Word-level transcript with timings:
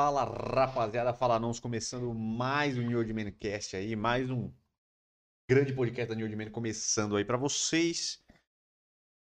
Fala 0.00 0.22
rapaziada, 0.22 1.12
fala 1.12 1.40
nós 1.40 1.58
começando 1.58 2.14
mais 2.14 2.78
um 2.78 2.82
New 2.82 2.98
Old 2.98 3.32
Cast 3.32 3.74
aí, 3.74 3.96
mais 3.96 4.30
um 4.30 4.48
grande 5.50 5.74
podcast 5.74 6.08
da 6.08 6.14
New 6.14 6.24
Old 6.24 6.50
começando 6.52 7.16
aí 7.16 7.24
pra 7.24 7.36
vocês. 7.36 8.24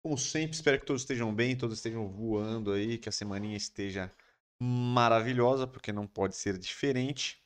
Como 0.05 0.15
sempre, 0.15 0.55
espero 0.55 0.79
que 0.79 0.85
todos 0.85 1.01
estejam 1.01 1.33
bem, 1.33 1.57
todos 1.57 1.79
estejam 1.79 2.07
voando 2.07 2.71
aí, 2.71 2.99
que 2.99 3.09
a 3.09 3.11
semaninha 3.11 3.57
esteja 3.57 4.15
maravilhosa, 4.61 5.65
porque 5.65 5.91
não 5.91 6.05
pode 6.05 6.35
ser 6.35 6.55
diferente. 6.59 7.43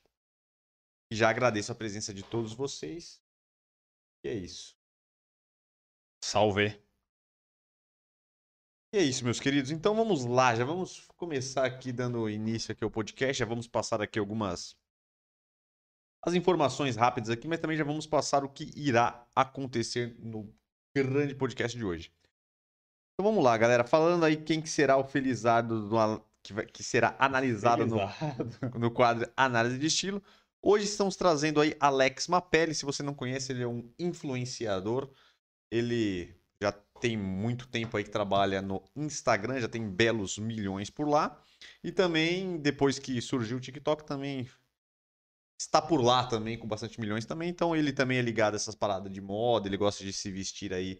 Já 1.09 1.29
agradeço 1.29 1.71
a 1.71 1.75
presença 1.75 2.13
de 2.13 2.23
todos 2.23 2.53
vocês. 2.53 3.23
E 4.25 4.27
é 4.27 4.33
isso. 4.33 4.77
Salve. 6.21 6.77
E 8.93 8.97
é 8.97 9.01
isso, 9.01 9.23
meus 9.23 9.39
queridos. 9.39 9.71
Então 9.71 9.95
vamos 9.95 10.23
lá, 10.23 10.53
já 10.53 10.63
vamos 10.63 11.07
começar 11.17 11.65
aqui 11.65 11.91
dando 11.91 12.29
início 12.29 12.71
aqui 12.71 12.83
ao 12.83 12.91
podcast, 12.91 13.39
já 13.39 13.43
vamos 13.43 13.67
passar 13.67 14.03
aqui 14.03 14.19
algumas 14.19 14.77
as 16.23 16.35
informações 16.35 16.95
rápidas 16.95 17.31
aqui, 17.31 17.47
mas 17.47 17.59
também 17.59 17.75
já 17.75 17.83
vamos 17.83 18.05
passar 18.05 18.43
o 18.43 18.49
que 18.49 18.71
irá 18.75 19.27
acontecer 19.35 20.15
no 20.19 20.47
grande 20.95 21.33
podcast 21.33 21.75
de 21.75 21.83
hoje. 21.83 22.13
Então 23.15 23.31
vamos 23.31 23.43
lá, 23.43 23.57
galera, 23.57 23.83
falando 23.83 24.25
aí 24.25 24.37
quem 24.37 24.61
que 24.61 24.69
será 24.69 24.95
o 24.95 25.03
felizardo 25.03 25.89
do, 25.89 26.25
que, 26.43 26.53
vai, 26.53 26.67
que 26.67 26.83
será 26.83 27.15
analisado 27.17 27.87
no, 27.87 27.97
no 28.79 28.91
quadro 28.91 29.27
Análise 29.35 29.79
de 29.79 29.87
Estilo. 29.87 30.21
Hoje 30.61 30.85
estamos 30.85 31.15
trazendo 31.15 31.59
aí 31.59 31.75
Alex 31.79 32.27
Mapelli, 32.27 32.75
se 32.75 32.85
você 32.85 33.01
não 33.01 33.15
conhece, 33.15 33.53
ele 33.53 33.63
é 33.63 33.67
um 33.67 33.91
influenciador. 33.97 35.09
Ele 35.71 36.42
tem 37.03 37.17
muito 37.17 37.67
tempo 37.67 37.97
aí 37.97 38.03
que 38.05 38.09
trabalha 38.09 38.61
no 38.61 38.81
Instagram, 38.95 39.59
já 39.59 39.67
tem 39.67 39.85
belos 39.89 40.37
milhões 40.37 40.89
por 40.89 41.05
lá. 41.05 41.37
E 41.83 41.91
também, 41.91 42.57
depois 42.57 42.97
que 42.97 43.19
surgiu 43.21 43.57
o 43.57 43.59
TikTok, 43.59 44.05
também 44.05 44.47
está 45.59 45.81
por 45.81 46.01
lá 46.01 46.25
também, 46.25 46.57
com 46.57 46.65
bastante 46.65 47.01
milhões 47.01 47.25
também. 47.25 47.49
Então 47.49 47.75
ele 47.75 47.91
também 47.91 48.19
é 48.19 48.21
ligado 48.21 48.53
a 48.53 48.55
essas 48.55 48.73
paradas 48.73 49.11
de 49.11 49.19
moda, 49.19 49.67
ele 49.67 49.75
gosta 49.75 50.01
de 50.01 50.13
se 50.13 50.31
vestir 50.31 50.73
aí 50.73 50.97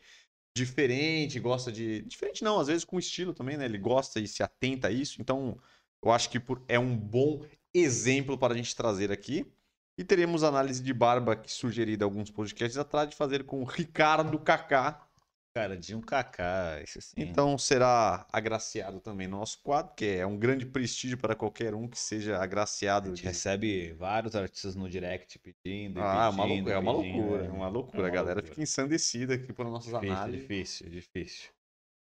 diferente, 0.54 1.40
gosta 1.40 1.72
de. 1.72 2.02
Diferente 2.02 2.44
não, 2.44 2.60
às 2.60 2.68
vezes 2.68 2.84
com 2.84 3.00
estilo 3.00 3.34
também, 3.34 3.56
né? 3.56 3.64
Ele 3.64 3.78
gosta 3.78 4.20
e 4.20 4.28
se 4.28 4.44
atenta 4.44 4.90
a 4.90 4.92
isso. 4.92 5.22
Então, 5.22 5.58
eu 6.04 6.12
acho 6.12 6.30
que 6.30 6.42
é 6.68 6.78
um 6.78 6.98
bom 6.98 7.46
exemplo 7.74 8.38
para 8.38 8.54
a 8.54 8.58
gente 8.58 8.76
trazer 8.76 9.10
aqui. 9.10 9.50
E 9.98 10.04
teremos 10.04 10.44
análise 10.44 10.84
de 10.84 10.94
barba 10.94 11.34
que 11.34 11.50
sugerida 11.50 12.04
alguns 12.04 12.30
podcasts 12.30 12.78
atrás 12.78 13.08
de 13.10 13.16
fazer 13.16 13.46
com 13.46 13.62
o 13.62 13.64
Ricardo 13.64 14.38
Kaká, 14.38 15.08
Cara, 15.56 15.78
de 15.78 15.94
um 15.94 16.02
Kaká, 16.02 16.82
isso 16.84 17.00
sim. 17.00 17.14
Então 17.16 17.56
será 17.60 18.26
agraciado 18.34 19.00
também 19.00 19.28
no 19.28 19.38
nosso 19.38 19.60
quadro, 19.60 19.94
que 19.96 20.06
é 20.06 20.26
um 20.26 20.36
grande 20.36 20.66
prestígio 20.66 21.16
para 21.16 21.36
qualquer 21.36 21.76
um 21.76 21.88
que 21.88 22.00
seja 22.00 22.42
agraciado. 22.42 23.06
A 23.06 23.10
gente 23.10 23.22
de... 23.22 23.28
recebe 23.28 23.94
vários 23.94 24.36
artistas 24.36 24.76
no 24.76 24.90
direct 24.90 25.38
pedindo. 25.38 26.02
Ah, 26.02 26.34
pedindo, 26.36 26.72
é 26.72 26.78
uma 26.80 26.92
loucura, 26.92 27.46
é 27.46 27.50
uma 27.52 27.68
loucura. 27.70 27.98
É 27.98 28.02
uma 28.02 28.08
a 28.08 28.10
galera 28.10 28.34
loucura. 28.36 28.48
fica 28.48 28.64
ensandecida 28.64 29.36
aqui 29.36 29.54
por 29.54 29.66
nossas 29.66 29.94
difícil, 29.94 30.12
análises. 30.12 30.42
Difícil, 30.42 30.90
difícil. 30.90 31.50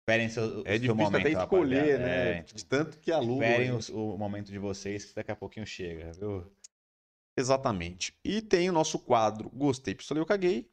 Esperem 0.00 0.28
seu, 0.30 0.62
é 0.64 0.78
difícil 0.78 0.94
momento, 0.94 1.16
até 1.20 1.30
escolher, 1.32 1.98
né? 1.98 2.38
É, 2.38 2.42
de 2.42 2.64
tanto 2.64 2.98
que 2.98 3.12
a 3.12 3.18
lua. 3.18 3.44
Esperem 3.44 3.72
o, 3.72 4.14
o 4.14 4.18
momento 4.18 4.50
de 4.50 4.58
vocês, 4.58 5.04
que 5.04 5.14
daqui 5.14 5.30
a 5.30 5.36
pouquinho 5.36 5.66
chega, 5.66 6.12
viu? 6.12 6.50
Exatamente. 7.36 8.14
E 8.24 8.40
tem 8.40 8.70
o 8.70 8.72
nosso 8.72 8.98
quadro 8.98 9.50
Gostei, 9.50 9.94
Pistolei, 9.94 10.22
Eu 10.22 10.26
Caguei, 10.26 10.70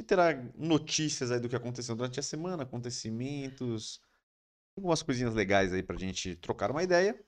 e 0.00 0.02
terá 0.02 0.32
notícias 0.56 1.30
aí 1.30 1.38
do 1.38 1.48
que 1.48 1.54
aconteceu 1.54 1.94
durante 1.94 2.18
a 2.18 2.22
semana, 2.22 2.62
acontecimentos, 2.62 4.00
algumas 4.74 5.02
coisinhas 5.02 5.34
legais 5.34 5.74
aí 5.74 5.82
pra 5.82 5.98
gente 5.98 6.34
trocar 6.36 6.70
uma 6.70 6.82
ideia. 6.82 7.22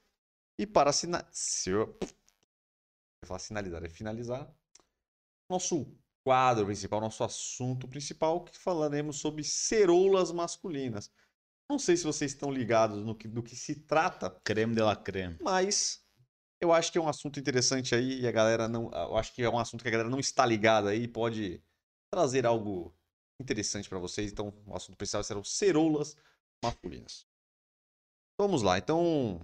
E 0.59 0.67
para 0.67 0.91
sina... 0.91 1.27
Se 1.31 1.69
eu... 1.69 1.99
eu 2.01 3.27
falar 3.27 3.39
sinalizar, 3.39 3.85
é 3.85 3.91
finalizar. 3.91 4.51
Nosso 5.51 5.87
quadro 6.25 6.65
principal, 6.65 7.01
nosso 7.01 7.23
assunto 7.23 7.87
principal, 7.87 8.43
que 8.43 8.57
falaremos 8.57 9.19
sobre 9.19 9.45
ceroulas 9.45 10.33
masculinas. 10.33 11.11
Não 11.69 11.79
sei 11.79 11.95
se 11.97 12.05
vocês 12.05 12.33
estão 12.33 12.51
ligados 12.51 13.05
no 13.05 13.15
que, 13.15 13.29
do 13.29 13.43
que 13.43 13.55
se 13.55 13.75
trata. 13.81 14.31
Creme 14.43 14.75
de 14.75 14.81
la 14.81 14.97
creme. 14.97 15.37
Mas 15.43 16.03
eu 16.59 16.73
acho 16.73 16.91
que 16.91 16.97
é 16.97 17.01
um 17.03 17.09
assunto 17.09 17.39
interessante 17.39 17.95
aí 17.95 18.21
e 18.21 18.27
a 18.27 18.33
galera 18.33 18.67
não. 18.67 18.91
Eu 18.93 19.17
acho 19.19 19.35
que 19.35 19.43
é 19.43 19.51
um 19.51 19.59
assunto 19.59 19.83
que 19.83 19.89
a 19.89 19.91
galera 19.91 20.09
não 20.09 20.21
está 20.21 20.47
ligada 20.47 20.89
aí 20.89 21.07
pode 21.07 21.63
trazer 22.13 22.45
algo 22.45 22.95
interessante 23.41 23.89
para 23.89 23.99
vocês. 23.99 24.31
Então, 24.31 24.53
o 24.67 24.77
assunto 24.77 24.97
principal 24.97 25.25
serão 25.25 25.43
ceroulas 25.43 26.15
masculinas. 26.63 27.27
Vamos 28.39 28.63
lá, 28.63 28.77
então, 28.77 29.41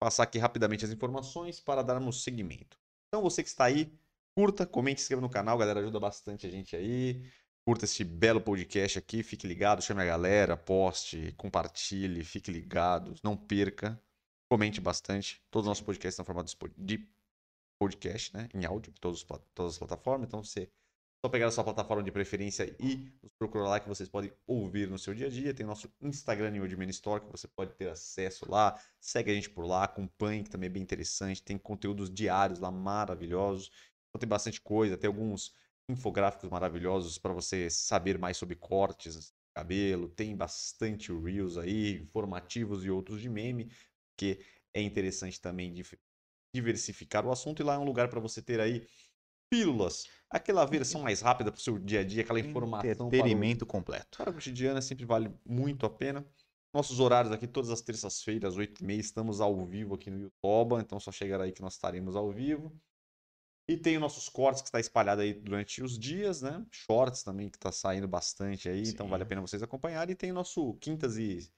passar 0.00 0.22
aqui 0.22 0.38
rapidamente 0.38 0.84
as 0.84 0.90
informações 0.90 1.60
para 1.60 1.82
darmos 1.82 2.22
seguimento. 2.22 2.78
Então, 3.08 3.22
você 3.22 3.42
que 3.42 3.48
está 3.50 3.66
aí, 3.66 3.92
curta, 4.34 4.66
comente, 4.66 5.02
inscreva 5.02 5.20
no 5.20 5.28
canal, 5.28 5.58
galera, 5.58 5.80
ajuda 5.80 6.00
bastante 6.00 6.46
a 6.46 6.50
gente 6.50 6.74
aí. 6.74 7.30
Curta 7.66 7.84
este 7.84 8.04
belo 8.04 8.40
podcast 8.40 8.98
aqui, 8.98 9.22
fique 9.22 9.46
ligado, 9.46 9.82
chame 9.82 10.00
a 10.00 10.06
galera, 10.06 10.56
poste, 10.56 11.34
compartilhe, 11.36 12.24
fique 12.24 12.50
ligado, 12.50 13.14
não 13.22 13.36
perca. 13.36 14.00
Comente 14.48 14.80
bastante. 14.80 15.42
Todos 15.50 15.66
os 15.66 15.68
nossos 15.68 15.84
podcasts 15.84 16.14
estão 16.14 16.24
formados 16.24 16.56
de 16.78 17.08
podcast, 17.78 18.34
né? 18.34 18.48
Em 18.54 18.64
áudio, 18.64 18.90
em 18.90 19.00
todas 19.00 19.26
as 19.72 19.78
plataformas. 19.78 20.28
Então, 20.28 20.44
você 20.44 20.70
só 21.24 21.28
pegar 21.28 21.46
a 21.46 21.50
sua 21.50 21.64
plataforma 21.64 22.02
de 22.02 22.12
preferência 22.12 22.74
e 22.78 23.10
nos 23.22 23.32
procurar 23.38 23.68
lá 23.68 23.80
que 23.80 23.88
vocês 23.88 24.08
podem 24.08 24.32
ouvir 24.46 24.88
no 24.88 24.98
seu 24.98 25.14
dia 25.14 25.26
a 25.26 25.30
dia. 25.30 25.54
Tem 25.54 25.64
nosso 25.66 25.90
Instagram 26.00 26.56
e 26.56 26.60
o 26.60 26.90
Store 26.90 27.24
que 27.24 27.30
você 27.30 27.48
pode 27.48 27.74
ter 27.74 27.88
acesso 27.88 28.50
lá. 28.50 28.78
Segue 29.00 29.30
a 29.30 29.34
gente 29.34 29.50
por 29.50 29.64
lá, 29.64 29.84
acompanhe, 29.84 30.44
que 30.44 30.50
também 30.50 30.68
é 30.68 30.70
bem 30.70 30.82
interessante. 30.82 31.42
Tem 31.42 31.58
conteúdos 31.58 32.10
diários 32.10 32.58
lá 32.58 32.70
maravilhosos. 32.70 33.70
Então 34.08 34.20
tem 34.20 34.28
bastante 34.28 34.60
coisa, 34.60 34.96
tem 34.96 35.08
alguns 35.08 35.52
infográficos 35.88 36.50
maravilhosos 36.50 37.18
para 37.18 37.32
você 37.32 37.70
saber 37.70 38.18
mais 38.18 38.36
sobre 38.36 38.56
cortes 38.56 39.14
de 39.14 39.32
cabelo. 39.54 40.08
Tem 40.08 40.36
bastante 40.36 41.12
reels 41.12 41.56
aí, 41.56 42.00
informativos 42.02 42.84
e 42.84 42.90
outros 42.90 43.20
de 43.20 43.28
meme, 43.28 43.70
que 44.16 44.38
é 44.74 44.82
interessante 44.82 45.40
também 45.40 45.72
diversificar 46.54 47.26
o 47.26 47.30
assunto 47.30 47.60
e 47.60 47.64
lá 47.64 47.74
é 47.74 47.78
um 47.78 47.84
lugar 47.84 48.08
para 48.08 48.20
você 48.20 48.40
ter 48.40 48.60
aí 48.60 48.86
pílulas. 49.50 50.04
Aquela 50.30 50.64
versão 50.64 51.02
mais 51.02 51.20
rápida 51.20 51.52
para 51.52 51.58
o 51.58 51.62
seu 51.62 51.78
dia 51.78 52.00
a 52.00 52.04
dia, 52.04 52.22
aquela 52.22 52.40
informação. 52.40 53.06
Entretenimento 53.06 53.64
para 53.64 53.76
o, 53.76 53.78
completo. 53.78 54.18
Para 54.18 54.30
o 54.30 54.34
cotidiano 54.34 54.80
sempre 54.82 55.04
vale 55.04 55.32
muito 55.44 55.86
a 55.86 55.90
pena. 55.90 56.26
Nossos 56.74 57.00
horários 57.00 57.32
aqui, 57.32 57.46
todas 57.46 57.70
as 57.70 57.80
terças-feiras, 57.80 58.52
às 58.52 58.58
8h30, 58.58 58.98
estamos 58.98 59.40
ao 59.40 59.64
vivo 59.64 59.94
aqui 59.94 60.10
no 60.10 60.18
YouTube. 60.18 60.80
Então, 60.80 61.00
só 61.00 61.10
chegar 61.10 61.40
aí 61.40 61.52
que 61.52 61.62
nós 61.62 61.74
estaremos 61.74 62.16
ao 62.16 62.30
vivo. 62.30 62.78
E 63.68 63.76
tem 63.76 63.96
os 63.96 64.00
nossos 64.00 64.28
cortes 64.28 64.62
que 64.62 64.68
está 64.68 64.78
espalhado 64.78 65.22
aí 65.22 65.34
durante 65.34 65.82
os 65.82 65.98
dias, 65.98 66.42
né? 66.42 66.64
Shorts 66.70 67.22
também 67.24 67.48
que 67.48 67.56
está 67.56 67.72
saindo 67.72 68.06
bastante 68.06 68.68
aí, 68.68 68.86
Sim. 68.86 68.92
então 68.92 69.08
vale 69.08 69.24
a 69.24 69.26
pena 69.26 69.40
vocês 69.40 69.62
acompanharem. 69.62 70.12
E 70.12 70.16
tem 70.16 70.30
nosso 70.32 70.74
quintas 70.74 71.16
e, 71.16 71.50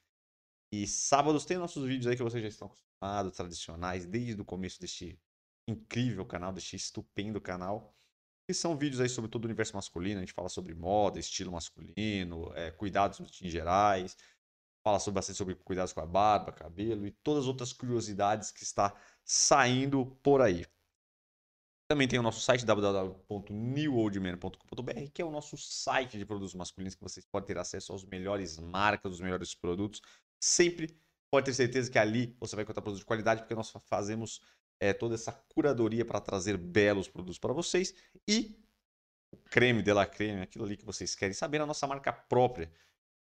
e 0.73 0.87
sábados, 0.87 1.45
tem 1.45 1.59
nossos 1.59 1.87
vídeos 1.87 2.07
aí 2.07 2.17
que 2.17 2.23
vocês 2.23 2.43
já 2.43 2.49
estão 2.49 2.69
acostumados, 2.69 3.37
tradicionais, 3.37 4.07
desde 4.07 4.41
o 4.41 4.45
começo 4.45 4.81
deste 4.81 5.19
incrível 5.71 6.25
canal, 6.25 6.53
deste 6.53 6.77
estupendo 6.77 7.41
canal. 7.41 7.95
Que 8.47 8.55
são 8.55 8.77
vídeos 8.77 9.01
aí 9.01 9.09
sobre 9.09 9.31
todo 9.31 9.45
o 9.45 9.47
universo 9.47 9.77
masculino. 9.77 10.19
A 10.19 10.23
gente 10.23 10.33
fala 10.33 10.49
sobre 10.49 10.75
moda, 10.75 11.19
estilo 11.19 11.53
masculino, 11.53 12.51
é, 12.55 12.71
cuidados 12.71 13.21
em 13.43 13.51
gerais. 13.51 14.17
Fala 14.83 14.99
sobre, 14.99 15.17
bastante 15.17 15.37
sobre 15.37 15.55
cuidados 15.55 15.93
com 15.93 16.01
a 16.01 16.07
barba, 16.07 16.53
cabelo 16.53 17.07
e 17.07 17.11
todas 17.11 17.45
as 17.45 17.49
outras 17.49 17.73
curiosidades 17.73 18.51
que 18.51 18.63
está 18.63 18.95
saindo 19.23 20.07
por 20.23 20.41
aí. 20.41 20.65
Também 21.91 22.07
tem 22.07 22.19
o 22.19 22.23
nosso 22.23 22.43
site 22.43 22.67
www.newoldman.com.br, 22.67 25.11
que 25.13 25.23
é 25.23 25.25
o 25.25 25.31
nosso 25.31 25.57
site 25.57 26.19
de 26.19 26.27
produtos 26.27 26.55
masculinos 26.55 26.95
que 26.95 27.03
vocês 27.03 27.27
podem 27.27 27.47
ter 27.47 27.57
acesso 27.57 27.93
aos 27.93 28.05
melhores 28.05 28.59
marcas, 28.59 29.13
os 29.13 29.21
melhores 29.21 29.55
produtos. 29.55 30.03
Sempre 30.39 30.95
pode 31.31 31.47
ter 31.47 31.55
certeza 31.55 31.91
que 31.91 31.99
ali 31.99 32.37
você 32.39 32.55
vai 32.55 32.63
encontrar 32.63 32.83
produtos 32.83 33.01
de 33.01 33.07
qualidade, 33.07 33.41
porque 33.41 33.55
nós 33.55 33.73
fazemos 33.87 34.43
é, 34.81 34.93
toda 34.93 35.15
essa 35.15 35.33
curadoria 35.33 36.05
para 36.05 36.21
trazer 36.21 36.57
belos 36.57 37.09
produtos 37.09 37.39
para 37.39 37.53
vocês 37.53 37.95
e 38.27 38.57
o 39.33 39.37
creme 39.37 39.83
de 39.83 39.93
la 39.93 40.07
creme, 40.07 40.43
aquilo 40.43 40.65
ali 40.65 40.77
que 40.77 40.85
vocês 40.85 41.15
querem 41.15 41.35
saber, 41.35 41.61
a 41.61 41.67
nossa 41.67 41.87
marca 41.87 42.13
própria. 42.13 42.71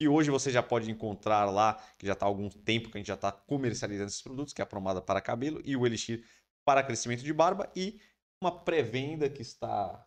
E 0.00 0.08
hoje 0.08 0.30
você 0.30 0.50
já 0.50 0.62
pode 0.62 0.90
encontrar 0.90 1.44
lá, 1.46 1.74
que 1.98 2.06
já 2.06 2.12
está 2.12 2.24
há 2.24 2.28
algum 2.28 2.48
tempo 2.48 2.90
que 2.90 2.96
a 2.96 3.00
gente 3.00 3.08
já 3.08 3.14
está 3.14 3.32
comercializando 3.32 4.08
esses 4.08 4.22
produtos, 4.22 4.54
que 4.54 4.62
é 4.62 4.64
a 4.64 4.66
pomada 4.66 5.02
para 5.02 5.20
cabelo 5.20 5.60
e 5.64 5.76
o 5.76 5.84
Elixir 5.84 6.24
para 6.64 6.82
crescimento 6.82 7.22
de 7.22 7.32
barba 7.32 7.70
e 7.74 8.00
uma 8.40 8.56
pré-venda 8.64 9.28
que 9.28 9.42
está 9.42 10.06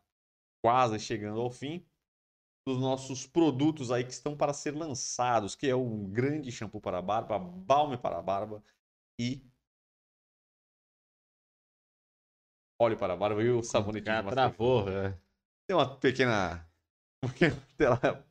quase 0.63 0.99
chegando 0.99 1.41
ao 1.41 1.51
fim 1.51 1.85
dos 2.65 2.79
nossos 2.79 3.25
produtos 3.25 3.91
aí 3.91 4.03
que 4.03 4.13
estão 4.13 4.37
para 4.37 4.53
ser 4.53 4.75
lançados, 4.75 5.55
que 5.55 5.67
é 5.67 5.75
o 5.75 6.07
grande 6.07 6.51
shampoo 6.51 6.79
para 6.79 7.01
barba, 7.01 7.37
balme 7.37 7.97
para 7.97 8.21
barba 8.21 8.63
e 9.19 9.50
óleo 12.81 12.97
para 12.97 13.13
a 13.13 13.17
barba 13.17 13.43
e 13.43 13.49
o 13.49 13.61
sabonete. 13.61 14.05
Cara, 14.05 14.29
travou, 14.29 14.89
é. 14.89 15.15
Tem 15.67 15.75
uma 15.75 15.95
pequena, 15.97 16.67
tela, 17.77 18.25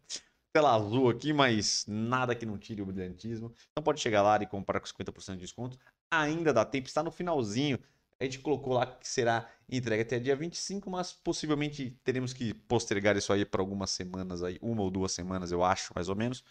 tela 0.52 0.74
azul 0.74 1.08
aqui, 1.08 1.32
mas 1.32 1.84
nada 1.86 2.34
que 2.34 2.44
não 2.44 2.58
tire 2.58 2.82
o 2.82 2.86
brilhantismo. 2.86 3.54
Então 3.70 3.82
pode 3.82 4.00
chegar 4.00 4.22
lá 4.22 4.36
e 4.42 4.46
comprar 4.46 4.80
com 4.80 4.86
50% 4.86 5.34
de 5.34 5.40
desconto. 5.40 5.78
ainda 6.10 6.52
dá 6.52 6.64
tempo, 6.64 6.88
está 6.88 7.02
no 7.02 7.10
finalzinho. 7.10 7.78
A 8.18 8.24
gente 8.24 8.40
colocou 8.40 8.74
lá 8.74 8.86
que 8.86 9.08
será 9.08 9.48
entregue 9.68 10.02
até 10.02 10.18
dia 10.18 10.36
25, 10.36 10.90
mas 10.90 11.12
possivelmente 11.12 11.98
teremos 12.04 12.34
que 12.34 12.52
postergar 12.52 13.16
isso 13.16 13.32
aí 13.32 13.46
para 13.46 13.62
algumas 13.62 13.90
semanas 13.90 14.42
aí, 14.42 14.58
uma 14.60 14.82
ou 14.82 14.90
duas 14.90 15.12
semanas, 15.12 15.50
eu 15.50 15.64
acho, 15.64 15.94
mais 15.94 16.08
ou 16.08 16.16
menos. 16.16 16.44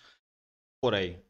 Por 0.82 0.96
aí. 0.96 1.22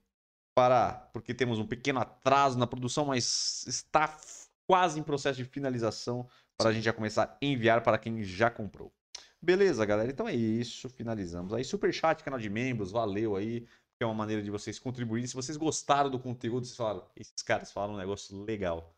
Para, 0.56 0.94
porque 1.12 1.34
temos 1.34 1.60
um 1.60 1.68
pequeno 1.68 2.00
atraso 2.00 2.58
na 2.58 2.66
produção, 2.66 3.06
mas 3.06 3.66
está 3.68 4.18
quase 4.66 5.00
em 5.00 5.04
processo 5.04 5.38
de 5.38 5.46
finalização 5.46 6.30
para 6.60 6.70
a 6.70 6.74
gente 6.74 6.84
já 6.84 6.94
começar 6.94 7.24
a 7.24 7.38
enviar 7.42 7.82
para 7.82 7.98
quem 7.98 8.22
já 8.22 8.52
comprou. 8.52 8.92
Beleza, 9.42 9.86
galera? 9.86 10.12
Então 10.12 10.28
é 10.28 10.36
isso, 10.36 10.90
finalizamos. 10.90 11.54
Aí 11.54 11.64
super 11.64 11.94
chat, 11.94 12.24
canal 12.24 12.40
de 12.40 12.50
membros, 12.50 12.92
valeu 12.92 13.36
aí, 13.38 13.62
que 13.62 14.04
é 14.04 14.06
uma 14.06 14.14
maneira 14.14 14.44
de 14.44 14.52
vocês 14.52 14.78
contribuírem. 14.78 15.28
Se 15.28 15.36
vocês 15.36 15.58
gostaram 15.58 16.10
do 16.10 16.20
conteúdo, 16.20 16.66
vocês 16.66 16.76
falaram, 16.76 17.10
esses 17.16 17.42
caras 17.42 17.72
falaram 17.72 17.94
um 17.94 17.98
negócio 17.98 18.38
legal 18.44 18.94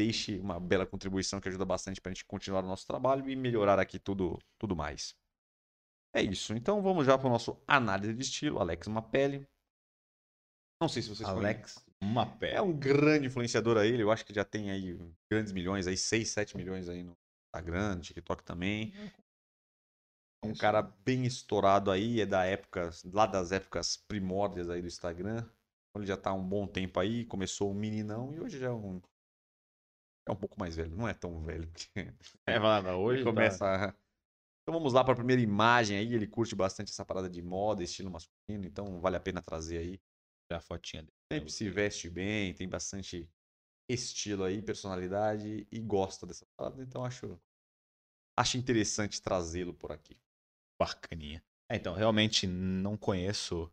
deixe 0.00 0.38
uma 0.38 0.58
bela 0.58 0.86
contribuição 0.86 1.40
que 1.40 1.48
ajuda 1.48 1.64
bastante 1.66 2.00
para 2.00 2.10
a 2.10 2.14
gente 2.14 2.24
continuar 2.24 2.64
o 2.64 2.66
nosso 2.66 2.86
trabalho 2.86 3.28
e 3.28 3.36
melhorar 3.36 3.78
aqui 3.78 3.98
tudo, 3.98 4.38
tudo 4.58 4.74
mais. 4.74 5.14
É 6.14 6.22
isso. 6.22 6.54
Então 6.54 6.80
vamos 6.80 7.04
já 7.04 7.18
para 7.18 7.26
o 7.26 7.30
nosso 7.30 7.62
análise 7.66 8.14
de 8.14 8.22
estilo, 8.22 8.58
Alex 8.58 8.88
Mapelli. 8.88 9.46
Não 10.80 10.88
sei 10.88 11.02
se 11.02 11.10
vocês 11.10 11.28
Alex 11.28 11.84
Mapelli. 12.02 12.54
É 12.54 12.62
um 12.62 12.72
grande 12.72 13.26
influenciador 13.26 13.76
aí, 13.76 14.00
eu 14.00 14.10
acho 14.10 14.24
que 14.24 14.34
já 14.34 14.44
tem 14.44 14.70
aí 14.70 14.98
grandes 15.30 15.52
milhões, 15.52 15.86
aí 15.86 15.96
6, 15.96 16.28
7 16.28 16.56
milhões 16.56 16.88
aí 16.88 17.02
no 17.02 17.16
Instagram, 17.48 17.96
no 17.96 18.00
TikTok 18.00 18.42
também. 18.42 18.92
É 20.42 20.46
um 20.46 20.54
cara 20.54 20.82
bem 20.82 21.26
estourado 21.26 21.90
aí, 21.90 22.20
é 22.20 22.26
da 22.26 22.44
época, 22.44 22.90
lá 23.12 23.26
das 23.26 23.52
épocas 23.52 23.96
primórdias 23.96 24.70
aí 24.70 24.80
do 24.80 24.88
Instagram. 24.88 25.46
Ele 25.94 26.06
já 26.06 26.14
está 26.14 26.30
há 26.30 26.34
um 26.34 26.46
bom 26.46 26.66
tempo 26.66 26.98
aí, 27.00 27.26
começou 27.26 27.70
um 27.70 27.74
meninão 27.74 28.32
e 28.32 28.40
hoje 28.40 28.58
já 28.58 28.68
é 28.68 28.70
um 28.70 29.00
é 30.28 30.32
um 30.32 30.36
pouco 30.36 30.58
mais 30.58 30.76
velho, 30.76 30.96
não 30.96 31.08
é 31.08 31.14
tão 31.14 31.40
velho. 31.40 31.66
Porque... 31.68 31.90
É, 32.46 32.58
vai 32.58 32.94
hoje 32.94 33.24
começa. 33.24 33.58
Tá... 33.58 33.96
Então 34.62 34.78
vamos 34.78 34.92
lá 34.92 35.02
para 35.02 35.14
a 35.14 35.16
primeira 35.16 35.42
imagem 35.42 35.98
aí. 35.98 36.14
Ele 36.14 36.26
curte 36.26 36.54
bastante 36.54 36.90
essa 36.90 37.04
parada 37.04 37.28
de 37.28 37.42
moda, 37.42 37.82
estilo 37.82 38.10
masculino, 38.10 38.64
então 38.64 39.00
vale 39.00 39.16
a 39.16 39.20
pena 39.20 39.42
trazer 39.42 39.78
aí. 39.78 40.00
A 40.50 40.60
fotinha 40.60 41.02
dele. 41.02 41.14
Sempre 41.32 41.50
se 41.52 41.70
veste 41.70 42.10
bem, 42.10 42.52
tem 42.52 42.68
bastante 42.68 43.28
estilo 43.88 44.44
aí, 44.44 44.60
personalidade 44.60 45.66
e 45.70 45.80
gosta 45.80 46.26
dessa 46.26 46.46
parada, 46.56 46.82
então 46.82 47.04
acho 47.04 47.40
acho 48.36 48.56
interessante 48.56 49.20
trazê-lo 49.20 49.74
por 49.74 49.92
aqui. 49.92 50.16
Bacaninha. 50.78 51.42
É, 51.68 51.76
então, 51.76 51.94
realmente 51.94 52.46
não 52.46 52.96
conheço 52.96 53.70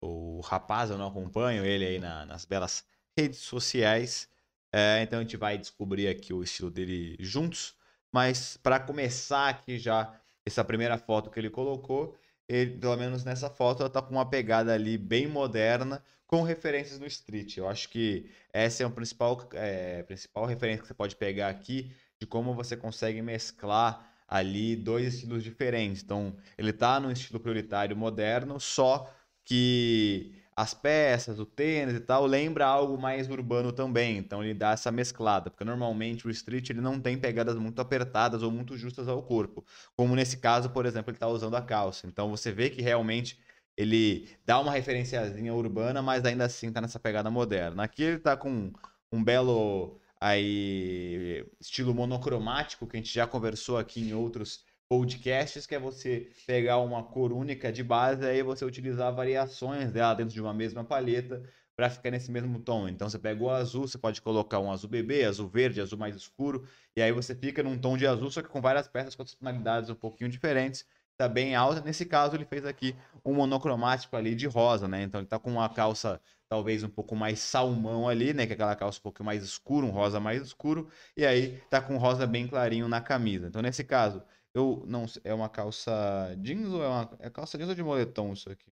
o 0.00 0.40
rapaz, 0.40 0.90
eu 0.90 0.98
não 0.98 1.08
acompanho 1.08 1.64
ele 1.64 1.86
aí 1.86 1.98
na, 1.98 2.26
nas 2.26 2.44
belas 2.44 2.84
redes 3.16 3.38
sociais. 3.40 4.28
É, 4.72 5.02
então 5.02 5.18
a 5.18 5.22
gente 5.22 5.36
vai 5.36 5.56
descobrir 5.56 6.08
aqui 6.08 6.32
o 6.32 6.42
estilo 6.42 6.70
dele 6.70 7.16
juntos. 7.20 7.76
Mas 8.12 8.56
para 8.56 8.78
começar 8.78 9.48
aqui 9.48 9.78
já, 9.78 10.20
essa 10.44 10.64
primeira 10.64 10.98
foto 10.98 11.30
que 11.30 11.38
ele 11.38 11.48
colocou, 11.50 12.16
ele, 12.48 12.78
pelo 12.78 12.96
menos 12.96 13.24
nessa 13.24 13.48
foto, 13.48 13.82
ela 13.82 13.90
tá 13.90 14.02
com 14.02 14.12
uma 14.12 14.28
pegada 14.28 14.72
ali 14.72 14.98
bem 14.98 15.26
moderna, 15.26 16.02
com 16.26 16.42
referências 16.42 16.98
no 16.98 17.06
street. 17.06 17.58
Eu 17.58 17.68
acho 17.68 17.88
que 17.88 18.30
essa 18.52 18.82
é 18.82 18.86
a 18.86 18.90
principal, 18.90 19.48
é, 19.52 20.02
principal 20.02 20.46
referência 20.46 20.82
que 20.82 20.88
você 20.88 20.94
pode 20.94 21.16
pegar 21.16 21.48
aqui 21.48 21.94
de 22.18 22.26
como 22.26 22.54
você 22.54 22.76
consegue 22.76 23.20
mesclar 23.20 24.10
ali 24.26 24.74
dois 24.76 25.14
estilos 25.14 25.42
diferentes. 25.44 26.02
Então, 26.02 26.36
ele 26.56 26.72
tá 26.72 26.98
no 26.98 27.12
estilo 27.12 27.38
prioritário 27.38 27.96
moderno, 27.96 28.58
só 28.58 29.12
que 29.44 30.34
as 30.62 30.74
peças, 30.74 31.38
o 31.38 31.46
tênis 31.46 31.94
e 31.94 32.00
tal, 32.00 32.26
lembra 32.26 32.66
algo 32.66 33.00
mais 33.00 33.28
urbano 33.28 33.72
também. 33.72 34.18
Então 34.18 34.42
ele 34.42 34.54
dá 34.54 34.72
essa 34.72 34.90
mesclada, 34.90 35.50
porque 35.50 35.64
normalmente 35.64 36.26
o 36.26 36.30
street 36.30 36.70
ele 36.70 36.80
não 36.80 37.00
tem 37.00 37.18
pegadas 37.18 37.56
muito 37.56 37.80
apertadas 37.80 38.42
ou 38.42 38.50
muito 38.50 38.76
justas 38.76 39.08
ao 39.08 39.22
corpo. 39.22 39.64
Como 39.96 40.14
nesse 40.16 40.38
caso, 40.38 40.70
por 40.70 40.86
exemplo, 40.86 41.10
ele 41.10 41.16
está 41.16 41.28
usando 41.28 41.56
a 41.56 41.62
calça. 41.62 42.06
Então 42.06 42.30
você 42.30 42.52
vê 42.52 42.70
que 42.70 42.82
realmente 42.82 43.38
ele 43.76 44.28
dá 44.44 44.60
uma 44.60 44.72
referenciazinha 44.72 45.52
urbana, 45.54 46.02
mas 46.02 46.24
ainda 46.24 46.44
assim 46.44 46.68
está 46.68 46.80
nessa 46.80 47.00
pegada 47.00 47.30
moderna. 47.30 47.84
Aqui 47.84 48.02
ele 48.02 48.16
está 48.16 48.36
com 48.36 48.72
um 49.12 49.22
belo 49.22 49.98
aí 50.20 51.44
estilo 51.60 51.94
monocromático 51.94 52.86
que 52.86 52.96
a 52.96 53.00
gente 53.00 53.12
já 53.12 53.26
conversou 53.26 53.78
aqui 53.78 54.00
em 54.00 54.14
outros 54.14 54.64
podcasts, 54.92 55.64
que 55.64 55.74
é 55.74 55.78
você 55.78 56.28
pegar 56.46 56.76
uma 56.76 57.02
cor 57.02 57.32
única 57.32 57.72
de 57.72 57.82
base 57.82 58.24
e 58.24 58.26
aí 58.26 58.42
você 58.42 58.62
utilizar 58.62 59.10
variações 59.14 59.90
dela 59.90 60.12
dentro 60.12 60.34
de 60.34 60.40
uma 60.42 60.52
mesma 60.52 60.84
palheta 60.84 61.42
para 61.74 61.88
ficar 61.88 62.10
nesse 62.10 62.30
mesmo 62.30 62.60
tom. 62.60 62.86
Então 62.86 63.08
você 63.08 63.18
pega 63.18 63.42
o 63.42 63.48
azul, 63.48 63.88
você 63.88 63.96
pode 63.96 64.20
colocar 64.20 64.58
um 64.58 64.70
azul 64.70 64.90
bebê, 64.90 65.24
azul 65.24 65.48
verde, 65.48 65.80
azul 65.80 65.98
mais 65.98 66.14
escuro, 66.14 66.68
e 66.94 67.00
aí 67.00 67.10
você 67.10 67.34
fica 67.34 67.62
num 67.62 67.78
tom 67.78 67.96
de 67.96 68.06
azul, 68.06 68.30
só 68.30 68.42
que 68.42 68.50
com 68.50 68.60
várias 68.60 68.86
peças 68.86 69.14
com 69.14 69.24
tonalidades 69.24 69.88
um 69.88 69.94
pouquinho 69.94 70.28
diferentes. 70.28 70.84
Tá 71.16 71.26
bem 71.26 71.54
alta. 71.54 71.80
Nesse 71.80 72.04
caso, 72.04 72.36
ele 72.36 72.44
fez 72.44 72.66
aqui 72.66 72.94
um 73.24 73.32
monocromático 73.32 74.14
ali 74.14 74.34
de 74.34 74.46
rosa, 74.46 74.88
né? 74.88 75.02
Então 75.04 75.20
ele 75.20 75.28
tá 75.28 75.38
com 75.38 75.52
uma 75.52 75.68
calça 75.70 76.20
talvez 76.50 76.82
um 76.82 76.88
pouco 76.88 77.16
mais 77.16 77.38
salmão 77.38 78.08
ali, 78.08 78.34
né? 78.34 78.44
Que 78.44 78.52
é 78.52 78.54
aquela 78.54 78.76
calça 78.76 78.98
um 78.98 79.02
pouco 79.02 79.24
mais 79.24 79.42
escura, 79.42 79.86
um 79.86 79.90
rosa 79.90 80.20
mais 80.20 80.42
escuro. 80.42 80.88
E 81.16 81.24
aí 81.24 81.58
tá 81.70 81.80
com 81.80 81.96
rosa 81.96 82.26
bem 82.26 82.46
clarinho 82.46 82.88
na 82.88 83.00
camisa. 83.00 83.46
Então 83.46 83.62
nesse 83.62 83.84
caso, 83.84 84.22
eu 84.54 84.84
não 84.86 85.06
é 85.24 85.32
uma 85.32 85.48
calça 85.48 85.92
jeans 86.40 86.68
ou 86.68 86.82
é 86.82 86.88
uma 86.88 87.16
é 87.20 87.30
calça 87.30 87.56
jeans 87.56 87.70
ou 87.70 87.74
de 87.74 87.82
moletom 87.82 88.32
isso 88.32 88.50
aqui? 88.50 88.70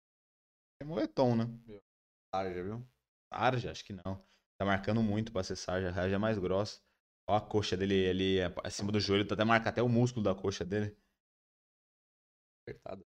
É 0.81 0.85
moletom, 0.85 1.35
né? 1.35 1.45
Sarja, 2.33 2.63
viu? 2.63 2.87
Sarja, 3.33 3.71
acho 3.71 3.85
que 3.85 3.93
não. 3.93 4.23
Tá 4.57 4.65
marcando 4.65 5.01
muito 5.01 5.31
pra 5.31 5.43
ser 5.43 5.55
sarja, 5.55 5.89
a 5.89 5.93
sarja 5.93 6.15
é 6.15 6.19
mais 6.19 6.37
grossa. 6.37 6.81
Ó 7.27 7.35
a 7.35 7.41
coxa 7.41 7.77
dele 7.77 8.09
ali 8.09 8.39
é 8.39 8.53
acima 8.63 8.91
do 8.91 8.99
joelho, 8.99 9.27
tá 9.27 9.35
até 9.35 9.43
marca 9.43 9.69
até 9.69 9.81
o 9.81 9.89
músculo 9.89 10.23
da 10.23 10.35
coxa 10.35 10.65
dele. 10.65 10.97
Apertado. 12.63 13.05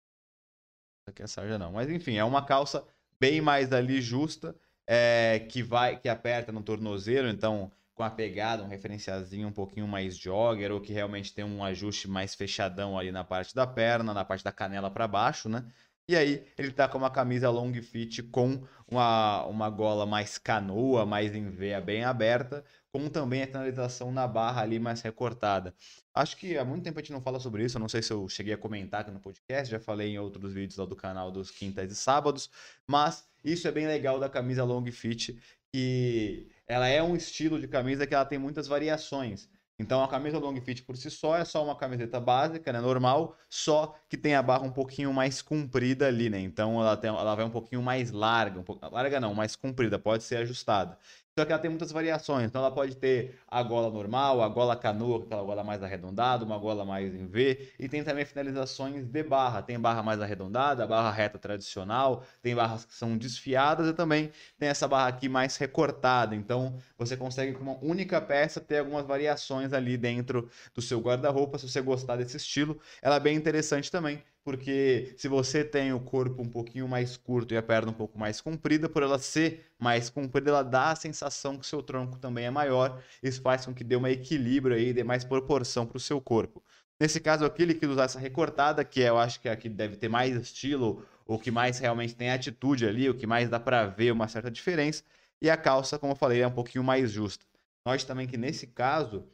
Isso 1.00 1.10
aqui 1.10 1.22
é 1.22 1.26
sarja 1.26 1.58
não, 1.58 1.72
mas 1.72 1.90
enfim, 1.90 2.16
é 2.16 2.24
uma 2.24 2.44
calça 2.44 2.86
bem 3.20 3.40
mais 3.40 3.72
ali 3.72 4.00
justa, 4.00 4.58
é, 4.86 5.40
que 5.50 5.62
vai 5.62 5.98
que 6.00 6.08
aperta 6.08 6.50
no 6.50 6.62
tornozelo, 6.62 7.28
então 7.28 7.70
com 7.94 8.02
a 8.02 8.10
pegada, 8.10 8.62
um 8.62 8.68
referenciazinho 8.68 9.48
um 9.48 9.52
pouquinho 9.52 9.86
mais 9.86 10.16
jogger, 10.16 10.72
ou 10.72 10.80
que 10.80 10.92
realmente 10.92 11.32
tem 11.32 11.44
um 11.44 11.62
ajuste 11.62 12.08
mais 12.08 12.34
fechadão 12.34 12.98
ali 12.98 13.12
na 13.12 13.24
parte 13.24 13.54
da 13.54 13.66
perna, 13.66 14.12
na 14.12 14.24
parte 14.24 14.42
da 14.42 14.52
canela 14.52 14.90
para 14.90 15.06
baixo, 15.06 15.48
né? 15.48 15.64
E 16.06 16.14
aí 16.14 16.46
ele 16.58 16.70
tá 16.70 16.86
com 16.86 16.98
uma 16.98 17.10
camisa 17.10 17.48
long 17.48 17.72
fit 17.82 18.22
com 18.24 18.62
uma, 18.86 19.46
uma 19.46 19.70
gola 19.70 20.04
mais 20.04 20.36
canoa, 20.36 21.06
mais 21.06 21.34
em 21.34 21.48
veia 21.48 21.80
bem 21.80 22.04
aberta, 22.04 22.62
com 22.92 23.08
também 23.08 23.42
a 23.42 23.46
finalização 23.46 24.12
na 24.12 24.28
barra 24.28 24.60
ali 24.60 24.78
mais 24.78 25.00
recortada. 25.00 25.74
Acho 26.14 26.36
que 26.36 26.58
há 26.58 26.64
muito 26.64 26.84
tempo 26.84 26.98
a 26.98 27.02
gente 27.02 27.12
não 27.12 27.22
fala 27.22 27.40
sobre 27.40 27.64
isso, 27.64 27.78
eu 27.78 27.80
não 27.80 27.88
sei 27.88 28.02
se 28.02 28.12
eu 28.12 28.28
cheguei 28.28 28.52
a 28.52 28.58
comentar 28.58 29.00
aqui 29.00 29.10
no 29.10 29.20
podcast, 29.20 29.70
já 29.70 29.80
falei 29.80 30.10
em 30.10 30.18
outros 30.18 30.52
vídeos 30.52 30.76
lá 30.76 30.84
do 30.84 30.94
canal 30.94 31.30
dos 31.32 31.50
quintas 31.50 31.90
e 31.90 31.94
sábados, 31.96 32.50
mas 32.86 33.26
isso 33.42 33.66
é 33.66 33.72
bem 33.72 33.86
legal 33.86 34.20
da 34.20 34.28
camisa 34.28 34.62
long 34.62 34.84
fit, 34.92 35.40
que 35.72 36.50
ela 36.66 36.88
é 36.88 37.02
um 37.02 37.14
estilo 37.16 37.60
de 37.60 37.68
camisa 37.68 38.06
que 38.06 38.14
ela 38.14 38.24
tem 38.24 38.38
muitas 38.38 38.66
variações. 38.66 39.48
Então 39.78 40.04
a 40.04 40.08
camisa 40.08 40.38
long 40.38 40.60
fit 40.60 40.82
por 40.82 40.96
si 40.96 41.10
só 41.10 41.36
é 41.36 41.44
só 41.44 41.64
uma 41.64 41.76
camiseta 41.76 42.20
básica, 42.20 42.72
né, 42.72 42.80
normal, 42.80 43.36
só 43.48 43.96
que 44.08 44.16
tem 44.16 44.34
a 44.36 44.42
barra 44.42 44.62
um 44.64 44.70
pouquinho 44.70 45.12
mais 45.12 45.42
comprida 45.42 46.06
ali, 46.06 46.30
né? 46.30 46.38
Então 46.40 46.80
ela, 46.80 46.96
tem, 46.96 47.10
ela 47.10 47.34
vai 47.34 47.44
um 47.44 47.50
pouquinho 47.50 47.82
mais 47.82 48.12
larga, 48.12 48.60
um 48.60 48.62
pouco, 48.62 48.86
larga 48.88 49.18
não, 49.18 49.34
mais 49.34 49.56
comprida, 49.56 49.98
pode 49.98 50.22
ser 50.22 50.36
ajustada. 50.36 50.96
Só 51.36 51.44
que 51.44 51.50
ela 51.50 51.60
tem 51.60 51.68
muitas 51.68 51.90
variações. 51.90 52.46
Então 52.46 52.60
ela 52.60 52.70
pode 52.70 52.96
ter 52.96 53.40
a 53.48 53.60
gola 53.60 53.90
normal, 53.90 54.40
a 54.40 54.48
gola 54.48 54.76
canoa, 54.76 55.24
aquela 55.24 55.42
gola 55.42 55.64
mais 55.64 55.82
arredondada, 55.82 56.44
uma 56.44 56.56
gola 56.58 56.84
mais 56.84 57.12
em 57.12 57.26
V. 57.26 57.72
E 57.76 57.88
tem 57.88 58.04
também 58.04 58.24
finalizações 58.24 59.04
de 59.04 59.22
barra. 59.24 59.60
Tem 59.60 59.78
barra 59.78 60.00
mais 60.00 60.20
arredondada, 60.20 60.86
barra 60.86 61.10
reta 61.10 61.36
tradicional, 61.36 62.24
tem 62.40 62.54
barras 62.54 62.84
que 62.84 62.94
são 62.94 63.18
desfiadas 63.18 63.88
e 63.88 63.92
também 63.92 64.30
tem 64.58 64.68
essa 64.68 64.86
barra 64.86 65.08
aqui 65.08 65.28
mais 65.28 65.56
recortada. 65.56 66.36
Então 66.36 66.76
você 66.96 67.16
consegue 67.16 67.54
com 67.54 67.62
uma 67.62 67.78
única 67.82 68.20
peça 68.20 68.60
ter 68.60 68.78
algumas 68.78 69.04
variações 69.04 69.72
ali 69.72 69.96
dentro 69.96 70.48
do 70.72 70.80
seu 70.80 71.00
guarda-roupa. 71.00 71.58
Se 71.58 71.68
você 71.68 71.80
gostar 71.80 72.14
desse 72.16 72.36
estilo, 72.36 72.80
ela 73.02 73.16
é 73.16 73.20
bem 73.20 73.36
interessante 73.36 73.90
também 73.90 74.22
porque 74.44 75.14
se 75.16 75.26
você 75.26 75.64
tem 75.64 75.92
o 75.92 76.00
corpo 76.00 76.42
um 76.42 76.48
pouquinho 76.48 76.86
mais 76.86 77.16
curto 77.16 77.54
e 77.54 77.56
a 77.56 77.62
perna 77.62 77.90
um 77.90 77.94
pouco 77.94 78.18
mais 78.18 78.40
comprida, 78.40 78.88
por 78.88 79.02
ela 79.02 79.18
ser 79.18 79.64
mais 79.78 80.10
comprida, 80.10 80.50
ela 80.50 80.62
dá 80.62 80.90
a 80.90 80.96
sensação 80.96 81.56
que 81.56 81.64
o 81.64 81.68
seu 81.68 81.82
tronco 81.82 82.18
também 82.18 82.44
é 82.44 82.50
maior. 82.50 83.02
Isso 83.22 83.40
faz 83.40 83.64
com 83.64 83.74
que 83.74 83.82
dê 83.82 83.96
um 83.96 84.06
equilíbrio 84.06 84.76
aí, 84.76 84.92
dê 84.92 85.02
mais 85.02 85.24
proporção 85.24 85.86
para 85.86 85.96
o 85.96 86.00
seu 86.00 86.20
corpo. 86.20 86.62
Nesse 87.00 87.20
caso 87.20 87.44
aqui, 87.44 87.62
ele 87.62 87.74
quis 87.74 87.88
usar 87.88 88.04
essa 88.04 88.18
recortada, 88.18 88.84
que 88.84 89.00
eu 89.00 89.18
acho 89.18 89.40
que 89.40 89.48
aqui 89.48 89.68
deve 89.68 89.96
ter 89.96 90.08
mais 90.08 90.36
estilo, 90.36 91.04
o 91.26 91.38
que 91.38 91.50
mais 91.50 91.78
realmente 91.78 92.14
tem 92.14 92.30
atitude 92.30 92.86
ali, 92.86 93.08
o 93.08 93.14
que 93.14 93.26
mais 93.26 93.48
dá 93.48 93.58
para 93.58 93.86
ver 93.86 94.12
uma 94.12 94.28
certa 94.28 94.50
diferença. 94.50 95.02
E 95.40 95.50
a 95.50 95.56
calça, 95.56 95.98
como 95.98 96.12
eu 96.12 96.16
falei, 96.16 96.42
é 96.42 96.46
um 96.46 96.52
pouquinho 96.52 96.84
mais 96.84 97.10
justa. 97.10 97.44
Note 97.86 98.06
também 98.06 98.26
que 98.26 98.36
nesse 98.36 98.66
caso, 98.66 99.26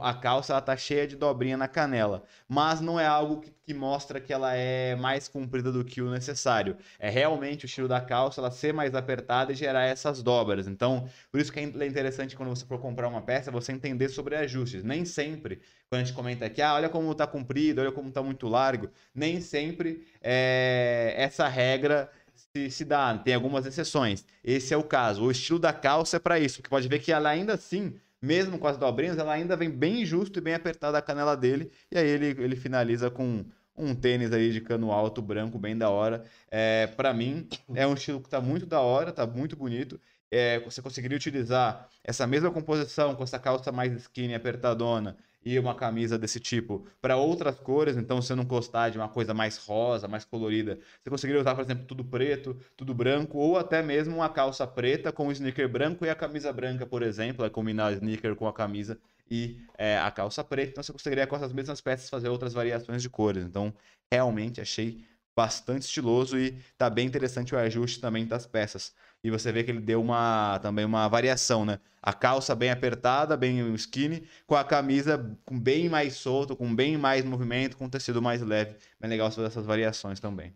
a 0.00 0.12
calça 0.14 0.52
ela 0.52 0.60
tá 0.60 0.76
cheia 0.76 1.06
de 1.06 1.14
dobrinha 1.14 1.56
na 1.56 1.68
canela, 1.68 2.24
mas 2.48 2.80
não 2.80 2.98
é 2.98 3.06
algo 3.06 3.40
que, 3.40 3.52
que, 3.64 3.72
mostra 3.72 4.20
que 4.20 4.32
ela 4.32 4.52
é 4.52 4.96
mais 4.96 5.28
comprida 5.28 5.70
do 5.70 5.84
que 5.84 6.02
o 6.02 6.10
necessário. 6.10 6.76
É 6.98 7.08
realmente 7.08 7.64
o 7.64 7.66
estilo 7.66 7.86
da 7.86 8.00
calça 8.00 8.40
ela 8.40 8.50
ser 8.50 8.74
mais 8.74 8.96
apertada 8.96 9.52
e 9.52 9.54
gerar 9.54 9.84
essas 9.84 10.24
dobras. 10.24 10.66
Então, 10.66 11.08
por 11.30 11.40
isso 11.40 11.52
que 11.52 11.60
é 11.60 11.62
interessante 11.62 12.34
quando 12.34 12.48
você 12.48 12.66
for 12.66 12.80
comprar 12.80 13.06
uma 13.06 13.22
peça, 13.22 13.52
você 13.52 13.70
entender 13.70 14.08
sobre 14.08 14.34
ajustes. 14.34 14.82
Nem 14.82 15.04
sempre, 15.04 15.60
quando 15.88 16.02
a 16.02 16.04
gente 16.04 16.16
comenta 16.16 16.46
aqui, 16.46 16.60
ah, 16.60 16.74
olha 16.74 16.88
como 16.88 17.14
tá 17.14 17.26
comprido, 17.26 17.80
olha 17.80 17.92
como 17.92 18.10
tá 18.10 18.22
muito 18.24 18.48
largo, 18.48 18.90
nem 19.14 19.40
sempre 19.40 20.04
é, 20.20 21.14
essa 21.16 21.46
regra 21.46 22.10
se, 22.34 22.70
se 22.72 22.84
dá, 22.84 23.16
tem 23.18 23.34
algumas 23.34 23.66
exceções. 23.66 24.26
Esse 24.42 24.74
é 24.74 24.76
o 24.76 24.82
caso. 24.82 25.22
O 25.22 25.30
estilo 25.30 25.60
da 25.60 25.72
calça 25.72 26.16
é 26.16 26.20
para 26.20 26.40
isso, 26.40 26.56
porque 26.56 26.70
pode 26.70 26.88
ver 26.88 26.98
que 26.98 27.12
ela 27.12 27.28
ainda 27.28 27.54
assim 27.54 27.94
mesmo 28.20 28.58
com 28.58 28.66
as 28.66 28.76
dobrinhas, 28.76 29.18
ela 29.18 29.32
ainda 29.32 29.56
vem 29.56 29.70
bem 29.70 30.04
justo 30.04 30.38
e 30.38 30.42
bem 30.42 30.54
apertada 30.54 30.98
a 30.98 31.02
canela 31.02 31.36
dele. 31.36 31.70
E 31.90 31.98
aí 31.98 32.06
ele, 32.06 32.26
ele 32.42 32.56
finaliza 32.56 33.10
com 33.10 33.44
um 33.76 33.94
tênis 33.94 34.32
aí 34.32 34.52
de 34.52 34.60
cano 34.60 34.90
alto, 34.90 35.20
branco, 35.20 35.58
bem 35.58 35.76
da 35.76 35.90
hora. 35.90 36.24
É, 36.50 36.86
para 36.86 37.12
mim, 37.12 37.48
é 37.74 37.86
um 37.86 37.94
estilo 37.94 38.20
que 38.20 38.28
tá 38.28 38.40
muito 38.40 38.66
da 38.66 38.80
hora, 38.80 39.12
tá 39.12 39.26
muito 39.26 39.56
bonito. 39.56 40.00
É, 40.30 40.58
você 40.60 40.82
conseguiria 40.82 41.16
utilizar 41.16 41.88
essa 42.02 42.26
mesma 42.26 42.50
composição 42.50 43.14
com 43.14 43.22
essa 43.22 43.38
calça 43.38 43.70
mais 43.70 43.92
skinny, 43.92 44.34
apertadona, 44.34 45.16
e 45.46 45.60
uma 45.60 45.76
camisa 45.76 46.18
desse 46.18 46.40
tipo 46.40 46.84
para 47.00 47.16
outras 47.16 47.56
cores, 47.60 47.96
então 47.96 48.20
você 48.20 48.34
não 48.34 48.44
gostar 48.44 48.88
de 48.88 48.98
uma 48.98 49.08
coisa 49.08 49.32
mais 49.32 49.56
rosa, 49.56 50.08
mais 50.08 50.24
colorida, 50.24 50.76
você 51.00 51.08
conseguiria 51.08 51.40
usar, 51.40 51.54
por 51.54 51.62
exemplo, 51.62 51.84
tudo 51.86 52.04
preto, 52.04 52.58
tudo 52.76 52.92
branco, 52.92 53.38
ou 53.38 53.56
até 53.56 53.80
mesmo 53.80 54.16
uma 54.16 54.28
calça 54.28 54.66
preta 54.66 55.12
com 55.12 55.28
o 55.28 55.32
sneaker 55.32 55.68
branco 55.68 56.04
e 56.04 56.10
a 56.10 56.16
camisa 56.16 56.52
branca, 56.52 56.84
por 56.84 57.00
exemplo, 57.00 57.44
é 57.44 57.48
combinar 57.48 57.92
sneaker 57.92 58.34
com 58.34 58.48
a 58.48 58.52
camisa 58.52 58.98
e 59.30 59.56
é, 59.78 59.96
a 59.96 60.10
calça 60.10 60.42
preta, 60.42 60.72
então 60.72 60.82
você 60.82 60.92
conseguiria 60.92 61.28
com 61.28 61.36
essas 61.36 61.52
mesmas 61.52 61.80
peças 61.80 62.10
fazer 62.10 62.28
outras 62.28 62.52
variações 62.52 63.00
de 63.00 63.08
cores. 63.08 63.44
Então, 63.44 63.72
realmente 64.10 64.60
achei 64.60 65.04
bastante 65.36 65.82
estiloso 65.82 66.38
e 66.38 66.52
tá 66.78 66.88
bem 66.88 67.06
interessante 67.06 67.54
o 67.54 67.58
ajuste 67.58 68.00
também 68.00 68.26
das 68.26 68.46
peças. 68.46 68.94
E 69.22 69.30
você 69.30 69.52
vê 69.52 69.62
que 69.62 69.70
ele 69.70 69.80
deu 69.80 70.00
uma 70.00 70.58
também 70.60 70.84
uma 70.84 71.06
variação, 71.08 71.64
né? 71.64 71.78
A 72.02 72.12
calça 72.12 72.54
bem 72.54 72.70
apertada, 72.70 73.36
bem 73.36 73.74
skinny, 73.74 74.26
com 74.46 74.54
a 74.54 74.64
camisa 74.64 75.36
com 75.44 75.58
bem 75.58 75.88
mais 75.88 76.14
solto, 76.14 76.56
com 76.56 76.74
bem 76.74 76.96
mais 76.96 77.24
movimento, 77.24 77.76
com 77.76 77.88
tecido 77.88 78.22
mais 78.22 78.40
leve. 78.40 78.76
Bem 78.98 79.10
legal 79.10 79.30
fazer 79.30 79.48
essas 79.48 79.66
variações 79.66 80.18
também. 80.18 80.54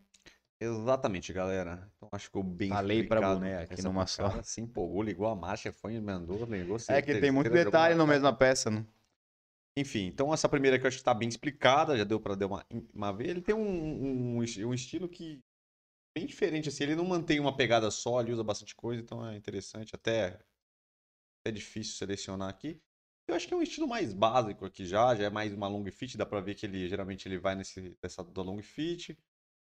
Exatamente, 0.58 1.32
galera. 1.32 1.90
Então 1.96 2.08
acho 2.12 2.25
que 2.25 2.28
ficou 2.28 2.42
bem 2.42 2.68
Falei 2.68 3.02
pra 3.02 3.20
boné 3.20 3.62
aqui 3.62 3.82
numa 3.82 4.06
só. 4.06 4.42
Se 4.42 4.60
empolgou, 4.60 5.02
ligou 5.02 5.26
a 5.26 5.34
marcha, 5.34 5.72
foi, 5.72 5.99
mandou, 6.00 6.44
ligou. 6.44 6.78
É 6.88 7.02
que 7.02 7.18
tem 7.18 7.30
muito 7.30 7.50
detalhe 7.50 7.94
na 7.94 8.06
mesma 8.06 8.32
peça, 8.32 8.70
né? 8.70 8.84
Enfim, 9.80 10.06
então 10.08 10.32
essa 10.32 10.46
primeira 10.46 10.78
que 10.78 10.84
eu 10.84 10.88
acho 10.88 10.99
que 10.99 11.00
está 11.00 11.14
bem 11.14 11.28
explicada, 11.28 11.96
já 11.96 12.04
deu 12.04 12.20
para 12.20 12.34
dar 12.34 12.46
uma, 12.46 12.66
uma 12.92 13.12
vez. 13.12 13.30
Ele 13.30 13.40
tem 13.40 13.54
um, 13.54 13.60
um, 13.60 14.37
um, 14.37 14.75
estilo 14.75 15.08
que 15.08 15.42
bem 16.14 16.26
diferente, 16.26 16.68
assim. 16.68 16.84
Ele 16.84 16.94
não 16.94 17.04
mantém 17.06 17.40
uma 17.40 17.56
pegada 17.56 17.90
só, 17.90 18.20
ele 18.20 18.32
usa 18.32 18.44
bastante 18.44 18.75
coisa, 18.75 19.00
então 19.00 19.26
é 19.26 19.34
interessante. 19.34 19.94
Até 19.94 20.38
é 21.46 21.50
difícil 21.50 21.94
selecionar 21.94 22.50
aqui. 22.50 22.78
Eu 23.26 23.34
acho 23.34 23.49
que 23.49 23.54
é 23.54 23.56
um 23.56 23.62
estilo 23.62 23.88
mais 23.88 24.12
básico 24.12 24.66
aqui 24.66 24.84
já, 24.84 25.14
já 25.14 25.25
é 25.25 25.30
mais 25.30 25.54
uma 25.54 25.66
long 25.66 25.84
fit, 25.90 26.18
dá 26.18 26.26
pra 26.26 26.40
ver 26.40 26.54
que 26.54 26.66
ele 26.66 26.87
geralmente 26.87 27.26
ele 27.26 27.38
vai 27.38 27.54
nesse 27.54 27.96
dessa 28.02 28.22
da 28.22 28.42
long 28.42 28.60
fit. 28.62 29.16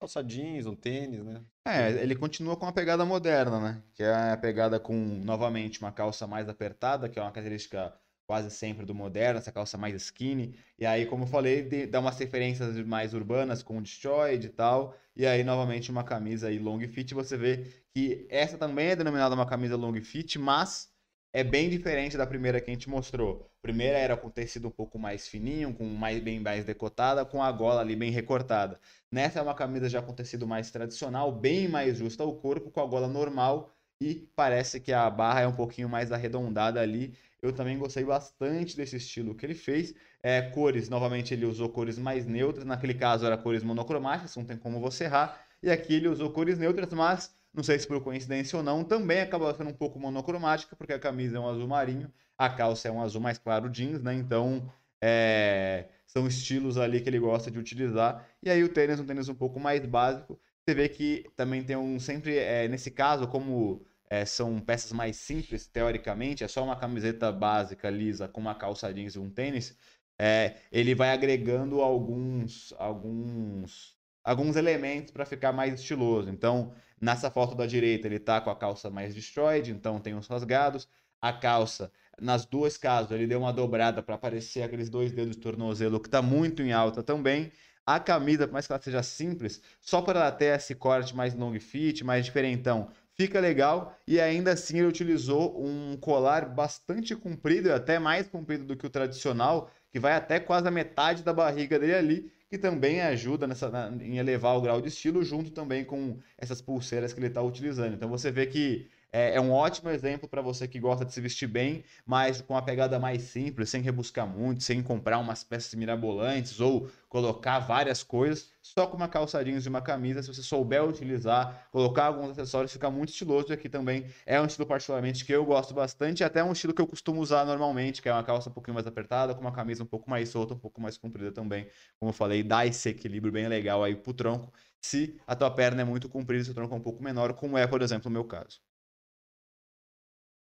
Calça 0.01 0.25
jeans, 0.25 0.67
um 0.67 0.75
tênis, 0.75 1.23
né? 1.23 1.45
É, 1.65 2.03
ele 2.03 2.17
continua 2.17 2.57
com 2.57 2.67
a 2.67 2.73
pegada 2.73 3.05
moderna, 3.05 3.61
né? 3.61 3.83
Que 3.95 4.03
é 4.03 4.33
a 4.33 4.37
pegada 4.37 4.81
com, 4.81 4.95
novamente, 4.97 5.79
uma 5.79 5.93
calça 5.93 6.27
mais 6.27 6.49
apertada, 6.49 7.09
que 7.09 7.19
é 7.19 7.23
uma 7.23 7.31
característica 7.31 7.95
quase 8.31 8.49
sempre 8.49 8.87
do 8.87 8.95
moderno, 8.95 9.41
essa 9.41 9.51
calça 9.51 9.77
mais 9.77 9.93
skinny. 10.01 10.55
E 10.79 10.87
aí, 10.87 11.05
como 11.05 11.25
eu 11.25 11.27
falei, 11.27 11.63
de, 11.63 11.85
dá 11.85 11.99
umas 11.99 12.17
referências 12.17 12.77
mais 12.87 13.13
urbanas 13.13 13.61
com 13.61 13.77
o 13.77 13.83
destroyed 13.83 14.47
e 14.47 14.49
tal. 14.49 14.97
E 15.17 15.27
aí, 15.27 15.43
novamente, 15.43 15.91
uma 15.91 16.05
camisa 16.05 16.47
aí 16.47 16.57
long 16.57 16.79
fit. 16.87 17.13
Você 17.13 17.37
vê 17.37 17.67
que 17.93 18.29
essa 18.31 18.57
também 18.57 18.91
é 18.91 18.95
denominada 18.95 19.35
uma 19.35 19.47
camisa 19.47 19.77
long 19.77 20.01
fit, 20.01 20.39
mas 20.39 20.89
é 21.33 21.43
bem 21.43 21.69
diferente 21.69 22.17
da 22.17 22.25
primeira 22.25 22.61
que 22.61 22.71
a 22.71 22.73
gente 22.73 22.89
mostrou. 22.89 23.51
A 23.59 23.63
primeira 23.63 23.99
era 23.99 24.17
com 24.17 24.31
tecido 24.31 24.69
um 24.69 24.71
pouco 24.71 24.97
mais 24.97 25.27
fininho, 25.27 25.75
com 25.75 25.85
mais 25.87 26.23
bem 26.23 26.39
mais 26.39 26.65
decotada, 26.65 27.25
com 27.25 27.43
a 27.43 27.51
gola 27.51 27.81
ali 27.81 27.97
bem 27.97 28.13
recortada. 28.13 28.79
Nessa 29.11 29.41
é 29.41 29.43
uma 29.43 29.57
camisa 29.57 29.89
já 29.89 30.01
com 30.01 30.15
tecido 30.15 30.47
mais 30.47 30.71
tradicional, 30.71 31.33
bem 31.33 31.67
mais 31.67 31.99
justa 31.99 32.23
ao 32.23 32.37
corpo, 32.37 32.71
com 32.71 32.81
a 32.81 32.87
gola 32.87 33.09
normal 33.09 33.75
e 34.01 34.27
parece 34.35 34.81
que 34.81 34.93
a 34.93 35.09
barra 35.11 35.43
é 35.43 35.47
um 35.47 35.55
pouquinho 35.55 35.89
mais 35.89 36.11
arredondada 36.11 36.81
ali 36.81 37.15
eu 37.43 37.53
também 37.53 37.79
gostei 37.79 38.05
bastante 38.05 38.77
desse 38.77 38.97
estilo 38.97 39.35
que 39.35 39.47
ele 39.47 39.55
fez. 39.55 39.95
É, 40.23 40.43
cores, 40.43 40.89
novamente, 40.89 41.33
ele 41.33 41.47
usou 41.47 41.69
cores 41.69 41.99
mais 41.99 42.27
neutras. 42.27 42.65
Naquele 42.65 42.95
caso, 42.95 43.27
era 43.27 43.37
cores 43.39 43.63
monocromáticas, 43.63 44.37
não 44.37 44.45
tem 44.45 44.57
como 44.57 44.81
você 44.81 45.05
errar. 45.05 45.41
E 45.63 45.71
aqui 45.71 45.95
ele 45.95 46.09
usou 46.09 46.31
cores 46.31 46.59
neutras, 46.59 46.93
mas 46.93 47.35
não 47.53 47.63
sei 47.63 47.79
se 47.79 47.87
por 47.87 48.01
coincidência 48.03 48.57
ou 48.57 48.63
não, 48.63 48.85
também 48.85 49.21
acabou 49.21 49.53
sendo 49.55 49.71
um 49.71 49.75
pouco 49.75 49.99
monocromática, 49.99 50.77
porque 50.77 50.93
a 50.93 50.99
camisa 50.99 51.37
é 51.37 51.41
um 51.41 51.49
azul 51.49 51.67
marinho, 51.67 52.13
a 52.39 52.49
calça 52.49 52.89
é 52.89 52.91
um 52.91 53.03
azul 53.03 53.21
mais 53.21 53.39
claro 53.39 53.69
jeans, 53.69 54.03
né? 54.03 54.15
Então, 54.15 54.73
é... 55.01 55.89
são 56.07 56.27
estilos 56.27 56.79
ali 56.79 57.01
que 57.01 57.09
ele 57.09 57.19
gosta 57.19 57.51
de 57.51 57.59
utilizar. 57.59 58.27
E 58.43 58.51
aí 58.51 58.63
o 58.63 58.69
tênis, 58.69 59.01
um 59.01 59.07
tênis 59.07 59.29
um 59.29 59.35
pouco 59.35 59.59
mais 59.59 59.85
básico. 59.85 60.39
Você 60.65 60.75
vê 60.75 60.89
que 60.89 61.27
também 61.37 61.65
tem 61.65 61.77
um, 61.77 61.99
sempre, 61.99 62.37
é, 62.37 62.69
nesse 62.69 62.91
caso, 62.91 63.27
como 63.27 63.85
é, 64.11 64.25
são 64.25 64.59
peças 64.61 64.91
mais 64.93 65.17
simples, 65.17 65.69
teoricamente, 65.69 66.43
é 66.43 66.49
só 66.49 66.65
uma 66.65 66.77
camiseta 66.77 67.31
básica 67.31 67.89
lisa 67.89 68.27
com 68.27 68.41
uma 68.41 68.57
calça 68.57 68.93
jeans 68.93 69.15
e 69.15 69.21
um 69.21 69.31
tênis, 69.31 69.77
é, 70.19 70.57
ele 70.71 70.95
vai 70.95 71.13
agregando 71.13 71.81
alguns, 71.81 72.75
alguns, 72.77 73.97
alguns 74.25 74.57
elementos 74.57 75.13
para 75.13 75.25
ficar 75.25 75.53
mais 75.53 75.75
estiloso. 75.81 76.29
Então, 76.29 76.75
nessa 77.01 77.31
foto 77.31 77.55
da 77.55 77.67
direita, 77.67 78.09
ele 78.09 78.17
está 78.17 78.41
com 78.41 78.51
a 78.51 78.57
calça 78.57 78.91
mais 78.91 79.15
destroyed, 79.15 79.71
então 79.71 80.01
tem 80.01 80.15
os 80.15 80.27
rasgados. 80.27 80.89
A 81.23 81.33
calça, 81.33 81.93
nas 82.21 82.45
duas 82.45 82.77
casos, 82.77 83.13
ele 83.13 83.27
deu 83.27 83.41
uma 83.41 83.53
dobrada 83.53 84.03
para 84.03 84.15
aparecer 84.17 84.63
aqueles 84.63 84.91
dois 84.91 85.13
dedos 85.13 85.37
de 85.37 85.43
tornozelo 85.43 86.01
que 86.01 86.09
está 86.09 86.21
muito 86.21 86.63
em 86.63 86.73
alta 86.73 87.03
também. 87.03 87.53
A 87.87 87.99
camisa, 87.99 88.47
por 88.47 88.53
mais 88.53 88.67
que 88.67 88.73
ela 88.73 88.83
seja 88.83 89.03
simples, 89.03 89.61
só 89.81 90.03
para 90.03 90.21
ela 90.21 90.33
ter 90.33 90.57
esse 90.57 90.75
corte 90.75 91.15
mais 91.17 91.35
long 91.35 91.59
fit, 91.59 92.05
mais 92.05 92.25
diferentão, 92.25 92.91
fica 93.21 93.39
legal 93.39 93.95
e 94.07 94.19
ainda 94.19 94.53
assim 94.53 94.79
ele 94.79 94.87
utilizou 94.87 95.63
um 95.63 95.95
colar 95.99 96.49
bastante 96.49 97.15
comprido, 97.15 97.71
até 97.71 97.99
mais 97.99 98.27
comprido 98.27 98.65
do 98.65 98.75
que 98.75 98.87
o 98.87 98.91
tradicional, 98.91 99.71
que 99.93 100.01
vai 100.01 100.15
até 100.15 100.41
quase 100.41 100.67
a 100.67 100.71
metade 100.71 101.23
da 101.23 101.31
barriga 101.31 101.79
dele 101.79 101.95
ali, 101.95 102.33
que 102.49 102.57
também 102.57 103.03
ajuda 103.03 103.47
nessa, 103.47 103.69
na, 103.69 103.91
em 104.03 104.17
elevar 104.17 104.57
o 104.57 104.63
grau 104.63 104.81
de 104.81 104.89
estilo, 104.89 105.23
junto 105.23 105.51
também 105.51 105.85
com 105.85 106.19
essas 106.39 106.63
pulseiras 106.63 107.13
que 107.13 107.21
ele 107.21 107.27
está 107.27 107.43
utilizando. 107.43 107.93
Então 107.95 108.09
você 108.09 108.31
vê 108.31 108.47
que 108.47 108.89
é, 109.13 109.35
é 109.35 109.41
um 109.41 109.53
ótimo 109.53 109.91
exemplo 109.91 110.29
para 110.29 110.41
você 110.41 110.69
que 110.69 110.79
gosta 110.79 111.05
de 111.05 111.13
se 111.13 111.21
vestir 111.21 111.47
bem, 111.49 111.85
mas 112.07 112.41
com 112.41 112.55
uma 112.55 112.63
pegada 112.63 112.99
mais 112.99 113.23
simples, 113.23 113.69
sem 113.71 113.83
rebuscar 113.83 114.27
muito, 114.27 114.63
sem 114.63 114.83
comprar 114.83 115.19
umas 115.19 115.43
peças 115.43 115.75
mirabolantes 115.75 116.61
ou 116.61 116.89
colocar 117.09 117.59
várias 117.59 118.03
coisas, 118.05 118.51
só 118.63 118.87
com 118.87 118.97
uma 118.97 119.09
calça 119.09 119.43
jeans 119.45 119.67
e 119.67 119.69
uma 119.69 119.83
camisa, 119.83 120.23
se 120.23 120.29
você 120.33 120.43
souber 120.43 120.85
utilizar, 120.85 121.69
colocar 121.73 122.05
alguns 122.07 122.31
acessórios, 122.31 122.73
fica 122.73 122.91
muito 122.91 123.09
estiloso. 123.11 123.49
E 123.51 123.53
aqui 123.53 123.69
também 123.69 124.07
é 124.25 124.41
um 124.41 124.47
estilo 124.47 124.67
particularmente 124.67 125.25
que 125.25 125.33
eu 125.33 125.45
gosto 125.45 125.75
bastante, 125.75 126.23
até 126.23 126.43
um 126.45 126.53
estilo 126.53 126.73
que 126.73 126.81
eu 126.81 126.87
costumo 126.87 127.21
usar 127.21 127.45
normalmente, 127.45 128.01
que 128.01 128.09
é 128.09 128.13
uma 128.13 128.23
calça 128.23 128.49
um 128.49 128.53
pouquinho 128.53 128.75
mais 128.75 128.87
apertada, 128.87 129.35
com 129.35 129.41
uma 129.41 129.53
camisa 129.53 129.83
um 129.83 129.87
pouco 129.87 130.09
mais 130.09 130.29
solta, 130.29 130.55
um 130.55 130.59
pouco 130.59 130.81
mais 130.81 130.97
comprida 130.97 131.33
também. 131.33 131.69
Como 131.99 132.11
eu 132.11 132.15
falei, 132.15 132.43
dá 132.43 132.65
esse 132.67 132.89
equilíbrio 132.91 133.33
bem 133.33 133.49
legal 133.49 133.83
aí 133.83 133.97
pro 133.97 134.13
tronco. 134.15 134.53
Se 134.81 135.21
a 135.27 135.35
tua 135.37 135.51
perna 135.51 135.83
é 135.83 135.85
muito 135.85 136.09
comprida, 136.09 136.45
seu 136.45 136.55
tronco 136.55 136.75
é 136.75 136.79
um 136.79 136.81
pouco 136.83 137.03
menor, 137.03 137.35
como 137.35 137.59
é, 137.59 137.67
por 137.67 137.83
exemplo, 137.83 138.09
o 138.09 138.13
meu 138.13 138.25
caso. 138.25 138.61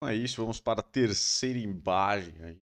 Então 0.02 0.10
é 0.10 0.16
isso, 0.16 0.42
vamos 0.42 0.60
para 0.60 0.80
a 0.80 0.84
terceira 0.84 1.60
imagem. 1.60 2.60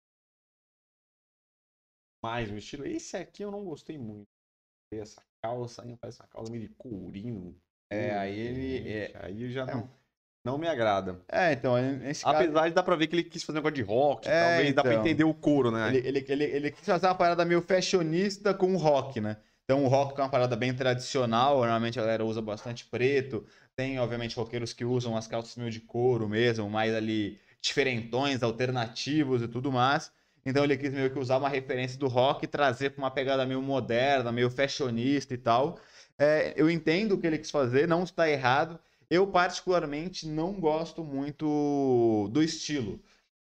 Mais 2.23 2.49
um 2.49 2.55
estilo. 2.55 2.85
Esse 2.87 3.17
aqui 3.17 3.43
eu 3.43 3.51
não 3.51 3.65
gostei 3.65 3.97
muito. 3.97 4.29
Essa 4.93 5.21
calça 5.43 5.83
aí 5.83 5.97
parece 5.97 6.21
uma 6.21 6.29
calça 6.29 6.49
meio 6.49 6.65
de 6.65 6.73
courinho. 6.75 7.53
É, 7.91 8.17
aí 8.17 8.39
ele. 8.39 8.89
É... 8.89 9.11
Aí 9.21 9.51
já 9.51 9.63
é. 9.63 9.65
não, 9.65 9.89
não 10.45 10.57
me 10.57 10.65
agrada. 10.65 11.21
É, 11.27 11.51
então, 11.51 11.75
nesse 11.75 12.25
Apesar 12.25 12.53
caso... 12.53 12.69
de 12.69 12.73
dar 12.73 12.83
pra 12.83 12.95
ver 12.95 13.07
que 13.07 13.15
ele 13.15 13.23
quis 13.25 13.43
fazer 13.43 13.59
um 13.59 13.61
negócio 13.61 13.75
de 13.75 13.81
rock, 13.81 14.29
é, 14.29 14.41
talvez 14.41 14.69
então, 14.69 14.75
dá 14.75 14.81
pra 14.83 14.93
então. 14.93 15.05
entender 15.05 15.23
o 15.25 15.33
couro, 15.33 15.71
né? 15.71 15.89
Ele, 15.89 16.07
ele, 16.07 16.25
ele, 16.29 16.43
ele 16.45 16.71
quis 16.71 16.85
fazer 16.85 17.07
uma 17.07 17.15
parada 17.15 17.43
meio 17.43 17.61
fashionista 17.61 18.53
com 18.53 18.77
rock, 18.77 19.19
né? 19.19 19.35
Então 19.65 19.83
o 19.83 19.87
rock 19.89 20.17
é 20.17 20.23
uma 20.23 20.29
parada 20.29 20.55
bem 20.55 20.73
tradicional, 20.73 21.57
normalmente 21.57 21.99
a 21.99 22.03
galera 22.03 22.23
usa 22.23 22.41
bastante 22.41 22.85
preto, 22.85 23.45
tem, 23.75 23.99
obviamente, 23.99 24.35
roqueiros 24.35 24.73
que 24.73 24.85
usam 24.85 25.17
as 25.17 25.27
calças 25.27 25.55
meio 25.55 25.71
de 25.71 25.81
couro 25.81 26.27
mesmo, 26.29 26.69
mais 26.69 26.93
ali 26.93 27.39
diferentões, 27.61 28.43
alternativos 28.43 29.41
e 29.41 29.47
tudo 29.47 29.71
mais. 29.71 30.11
Então 30.45 30.63
ele 30.63 30.77
quis 30.77 30.93
meio 30.93 31.11
que 31.11 31.17
usar 31.19 31.37
uma 31.37 31.49
referência 31.49 31.97
do 31.97 32.07
rock 32.07 32.45
e 32.45 32.47
trazer 32.47 32.91
para 32.91 33.03
uma 33.03 33.11
pegada 33.11 33.45
meio 33.45 33.61
moderna, 33.61 34.31
meio 34.31 34.49
fashionista 34.49 35.33
e 35.33 35.37
tal. 35.37 35.79
É, 36.17 36.53
eu 36.55 36.69
entendo 36.69 37.13
o 37.13 37.17
que 37.19 37.27
ele 37.27 37.39
quis 37.39 37.51
fazer, 37.51 37.87
não 37.87 38.03
está 38.03 38.29
errado. 38.29 38.79
Eu, 39.09 39.27
particularmente, 39.27 40.27
não 40.27 40.53
gosto 40.53 41.03
muito 41.03 42.29
do 42.31 42.41
estilo. 42.43 43.01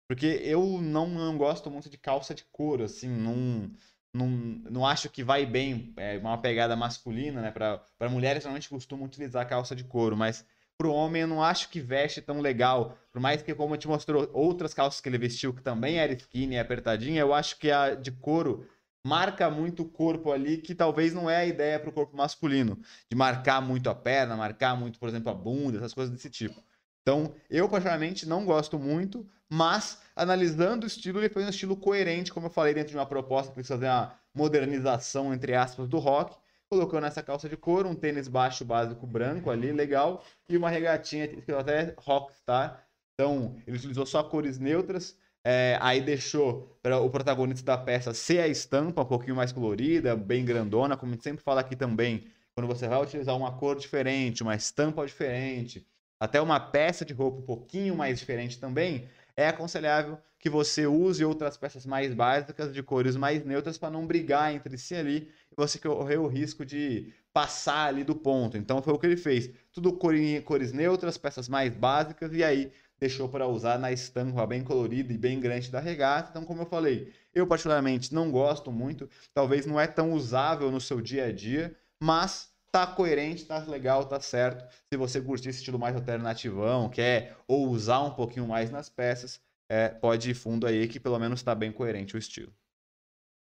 Porque 0.08 0.26
eu 0.44 0.80
não, 0.80 1.08
não 1.08 1.36
gosto 1.38 1.70
muito 1.70 1.88
de 1.88 1.96
calça 1.96 2.34
de 2.34 2.44
couro, 2.52 2.84
assim, 2.84 3.08
não, 3.08 3.70
não, 4.14 4.28
não 4.28 4.86
acho 4.86 5.08
que 5.08 5.24
vai 5.24 5.46
bem, 5.46 5.92
é 5.96 6.18
uma 6.18 6.38
pegada 6.38 6.76
masculina, 6.76 7.40
né? 7.40 7.50
Para 7.50 8.08
mulheres, 8.10 8.44
normalmente 8.44 8.68
costumam 8.68 9.06
utilizar 9.06 9.48
calça 9.48 9.74
de 9.74 9.84
couro, 9.84 10.16
mas 10.16 10.44
para 10.76 10.86
o 10.86 10.92
homem 10.92 11.22
eu 11.22 11.28
não 11.28 11.42
acho 11.42 11.68
que 11.70 11.80
veste 11.80 12.20
tão 12.20 12.40
legal. 12.40 12.98
Por 13.10 13.20
mais 13.20 13.42
que, 13.42 13.54
como 13.54 13.74
eu 13.74 13.78
te 13.78 13.88
mostrou, 13.88 14.28
outras 14.32 14.74
calças 14.74 15.00
que 15.00 15.08
ele 15.08 15.18
vestiu, 15.18 15.54
que 15.54 15.62
também 15.62 15.96
era 15.98 16.12
skinny 16.12 16.56
e 16.56 16.58
apertadinha, 16.58 17.20
eu 17.20 17.32
acho 17.32 17.58
que 17.58 17.70
a 17.70 17.94
de 17.94 18.10
couro 18.10 18.68
marca 19.04 19.50
muito 19.50 19.82
o 19.82 19.88
corpo 19.88 20.30
ali, 20.30 20.58
que 20.58 20.74
talvez 20.74 21.12
não 21.12 21.28
é 21.28 21.36
a 21.38 21.46
ideia 21.46 21.80
para 21.80 21.90
o 21.90 21.92
corpo 21.92 22.16
masculino, 22.16 22.78
de 23.10 23.16
marcar 23.16 23.60
muito 23.60 23.90
a 23.90 23.94
perna, 23.94 24.36
marcar 24.36 24.76
muito, 24.76 24.98
por 24.98 25.08
exemplo, 25.08 25.30
a 25.30 25.34
bunda, 25.34 25.78
essas 25.78 25.94
coisas 25.94 26.12
desse 26.12 26.30
tipo. 26.30 26.62
Então, 27.02 27.34
eu 27.50 27.68
particularmente 27.68 28.26
não 28.26 28.44
gosto 28.44 28.78
muito, 28.78 29.28
mas 29.54 30.00
analisando 30.16 30.84
o 30.84 30.86
estilo, 30.86 31.18
ele 31.18 31.28
foi 31.28 31.44
um 31.44 31.48
estilo 31.50 31.76
coerente, 31.76 32.32
como 32.32 32.46
eu 32.46 32.50
falei, 32.50 32.72
dentro 32.72 32.88
de 32.88 32.96
uma 32.96 33.04
proposta 33.04 33.52
que 33.52 33.60
quis 33.60 33.68
fazer 33.68 33.84
uma 33.84 34.14
modernização, 34.34 35.34
entre 35.34 35.54
aspas, 35.54 35.86
do 35.86 35.98
rock, 35.98 36.34
colocando 36.70 37.06
essa 37.06 37.22
calça 37.22 37.50
de 37.50 37.56
couro, 37.58 37.86
um 37.86 37.94
tênis 37.94 38.28
baixo 38.28 38.64
básico 38.64 39.06
branco 39.06 39.50
ali, 39.50 39.70
legal, 39.70 40.24
e 40.48 40.56
uma 40.56 40.70
regatinha 40.70 41.28
que 41.28 41.52
até 41.52 41.94
rockstar. 41.98 42.82
Então, 43.12 43.54
ele 43.66 43.76
utilizou 43.76 44.06
só 44.06 44.22
cores 44.22 44.58
neutras, 44.58 45.18
é, 45.44 45.76
aí 45.82 46.00
deixou 46.00 46.78
para 46.82 46.98
o 46.98 47.10
protagonista 47.10 47.66
da 47.66 47.76
peça 47.76 48.14
ser 48.14 48.38
a 48.38 48.48
estampa, 48.48 49.02
um 49.02 49.04
pouquinho 49.04 49.36
mais 49.36 49.52
colorida, 49.52 50.16
bem 50.16 50.46
grandona, 50.46 50.96
como 50.96 51.12
a 51.12 51.14
gente 51.14 51.24
sempre 51.24 51.44
fala 51.44 51.60
aqui 51.60 51.76
também, 51.76 52.26
quando 52.54 52.66
você 52.66 52.88
vai 52.88 53.02
utilizar 53.02 53.36
uma 53.36 53.52
cor 53.52 53.76
diferente, 53.76 54.42
uma 54.42 54.54
estampa 54.54 55.04
diferente, 55.04 55.86
até 56.18 56.40
uma 56.40 56.60
peça 56.60 57.04
de 57.04 57.12
roupa 57.12 57.40
um 57.40 57.44
pouquinho 57.44 57.96
mais 57.96 58.20
diferente 58.20 58.60
também, 58.60 59.08
é 59.36 59.48
aconselhável 59.48 60.18
que 60.38 60.50
você 60.50 60.86
use 60.86 61.24
outras 61.24 61.56
peças 61.56 61.86
mais 61.86 62.12
básicas 62.12 62.72
de 62.74 62.82
cores 62.82 63.16
mais 63.16 63.44
neutras 63.44 63.78
para 63.78 63.90
não 63.90 64.06
brigar 64.06 64.52
entre 64.52 64.76
si 64.76 64.94
ali 64.94 65.30
e 65.50 65.54
você 65.56 65.78
correr 65.78 66.16
o 66.16 66.26
risco 66.26 66.64
de 66.66 67.12
passar 67.32 67.88
ali 67.88 68.02
do 68.04 68.14
ponto. 68.14 68.56
Então 68.56 68.82
foi 68.82 68.92
o 68.92 68.98
que 68.98 69.06
ele 69.06 69.16
fez. 69.16 69.50
Tudo 69.72 69.92
cores 69.92 70.72
neutras, 70.72 71.16
peças 71.16 71.48
mais 71.48 71.74
básicas 71.74 72.32
e 72.32 72.42
aí 72.42 72.72
deixou 72.98 73.28
para 73.28 73.48
usar 73.48 73.78
na 73.78 73.90
estampa 73.90 74.46
bem 74.46 74.62
colorida 74.62 75.12
e 75.12 75.18
bem 75.18 75.40
grande 75.40 75.70
da 75.70 75.80
regata. 75.80 76.30
Então, 76.30 76.44
como 76.44 76.62
eu 76.62 76.66
falei, 76.66 77.12
eu 77.34 77.46
particularmente 77.46 78.14
não 78.14 78.30
gosto 78.30 78.70
muito, 78.70 79.10
talvez 79.34 79.66
não 79.66 79.80
é 79.80 79.88
tão 79.88 80.12
usável 80.12 80.70
no 80.70 80.80
seu 80.80 81.00
dia 81.00 81.26
a 81.26 81.32
dia, 81.32 81.76
mas 82.00 82.51
tá 82.72 82.86
coerente, 82.86 83.44
tá 83.44 83.58
legal, 83.58 84.06
tá 84.06 84.18
certo. 84.18 84.66
Se 84.90 84.96
você 84.96 85.20
curtir 85.20 85.50
esse 85.50 85.58
estilo 85.58 85.78
mais 85.78 85.94
alternativão, 85.94 86.88
quer 86.88 87.36
ou 87.46 87.68
usar 87.68 88.00
um 88.00 88.14
pouquinho 88.14 88.48
mais 88.48 88.70
nas 88.70 88.88
peças, 88.88 89.40
é, 89.68 89.90
pode 89.90 90.30
ir 90.30 90.34
fundo 90.34 90.66
aí 90.66 90.88
que 90.88 90.98
pelo 90.98 91.18
menos 91.18 91.40
está 91.40 91.54
bem 91.54 91.70
coerente 91.70 92.16
o 92.16 92.18
estilo. 92.18 92.52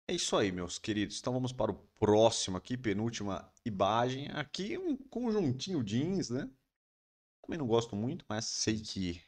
É 0.09 0.13
isso 0.13 0.35
aí, 0.35 0.51
meus 0.51 0.77
queridos. 0.77 1.19
Então 1.19 1.31
vamos 1.31 1.53
para 1.53 1.71
o 1.71 1.75
próximo 1.97 2.57
aqui, 2.57 2.75
penúltima 2.75 3.49
imagem. 3.65 4.27
Aqui 4.33 4.77
um 4.77 4.97
conjuntinho 4.97 5.81
jeans, 5.81 6.29
né? 6.29 6.49
Também 7.41 7.57
não 7.57 7.67
gosto 7.67 7.95
muito, 7.95 8.25
mas 8.27 8.45
sei 8.45 8.79
que 8.79 9.21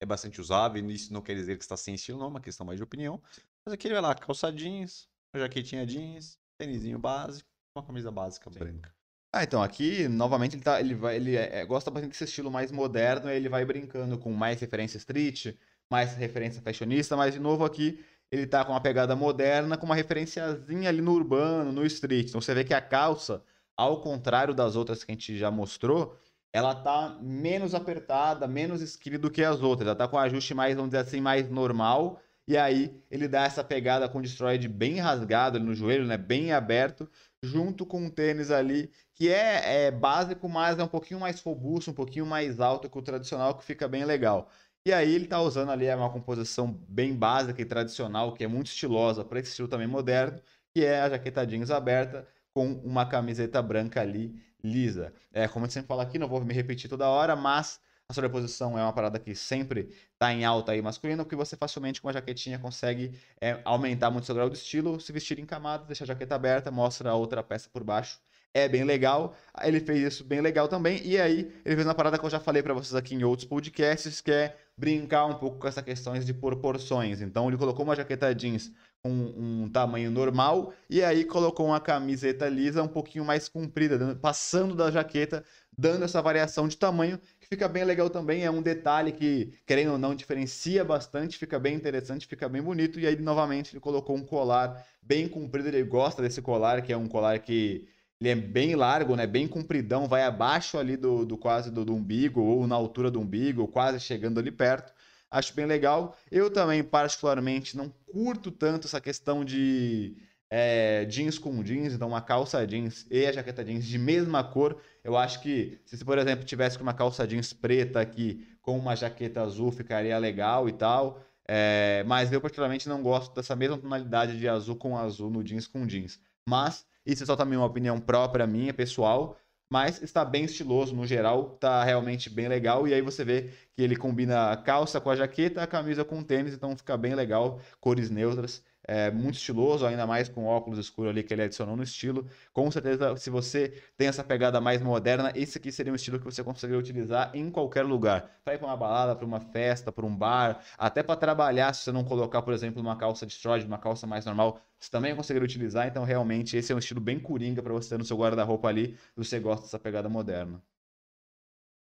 é 0.00 0.06
bastante 0.06 0.40
usável. 0.40 0.88
Isso 0.88 1.12
não 1.12 1.20
quer 1.20 1.34
dizer 1.34 1.58
que 1.58 1.64
está 1.64 1.76
sem 1.76 1.96
estilo, 1.96 2.18
não, 2.20 2.26
é 2.26 2.30
uma 2.30 2.40
questão 2.40 2.64
mais 2.64 2.78
de 2.78 2.84
opinião. 2.84 3.20
Mas 3.64 3.74
aqui 3.74 3.88
ele 3.88 3.94
vai 3.94 4.02
lá, 4.02 4.14
calça 4.14 4.52
jeans, 4.52 5.08
jaquetinha 5.34 5.84
jeans, 5.84 6.38
tênisinho 6.56 6.98
básico, 6.98 7.50
uma 7.76 7.84
camisa 7.84 8.12
básica 8.12 8.48
Sim. 8.50 8.58
branca. 8.60 8.97
Ah, 9.32 9.44
então 9.44 9.62
aqui, 9.62 10.08
novamente, 10.08 10.56
ele, 10.56 10.62
tá, 10.62 10.80
ele, 10.80 10.94
vai, 10.94 11.16
ele 11.16 11.36
é, 11.36 11.60
é 11.60 11.64
gosta 11.66 11.90
bastante 11.90 12.12
desse 12.12 12.24
estilo 12.24 12.50
mais 12.50 12.72
moderno, 12.72 13.28
ele 13.30 13.48
vai 13.48 13.62
brincando 13.64 14.18
com 14.18 14.32
mais 14.32 14.58
referência 14.60 14.96
street, 14.96 15.54
mais 15.90 16.14
referência 16.14 16.62
fashionista, 16.62 17.14
mas 17.14 17.34
de 17.34 17.40
novo 17.40 17.64
aqui 17.64 18.02
ele 18.30 18.46
tá 18.46 18.64
com 18.64 18.72
uma 18.72 18.80
pegada 18.80 19.14
moderna, 19.14 19.76
com 19.76 19.86
uma 19.86 19.94
referenciazinha 19.94 20.88
ali 20.88 21.00
no 21.02 21.12
urbano, 21.12 21.72
no 21.72 21.84
street. 21.86 22.28
Então 22.28 22.40
você 22.40 22.54
vê 22.54 22.64
que 22.64 22.74
a 22.74 22.80
calça, 22.80 23.42
ao 23.76 24.00
contrário 24.00 24.54
das 24.54 24.76
outras 24.76 25.04
que 25.04 25.12
a 25.12 25.14
gente 25.14 25.36
já 25.36 25.50
mostrou, 25.50 26.16
ela 26.52 26.74
tá 26.74 27.18
menos 27.20 27.74
apertada, 27.74 28.46
menos 28.46 28.80
skinny 28.80 29.18
do 29.18 29.30
que 29.30 29.42
as 29.44 29.62
outras. 29.62 29.86
Ela 29.88 29.96
tá 29.96 30.08
com 30.08 30.16
um 30.16 30.20
ajuste 30.20 30.54
mais, 30.54 30.74
vamos 30.74 30.90
dizer 30.90 31.02
assim, 31.02 31.20
mais 31.20 31.48
normal. 31.50 32.20
E 32.46 32.56
aí 32.56 33.02
ele 33.10 33.28
dá 33.28 33.44
essa 33.44 33.62
pegada 33.62 34.08
com 34.08 34.18
o 34.18 34.22
Destroyed 34.22 34.66
bem 34.68 34.98
rasgado 34.98 35.58
ali 35.58 35.66
no 35.66 35.74
joelho, 35.74 36.06
né? 36.06 36.16
Bem 36.16 36.52
aberto, 36.52 37.08
junto 37.42 37.84
com 37.86 38.02
um 38.04 38.10
tênis 38.10 38.50
ali 38.50 38.90
que 39.18 39.28
é, 39.28 39.86
é 39.86 39.90
básico, 39.90 40.48
mas 40.48 40.78
é 40.78 40.84
um 40.84 40.88
pouquinho 40.88 41.18
mais 41.18 41.40
robusto, 41.40 41.90
um 41.90 41.94
pouquinho 41.94 42.24
mais 42.24 42.60
alto 42.60 42.88
que 42.88 42.96
o 42.96 43.02
tradicional, 43.02 43.56
que 43.56 43.64
fica 43.64 43.88
bem 43.88 44.04
legal. 44.04 44.48
E 44.86 44.92
aí 44.92 45.12
ele 45.12 45.26
tá 45.26 45.40
usando 45.40 45.70
ali 45.70 45.92
uma 45.92 46.10
composição 46.10 46.72
bem 46.88 47.14
básica 47.14 47.60
e 47.60 47.64
tradicional, 47.64 48.32
que 48.32 48.44
é 48.44 48.48
muito 48.48 48.68
estilosa 48.68 49.24
para 49.24 49.40
esse 49.40 49.50
estilo 49.50 49.68
também 49.68 49.88
moderno, 49.88 50.40
que 50.72 50.84
é 50.84 51.00
a 51.00 51.10
jaqueta 51.10 51.44
jeans 51.46 51.70
aberta 51.70 52.28
com 52.54 52.72
uma 52.84 53.04
camiseta 53.06 53.60
branca 53.60 54.00
ali 54.00 54.40
lisa. 54.62 55.12
É, 55.32 55.48
como 55.48 55.64
gente 55.66 55.74
sempre 55.74 55.88
fala 55.88 56.04
aqui, 56.04 56.18
não 56.18 56.28
vou 56.28 56.44
me 56.44 56.54
repetir 56.54 56.88
toda 56.88 57.08
hora, 57.08 57.34
mas 57.34 57.80
a 58.08 58.14
sobreposição 58.14 58.78
é 58.78 58.82
uma 58.82 58.92
parada 58.92 59.18
que 59.18 59.34
sempre 59.34 59.90
está 60.12 60.32
em 60.32 60.44
alta 60.44 60.72
aí 60.72 60.80
masculina, 60.80 61.24
porque 61.24 61.36
você 61.36 61.56
facilmente 61.56 62.00
com 62.00 62.08
a 62.08 62.12
jaquetinha 62.12 62.58
consegue 62.58 63.18
é, 63.40 63.60
aumentar 63.64 64.10
muito 64.10 64.26
seu 64.26 64.34
grau 64.34 64.48
de 64.48 64.56
estilo, 64.56 65.00
se 65.00 65.12
vestir 65.12 65.38
em 65.38 65.44
camadas, 65.44 65.86
deixar 65.88 66.04
a 66.04 66.06
jaqueta 66.06 66.34
aberta, 66.36 66.70
mostra 66.70 67.10
a 67.10 67.14
outra 67.14 67.42
peça 67.42 67.68
por 67.70 67.84
baixo 67.84 68.20
é 68.54 68.68
bem 68.68 68.84
legal. 68.84 69.34
Ele 69.62 69.80
fez 69.80 70.00
isso 70.00 70.24
bem 70.24 70.40
legal 70.40 70.68
também. 70.68 71.00
E 71.04 71.18
aí, 71.18 71.52
ele 71.64 71.74
fez 71.74 71.86
uma 71.86 71.94
parada 71.94 72.18
que 72.18 72.24
eu 72.24 72.30
já 72.30 72.40
falei 72.40 72.62
para 72.62 72.74
vocês 72.74 72.94
aqui 72.94 73.14
em 73.14 73.24
outros 73.24 73.48
podcasts, 73.48 74.20
que 74.20 74.30
é 74.30 74.56
brincar 74.76 75.26
um 75.26 75.34
pouco 75.34 75.58
com 75.58 75.66
essas 75.68 75.84
questões 75.84 76.24
de 76.24 76.32
proporções. 76.32 77.20
Então, 77.20 77.48
ele 77.48 77.56
colocou 77.56 77.84
uma 77.84 77.96
jaqueta 77.96 78.34
jeans 78.34 78.72
com 79.02 79.10
um 79.10 79.68
tamanho 79.68 80.10
normal 80.10 80.72
e 80.90 81.04
aí 81.04 81.24
colocou 81.24 81.66
uma 81.66 81.80
camiseta 81.80 82.48
lisa 82.48 82.82
um 82.82 82.88
pouquinho 82.88 83.24
mais 83.24 83.48
comprida, 83.48 84.16
passando 84.16 84.74
da 84.74 84.90
jaqueta, 84.90 85.44
dando 85.76 86.04
essa 86.04 86.20
variação 86.20 86.66
de 86.66 86.76
tamanho, 86.76 87.20
que 87.38 87.46
fica 87.46 87.68
bem 87.68 87.84
legal 87.84 88.10
também. 88.10 88.44
É 88.44 88.50
um 88.50 88.60
detalhe 88.60 89.12
que, 89.12 89.52
querendo 89.64 89.92
ou 89.92 89.98
não, 89.98 90.14
diferencia 90.14 90.84
bastante, 90.84 91.38
fica 91.38 91.58
bem 91.58 91.74
interessante, 91.74 92.26
fica 92.26 92.48
bem 92.48 92.60
bonito. 92.60 92.98
E 92.98 93.06
aí, 93.06 93.16
novamente, 93.16 93.72
ele 93.72 93.80
colocou 93.80 94.16
um 94.16 94.24
colar 94.24 94.84
bem 95.00 95.28
comprido. 95.28 95.68
Ele 95.68 95.84
gosta 95.84 96.20
desse 96.20 96.42
colar, 96.42 96.82
que 96.82 96.92
é 96.92 96.96
um 96.96 97.06
colar 97.06 97.38
que 97.38 97.86
ele 98.20 98.30
é 98.30 98.34
bem 98.34 98.74
largo, 98.74 99.14
né? 99.14 99.26
Bem 99.26 99.46
compridão, 99.46 100.08
vai 100.08 100.22
abaixo 100.24 100.76
ali 100.76 100.96
do, 100.96 101.24
do 101.24 101.38
quase 101.38 101.70
do, 101.70 101.84
do, 101.84 101.94
umbigo, 101.94 102.40
ou 102.40 102.66
na 102.66 102.74
altura 102.74 103.10
do 103.10 103.20
umbigo, 103.20 103.68
quase 103.68 104.00
chegando 104.00 104.40
ali 104.40 104.50
perto. 104.50 104.92
Acho 105.30 105.54
bem 105.54 105.66
legal. 105.66 106.16
Eu 106.30 106.50
também, 106.50 106.82
particularmente, 106.82 107.76
não 107.76 107.88
curto 108.06 108.50
tanto 108.50 108.86
essa 108.86 109.00
questão 109.00 109.44
de 109.44 110.16
é, 110.50 111.04
jeans 111.04 111.38
com 111.38 111.62
jeans, 111.62 111.92
então 111.92 112.08
uma 112.08 112.20
calça 112.20 112.66
jeans 112.66 113.06
e 113.10 113.26
a 113.26 113.32
jaqueta 113.32 113.64
jeans 113.64 113.86
de 113.86 113.98
mesma 113.98 114.42
cor. 114.42 114.80
Eu 115.04 115.16
acho 115.16 115.40
que 115.40 115.80
se, 115.86 116.04
por 116.04 116.18
exemplo, 116.18 116.44
tivesse 116.44 116.76
com 116.76 116.82
uma 116.82 116.94
calça 116.94 117.26
jeans 117.26 117.52
preta 117.52 118.00
aqui 118.00 118.46
com 118.62 118.76
uma 118.76 118.96
jaqueta 118.96 119.42
azul, 119.42 119.70
ficaria 119.70 120.18
legal 120.18 120.68
e 120.68 120.72
tal. 120.72 121.22
É, 121.46 122.02
mas 122.06 122.32
eu, 122.32 122.40
particularmente, 122.40 122.88
não 122.88 123.02
gosto 123.02 123.34
dessa 123.34 123.54
mesma 123.54 123.78
tonalidade 123.78 124.38
de 124.38 124.48
azul 124.48 124.76
com 124.76 124.96
azul 124.96 125.30
no 125.30 125.44
jeans 125.44 125.66
com 125.66 125.86
jeans. 125.86 126.20
Mas 126.46 126.84
isso 127.08 127.22
é 127.22 127.26
só 127.26 127.34
também 127.34 127.58
uma 127.58 127.66
opinião 127.66 127.98
própria 127.98 128.46
minha, 128.46 128.72
pessoal. 128.74 129.36
Mas 129.70 130.02
está 130.02 130.24
bem 130.24 130.44
estiloso 130.44 130.94
no 130.94 131.06
geral, 131.06 131.56
tá 131.58 131.82
realmente 131.84 132.30
bem 132.30 132.48
legal. 132.48 132.86
E 132.86 132.94
aí 132.94 133.02
você 133.02 133.24
vê 133.24 133.50
que 133.74 133.82
ele 133.82 133.96
combina 133.96 134.50
a 134.50 134.56
calça 134.56 135.00
com 135.00 135.10
a 135.10 135.16
jaqueta, 135.16 135.62
a 135.62 135.66
camisa 135.66 136.04
com 136.04 136.20
o 136.20 136.24
tênis, 136.24 136.54
então 136.54 136.76
fica 136.76 136.96
bem 136.96 137.14
legal, 137.14 137.60
cores 137.80 138.10
neutras. 138.10 138.62
É 138.90 139.10
muito 139.10 139.34
estiloso, 139.34 139.84
ainda 139.84 140.06
mais 140.06 140.30
com 140.30 140.46
óculos 140.46 140.78
escuros 140.78 141.10
ali 141.10 141.22
que 141.22 141.34
ele 141.34 141.42
adicionou 141.42 141.76
no 141.76 141.82
estilo. 141.82 142.26
Com 142.54 142.70
certeza, 142.70 143.14
se 143.18 143.28
você 143.28 143.82
tem 143.98 144.08
essa 144.08 144.24
pegada 144.24 144.62
mais 144.62 144.80
moderna, 144.80 145.30
esse 145.36 145.58
aqui 145.58 145.70
seria 145.70 145.92
um 145.92 145.96
estilo 145.96 146.18
que 146.18 146.24
você 146.24 146.42
conseguiria 146.42 146.80
utilizar 146.80 147.30
em 147.34 147.50
qualquer 147.50 147.84
lugar. 147.84 148.40
Para 148.42 148.54
ir 148.54 148.58
para 148.58 148.66
uma 148.66 148.76
balada, 148.78 149.14
para 149.14 149.26
uma 149.26 149.40
festa, 149.40 149.92
para 149.92 150.06
um 150.06 150.16
bar, 150.16 150.64
até 150.78 151.02
para 151.02 151.16
trabalhar, 151.16 151.74
se 151.74 151.82
você 151.82 151.92
não 151.92 152.02
colocar, 152.02 152.40
por 152.40 152.54
exemplo, 152.54 152.80
uma 152.80 152.96
calça 152.96 153.26
de 153.26 153.32
destroyed, 153.34 153.66
uma 153.66 153.76
calça 153.78 154.06
mais 154.06 154.24
normal, 154.24 154.58
você 154.80 154.90
também 154.90 155.14
conseguiria 155.14 155.44
utilizar. 155.44 155.86
Então, 155.86 156.02
realmente, 156.04 156.56
esse 156.56 156.72
é 156.72 156.74
um 156.74 156.78
estilo 156.78 157.00
bem 157.00 157.20
coringa 157.20 157.62
para 157.62 157.74
você 157.74 157.90
ter 157.90 157.98
no 157.98 158.06
seu 158.06 158.16
guarda-roupa 158.16 158.68
ali, 158.68 158.96
se 158.96 159.16
você 159.16 159.38
gosta 159.38 159.64
dessa 159.66 159.78
pegada 159.78 160.08
moderna. 160.08 160.62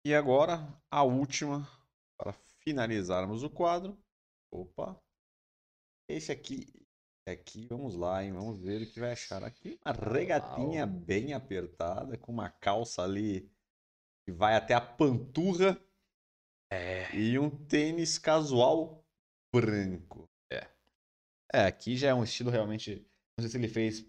E 0.05 0.15
agora, 0.15 0.79
a 0.91 1.03
última, 1.03 1.67
para 2.19 2.35
finalizarmos 2.63 3.43
o 3.43 3.49
quadro. 3.49 3.99
Opa! 4.51 5.01
Esse 6.09 6.33
aqui 6.33 6.67
Aqui, 7.27 7.67
vamos 7.67 7.95
lá, 7.95 8.25
hein? 8.25 8.33
Vamos 8.33 8.61
ver 8.61 8.83
o 8.83 8.91
que 8.91 8.99
vai 8.99 9.13
achar 9.13 9.45
aqui. 9.45 9.79
Uma 9.85 9.93
regatinha 9.95 10.85
Uau. 10.85 10.95
bem 10.95 11.33
apertada, 11.33 12.17
com 12.19 12.33
uma 12.33 12.51
calça 12.51 13.03
ali 13.03 13.51
que 14.27 14.33
vai 14.33 14.57
até 14.57 14.75
a 14.75 14.81
panturra. 14.81 15.81
É. 16.73 17.15
E 17.15 17.39
um 17.39 17.51
tênis 17.51 18.19
casual 18.19 19.05
branco. 19.55 20.29
É. 20.53 20.67
É, 21.53 21.67
aqui 21.67 21.97
já 21.97 22.09
é 22.09 22.15
um 22.15 22.25
estilo 22.25 22.51
realmente. 22.51 23.07
Não 23.39 23.43
sei 23.43 23.49
se 23.51 23.57
ele 23.57 23.69
fez 23.69 24.03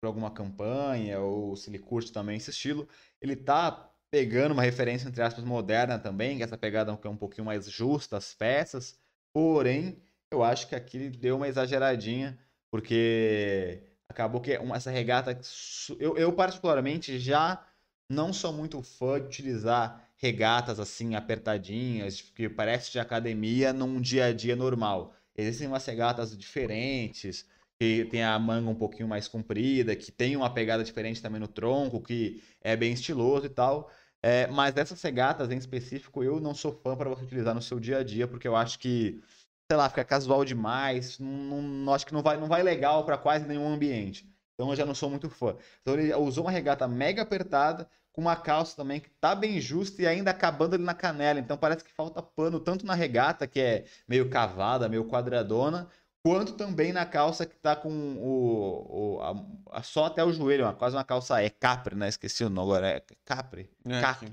por 0.00 0.06
alguma 0.06 0.30
campanha 0.30 1.20
ou 1.20 1.56
se 1.56 1.70
ele 1.70 1.78
curte 1.78 2.12
também 2.12 2.36
esse 2.36 2.50
estilo. 2.50 2.88
Ele 3.20 3.36
tá 3.36 3.90
pegando 4.10 4.52
uma 4.52 4.62
referência, 4.62 5.08
entre 5.08 5.22
aspas, 5.22 5.44
moderna 5.44 5.98
também, 5.98 6.36
que 6.36 6.42
é 6.42 6.46
essa 6.46 6.58
pegada 6.58 6.96
que 6.96 7.06
é 7.06 7.10
um 7.10 7.16
pouquinho 7.16 7.46
mais 7.46 7.70
justa, 7.70 8.16
as 8.16 8.34
peças. 8.34 8.98
Porém, 9.32 10.02
Eu 10.30 10.42
acho 10.42 10.66
que 10.68 10.74
aqui 10.74 11.10
deu 11.10 11.36
uma 11.36 11.46
exageradinha, 11.48 12.38
porque 12.72 13.82
acabou 14.08 14.40
que 14.40 14.56
uma, 14.56 14.76
essa 14.76 14.90
regata. 14.90 15.38
Eu, 16.00 16.16
eu, 16.16 16.32
particularmente, 16.32 17.18
já 17.18 17.62
não 18.08 18.32
sou 18.32 18.50
muito 18.50 18.82
fã 18.82 19.20
de 19.20 19.26
utilizar 19.26 20.08
regatas 20.16 20.80
assim 20.80 21.14
apertadinhas, 21.14 22.22
que 22.22 22.48
parece 22.48 22.90
de 22.90 22.98
academia 22.98 23.74
num 23.74 24.00
dia 24.00 24.26
a 24.26 24.32
dia 24.32 24.56
normal. 24.56 25.14
Existem 25.36 25.68
umas 25.68 25.84
regatas 25.84 26.34
diferentes, 26.36 27.46
que 27.78 28.06
tem 28.06 28.24
a 28.24 28.38
manga 28.38 28.70
um 28.70 28.74
pouquinho 28.74 29.08
mais 29.08 29.28
comprida, 29.28 29.94
que 29.94 30.10
tem 30.10 30.34
uma 30.34 30.52
pegada 30.52 30.82
diferente 30.82 31.20
também 31.20 31.40
no 31.40 31.48
tronco, 31.48 32.00
que 32.00 32.42
é 32.62 32.74
bem 32.74 32.94
estiloso 32.94 33.44
e 33.44 33.50
tal. 33.50 33.90
É, 34.22 34.46
mas 34.46 34.72
dessas 34.72 35.02
regatas 35.02 35.50
em 35.50 35.58
específico, 35.58 36.22
eu 36.24 36.40
não 36.40 36.54
sou 36.54 36.72
fã 36.72 36.96
para 36.96 37.10
você 37.10 37.24
utilizar 37.24 37.54
no 37.54 37.60
seu 37.60 37.78
dia 37.78 37.98
a 37.98 38.02
dia, 38.04 38.26
porque 38.26 38.48
eu 38.48 38.56
acho 38.56 38.78
que, 38.78 39.20
sei 39.72 39.76
lá, 39.78 39.88
fica 39.88 40.04
casual 40.04 40.44
demais, 40.44 41.18
não, 41.18 41.62
não 41.62 41.94
acho 41.94 42.04
que 42.04 42.12
não 42.12 42.22
vai, 42.22 42.36
não 42.36 42.46
vai 42.46 42.62
legal 42.62 43.06
para 43.06 43.16
quase 43.16 43.46
nenhum 43.46 43.66
ambiente. 43.66 44.28
Então 44.52 44.68
eu 44.68 44.76
já 44.76 44.84
não 44.84 44.94
sou 44.94 45.08
muito 45.08 45.30
fã. 45.30 45.56
Então 45.80 45.94
ele 45.94 46.14
usou 46.14 46.44
uma 46.44 46.50
regata 46.50 46.86
mega 46.86 47.22
apertada, 47.22 47.88
com 48.12 48.20
uma 48.20 48.36
calça 48.36 48.76
também 48.76 49.00
que 49.00 49.08
tá 49.18 49.34
bem 49.34 49.58
justa 49.58 50.02
e 50.02 50.06
ainda 50.06 50.30
acabando 50.30 50.74
ali 50.74 50.84
na 50.84 50.92
canela. 50.92 51.40
Então 51.40 51.56
parece 51.56 51.82
que 51.82 51.90
falta 51.90 52.20
pano 52.22 52.60
tanto 52.60 52.84
na 52.84 52.92
regata, 52.92 53.46
que 53.46 53.58
é 53.58 53.86
meio 54.06 54.28
cavada, 54.28 54.90
meio 54.90 55.06
quadradona, 55.06 55.88
quanto 56.22 56.52
também 56.52 56.92
na 56.92 57.06
calça 57.06 57.46
que 57.46 57.56
tá 57.56 57.74
com 57.74 57.88
o, 57.88 59.16
o 59.16 59.20
a, 59.22 59.78
a, 59.78 59.82
só 59.82 60.04
até 60.04 60.22
o 60.22 60.34
joelho, 60.34 60.66
uma, 60.66 60.74
quase 60.74 60.94
uma 60.94 61.04
calça 61.04 61.42
é 61.42 61.48
capri, 61.48 61.94
né? 61.94 62.10
Esqueci 62.10 62.44
o 62.44 62.50
nome 62.50 62.72
agora, 62.72 62.88
é 62.88 63.02
capri, 63.24 63.70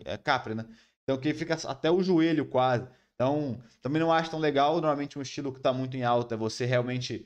é, 0.05 0.15
é 0.15 0.17
capri, 0.17 0.53
né? 0.53 0.65
Então 1.03 1.17
que 1.17 1.33
fica 1.33 1.57
até 1.65 1.89
o 1.89 2.03
joelho 2.03 2.45
quase. 2.45 2.85
Então, 3.19 3.61
também 3.81 3.99
não 3.99 4.13
acho 4.13 4.31
tão 4.31 4.39
legal. 4.39 4.75
Normalmente 4.75 5.19
um 5.19 5.21
estilo 5.21 5.51
que 5.51 5.59
tá 5.59 5.73
muito 5.73 5.97
em 5.97 6.03
alta 6.03 6.35
é 6.35 6.37
você 6.37 6.65
realmente 6.65 7.25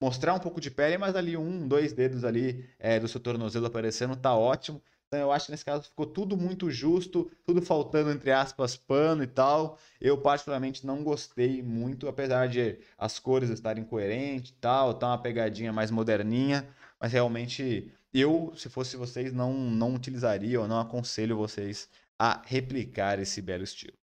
mostrar 0.00 0.32
um 0.32 0.38
pouco 0.38 0.58
de 0.58 0.70
pele, 0.70 0.96
mas 0.96 1.14
ali 1.14 1.36
um, 1.36 1.68
dois 1.68 1.92
dedos 1.92 2.24
ali 2.24 2.66
é, 2.78 2.98
do 2.98 3.06
seu 3.06 3.20
tornozelo 3.20 3.66
aparecendo 3.66 4.16
tá 4.16 4.34
ótimo. 4.34 4.82
Então 5.06 5.20
eu 5.20 5.30
acho 5.30 5.46
que 5.46 5.52
nesse 5.52 5.64
caso 5.64 5.84
ficou 5.84 6.06
tudo 6.06 6.34
muito 6.34 6.70
justo, 6.70 7.30
tudo 7.44 7.60
faltando, 7.60 8.10
entre 8.10 8.32
aspas, 8.32 8.74
pano 8.74 9.22
e 9.22 9.26
tal. 9.26 9.78
Eu 10.00 10.16
particularmente 10.16 10.86
não 10.86 11.04
gostei 11.04 11.62
muito, 11.62 12.08
apesar 12.08 12.48
de 12.48 12.78
as 12.96 13.18
cores 13.18 13.50
estarem 13.50 13.84
coerentes 13.84 14.50
e 14.50 14.54
tal, 14.54 14.94
tá 14.94 15.08
uma 15.08 15.18
pegadinha 15.18 15.74
mais 15.74 15.90
moderninha, 15.90 16.66
mas 16.98 17.12
realmente 17.12 17.92
eu, 18.14 18.50
se 18.56 18.70
fosse 18.70 18.96
vocês, 18.96 19.30
não, 19.32 19.52
não 19.52 19.94
utilizaria 19.94 20.58
ou 20.58 20.66
não 20.66 20.80
aconselho 20.80 21.36
vocês 21.36 21.86
a 22.18 22.40
replicar 22.46 23.18
esse 23.18 23.42
belo 23.42 23.62
estilo. 23.62 24.03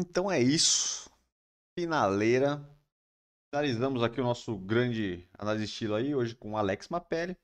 Então 0.00 0.30
é 0.30 0.40
isso. 0.40 1.10
Finaleira. 1.76 2.64
Finalizamos 3.52 4.00
aqui 4.04 4.20
o 4.20 4.24
nosso 4.24 4.56
grande 4.56 5.28
análise 5.36 5.64
de 5.64 5.70
estilo 5.72 5.96
aí, 5.96 6.14
hoje 6.14 6.36
com 6.36 6.52
o 6.52 6.56
Alex 6.56 6.88
Mapelli. 6.88 7.36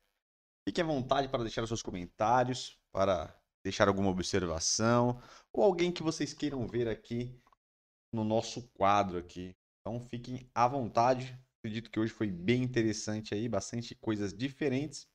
Fique 0.64 0.81
à 0.81 0.85
vontade 0.85 1.29
para 1.29 1.43
deixar 1.43 1.64
os 1.64 1.69
seus 1.69 1.83
comentários, 1.83 2.79
para 2.93 3.37
deixar 3.64 3.88
alguma 3.88 4.09
observação, 4.09 5.21
ou 5.53 5.64
alguém 5.64 5.90
que 5.90 6.05
vocês 6.05 6.33
queiram 6.33 6.64
ver 6.69 6.87
aqui 6.87 7.37
no 8.12 8.23
nosso 8.23 8.69
quadro 8.69 9.19
aqui. 9.19 9.57
Então 9.81 9.99
fiquem 9.99 10.49
à 10.55 10.69
vontade. 10.69 11.37
Acredito 11.59 11.90
que 11.90 11.99
hoje 11.99 12.12
foi 12.12 12.31
bem 12.31 12.62
interessante 12.62 13.35
aí, 13.35 13.49
bastante 13.49 13.97
coisas 13.97 14.33
diferentes. 14.33 15.09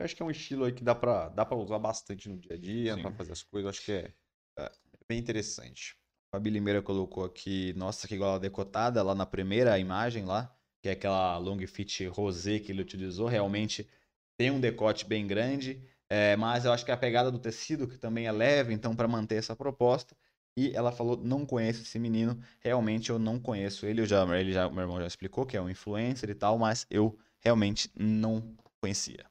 Eu 0.00 0.04
acho 0.04 0.16
que 0.16 0.22
é 0.22 0.26
um 0.26 0.32
estilo 0.32 0.64
aí 0.64 0.72
que 0.72 0.82
dá 0.82 0.96
para 0.96 1.28
dá 1.28 1.46
pra 1.46 1.56
usar 1.56 1.78
bastante 1.78 2.28
no 2.28 2.36
dia 2.36 2.56
a 2.56 2.58
dia, 2.58 3.00
para 3.00 3.12
fazer 3.12 3.30
as 3.30 3.44
coisas. 3.44 3.66
Eu 3.66 3.70
acho 3.70 3.84
que 3.84 3.92
é, 3.92 4.12
é 4.58 4.72
bem 5.08 5.20
interessante. 5.20 5.96
Fabi 6.30 6.50
Limeira 6.50 6.82
colocou 6.82 7.24
aqui, 7.24 7.72
nossa, 7.74 8.06
que 8.06 8.14
igual 8.14 8.34
a 8.34 8.38
decotada 8.38 9.02
lá 9.02 9.14
na 9.14 9.26
primeira 9.26 9.78
imagem 9.78 10.24
lá, 10.24 10.54
que 10.82 10.88
é 10.88 10.92
aquela 10.92 11.38
long 11.38 11.58
fit 11.66 12.06
rosé 12.06 12.58
que 12.58 12.72
ele 12.72 12.82
utilizou. 12.82 13.26
Realmente 13.28 13.88
tem 14.36 14.50
um 14.50 14.60
decote 14.60 15.04
bem 15.06 15.26
grande, 15.26 15.82
é, 16.08 16.36
mas 16.36 16.64
eu 16.64 16.72
acho 16.72 16.84
que 16.84 16.92
a 16.92 16.96
pegada 16.96 17.30
do 17.30 17.38
tecido, 17.38 17.88
que 17.88 17.98
também 17.98 18.26
é 18.26 18.32
leve, 18.32 18.72
então, 18.74 18.94
para 18.94 19.08
manter 19.08 19.36
essa 19.36 19.56
proposta. 19.56 20.16
E 20.56 20.72
ela 20.74 20.92
falou: 20.92 21.16
não 21.16 21.44
conheço 21.46 21.82
esse 21.82 21.98
menino, 21.98 22.40
realmente 22.60 23.10
eu 23.10 23.18
não 23.18 23.38
conheço 23.38 23.86
ele. 23.86 24.00
Eu 24.02 24.06
já, 24.06 24.24
ele 24.38 24.52
já, 24.52 24.68
meu 24.70 24.82
irmão 24.82 25.00
já 25.00 25.06
explicou 25.06 25.46
que 25.46 25.56
é 25.56 25.60
um 25.62 25.70
influencer 25.70 26.30
e 26.30 26.34
tal, 26.34 26.58
mas 26.58 26.86
eu 26.90 27.18
realmente 27.40 27.90
não 27.94 28.56
conhecia. 28.80 29.26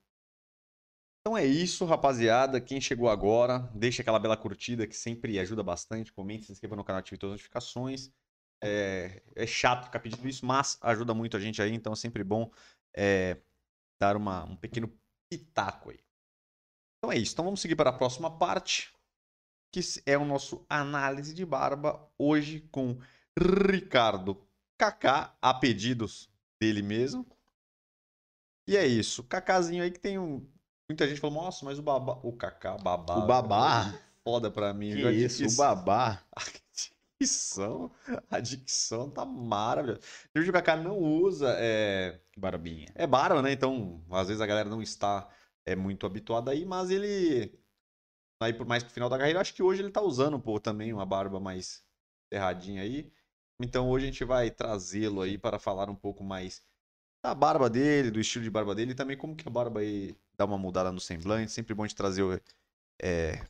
Então 1.26 1.36
é 1.36 1.44
isso, 1.44 1.86
rapaziada. 1.86 2.62
Quem 2.62 2.80
chegou 2.80 3.10
agora, 3.10 3.60
deixa 3.74 4.04
aquela 4.04 4.20
bela 4.20 4.38
curtida 4.38 4.86
que 4.86 4.96
sempre 4.96 5.40
ajuda 5.40 5.64
bastante. 5.64 6.14
Comente, 6.14 6.46
se 6.46 6.52
inscreva 6.52 6.76
no 6.76 6.84
canal, 6.84 7.00
ative 7.00 7.18
todas 7.18 7.34
as 7.34 7.40
notificações. 7.40 8.12
É, 8.64 9.24
é 9.36 9.48
chato 9.48 9.86
ficar 9.86 10.00
pedindo 10.02 10.28
isso, 10.30 10.46
mas 10.46 10.78
ajuda 10.82 11.16
muito 11.16 11.36
a 11.36 11.40
gente 11.40 11.60
aí, 11.60 11.74
então 11.74 11.94
é 11.94 11.96
sempre 11.96 12.24
bom 12.24 12.52
é, 12.96 13.42
dar 14.00 14.16
uma, 14.16 14.44
um 14.46 14.56
pequeno 14.56 14.88
pitaco 15.28 15.90
aí. 15.90 16.00
Então 17.00 17.12
é 17.12 17.18
isso. 17.18 17.34
Então 17.34 17.46
vamos 17.46 17.60
seguir 17.60 17.76
para 17.76 17.90
a 17.90 17.98
próxima 17.98 18.30
parte, 18.30 18.94
que 19.74 19.80
é 20.06 20.16
o 20.16 20.26
nosso 20.26 20.64
análise 20.70 21.34
de 21.34 21.44
barba, 21.44 22.08
hoje 22.20 22.62
com 22.72 23.00
Ricardo 23.68 24.48
Kaká, 24.78 25.36
a 25.42 25.56
pedidos 25.56 26.30
dele 26.62 26.84
mesmo. 26.84 27.26
E 28.68 28.78
é 28.78 28.86
isso. 28.86 29.24
Cacazinho 29.24 29.84
aí 29.84 29.90
que 29.90 30.00
tem 30.00 30.20
um. 30.20 30.48
Muita 30.90 31.08
gente 31.08 31.20
falou, 31.20 31.44
nossa, 31.44 31.66
mas 31.66 31.80
o 31.80 31.82
babá. 31.82 32.20
O 32.24 32.32
Kaká, 32.34 32.78
babá. 32.78 33.18
O 33.18 33.28
babá. 33.28 34.00
Foda 34.24 34.52
pra 34.52 34.74
mim. 34.74 34.96
Que 34.96 35.10
isso, 35.12 35.46
o 35.46 35.56
babá. 35.56 36.24
dicção, 37.20 37.92
a 38.30 38.40
dicção 38.40 39.10
tá 39.10 39.26
maravilhosa. 39.26 40.02
O 40.36 40.52
Kaká 40.52 40.76
não 40.76 40.98
usa 40.98 41.56
é... 41.58 42.20
barbinha. 42.38 42.88
É 42.94 43.08
barba, 43.08 43.42
né? 43.42 43.52
Então, 43.52 44.04
às 44.12 44.28
vezes 44.28 44.42
a 44.42 44.46
galera 44.46 44.70
não 44.70 44.82
está 44.82 45.30
é 45.66 45.76
muito 45.76 46.06
habituada 46.06 46.52
aí, 46.52 46.66
mas 46.66 46.92
ele 46.92 47.58
aí 48.42 48.54
por 48.54 48.68
mais 48.68 48.84
pro 48.84 48.94
final 48.94 49.10
da 49.10 49.18
carreira, 49.18 49.42
acho 49.42 49.54
que 49.54 49.64
hoje 49.64 49.82
ele 49.82 49.92
tá 49.92 50.02
usando 50.02 50.40
pô, 50.40 50.60
também 50.60 50.94
uma 50.94 51.06
barba 51.06 51.40
mais 51.40 51.84
erradinha 52.32 52.82
aí. 52.84 53.12
Então 53.60 53.90
hoje 53.90 54.06
a 54.06 54.12
gente 54.12 54.24
vai 54.24 54.52
trazê-lo 54.52 55.22
aí 55.22 55.38
para 55.38 55.58
falar 55.58 55.90
um 55.90 55.96
pouco 55.96 56.24
mais 56.24 56.64
da 57.24 57.34
barba 57.34 57.70
dele, 57.70 58.12
do 58.12 58.20
estilo 58.20 58.44
de 58.44 58.52
barba 58.52 58.76
dele 58.76 58.92
e 58.92 58.96
também 58.96 59.18
como 59.18 59.36
que 59.36 59.48
a 59.48 59.52
barba 59.52 59.80
aí 59.80 60.16
dá 60.38 60.46
uma 60.46 60.58
mudada 60.58 60.92
no 60.92 61.00
semblante. 61.00 61.52
Sempre 61.52 61.74
bom 61.74 61.86
de 61.86 61.96
trazer 61.96 62.42
é, 63.02 63.46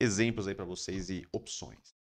exemplos 0.00 0.48
aí 0.48 0.54
para 0.54 0.64
vocês 0.64 1.10
e 1.10 1.26
opções. 1.32 1.94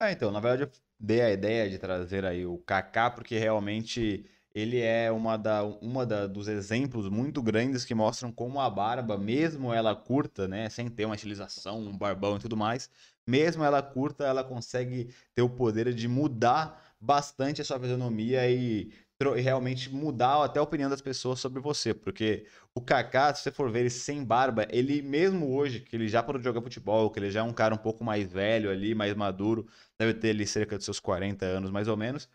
Ah, 0.00 0.10
então, 0.12 0.30
na 0.30 0.40
verdade 0.40 0.62
eu 0.64 0.82
dei 0.98 1.20
a 1.20 1.30
ideia 1.30 1.68
de 1.70 1.78
trazer 1.78 2.24
aí 2.24 2.44
o 2.46 2.58
Kaká 2.58 3.10
porque 3.10 3.38
realmente 3.38 4.24
ele 4.54 4.80
é 4.80 5.10
uma, 5.10 5.36
da, 5.36 5.64
uma 5.64 6.04
da, 6.04 6.26
dos 6.26 6.46
exemplos 6.46 7.08
muito 7.08 7.42
grandes 7.42 7.84
que 7.84 7.94
mostram 7.94 8.30
como 8.30 8.60
a 8.60 8.68
barba, 8.68 9.16
mesmo 9.16 9.72
ela 9.72 9.94
curta, 9.96 10.46
né, 10.46 10.68
sem 10.68 10.88
ter 10.88 11.06
uma 11.06 11.14
estilização, 11.14 11.80
um 11.80 11.96
barbão 11.96 12.36
e 12.36 12.40
tudo 12.40 12.56
mais, 12.56 12.90
mesmo 13.26 13.64
ela 13.64 13.82
curta, 13.82 14.24
ela 14.24 14.44
consegue 14.44 15.14
ter 15.34 15.42
o 15.42 15.48
poder 15.48 15.92
de 15.94 16.06
mudar 16.06 16.94
bastante 17.00 17.62
a 17.62 17.64
sua 17.64 17.80
fisionomia 17.80 18.48
e 18.50 18.92
realmente 19.30 19.92
mudar 19.92 20.44
até 20.44 20.58
a 20.58 20.62
opinião 20.62 20.90
das 20.90 21.00
pessoas 21.00 21.40
sobre 21.40 21.60
você, 21.60 21.94
porque 21.94 22.46
o 22.74 22.80
Kaká, 22.80 23.34
se 23.34 23.42
você 23.42 23.50
for 23.50 23.70
ver 23.70 23.80
ele 23.80 23.90
sem 23.90 24.24
barba, 24.24 24.66
ele 24.70 25.00
mesmo 25.02 25.54
hoje, 25.54 25.80
que 25.80 25.94
ele 25.96 26.08
já 26.08 26.22
parou 26.22 26.38
de 26.38 26.44
jogar 26.44 26.60
futebol, 26.60 27.10
que 27.10 27.18
ele 27.18 27.30
já 27.30 27.40
é 27.40 27.42
um 27.42 27.52
cara 27.52 27.74
um 27.74 27.78
pouco 27.78 28.04
mais 28.04 28.30
velho 28.30 28.70
ali, 28.70 28.94
mais 28.94 29.14
maduro, 29.14 29.66
deve 29.98 30.14
ter 30.14 30.30
ali 30.30 30.46
cerca 30.46 30.76
de 30.76 30.84
seus 30.84 31.00
40 31.00 31.44
anos 31.46 31.70
mais 31.70 31.88
ou 31.88 31.96
menos, 31.96 32.28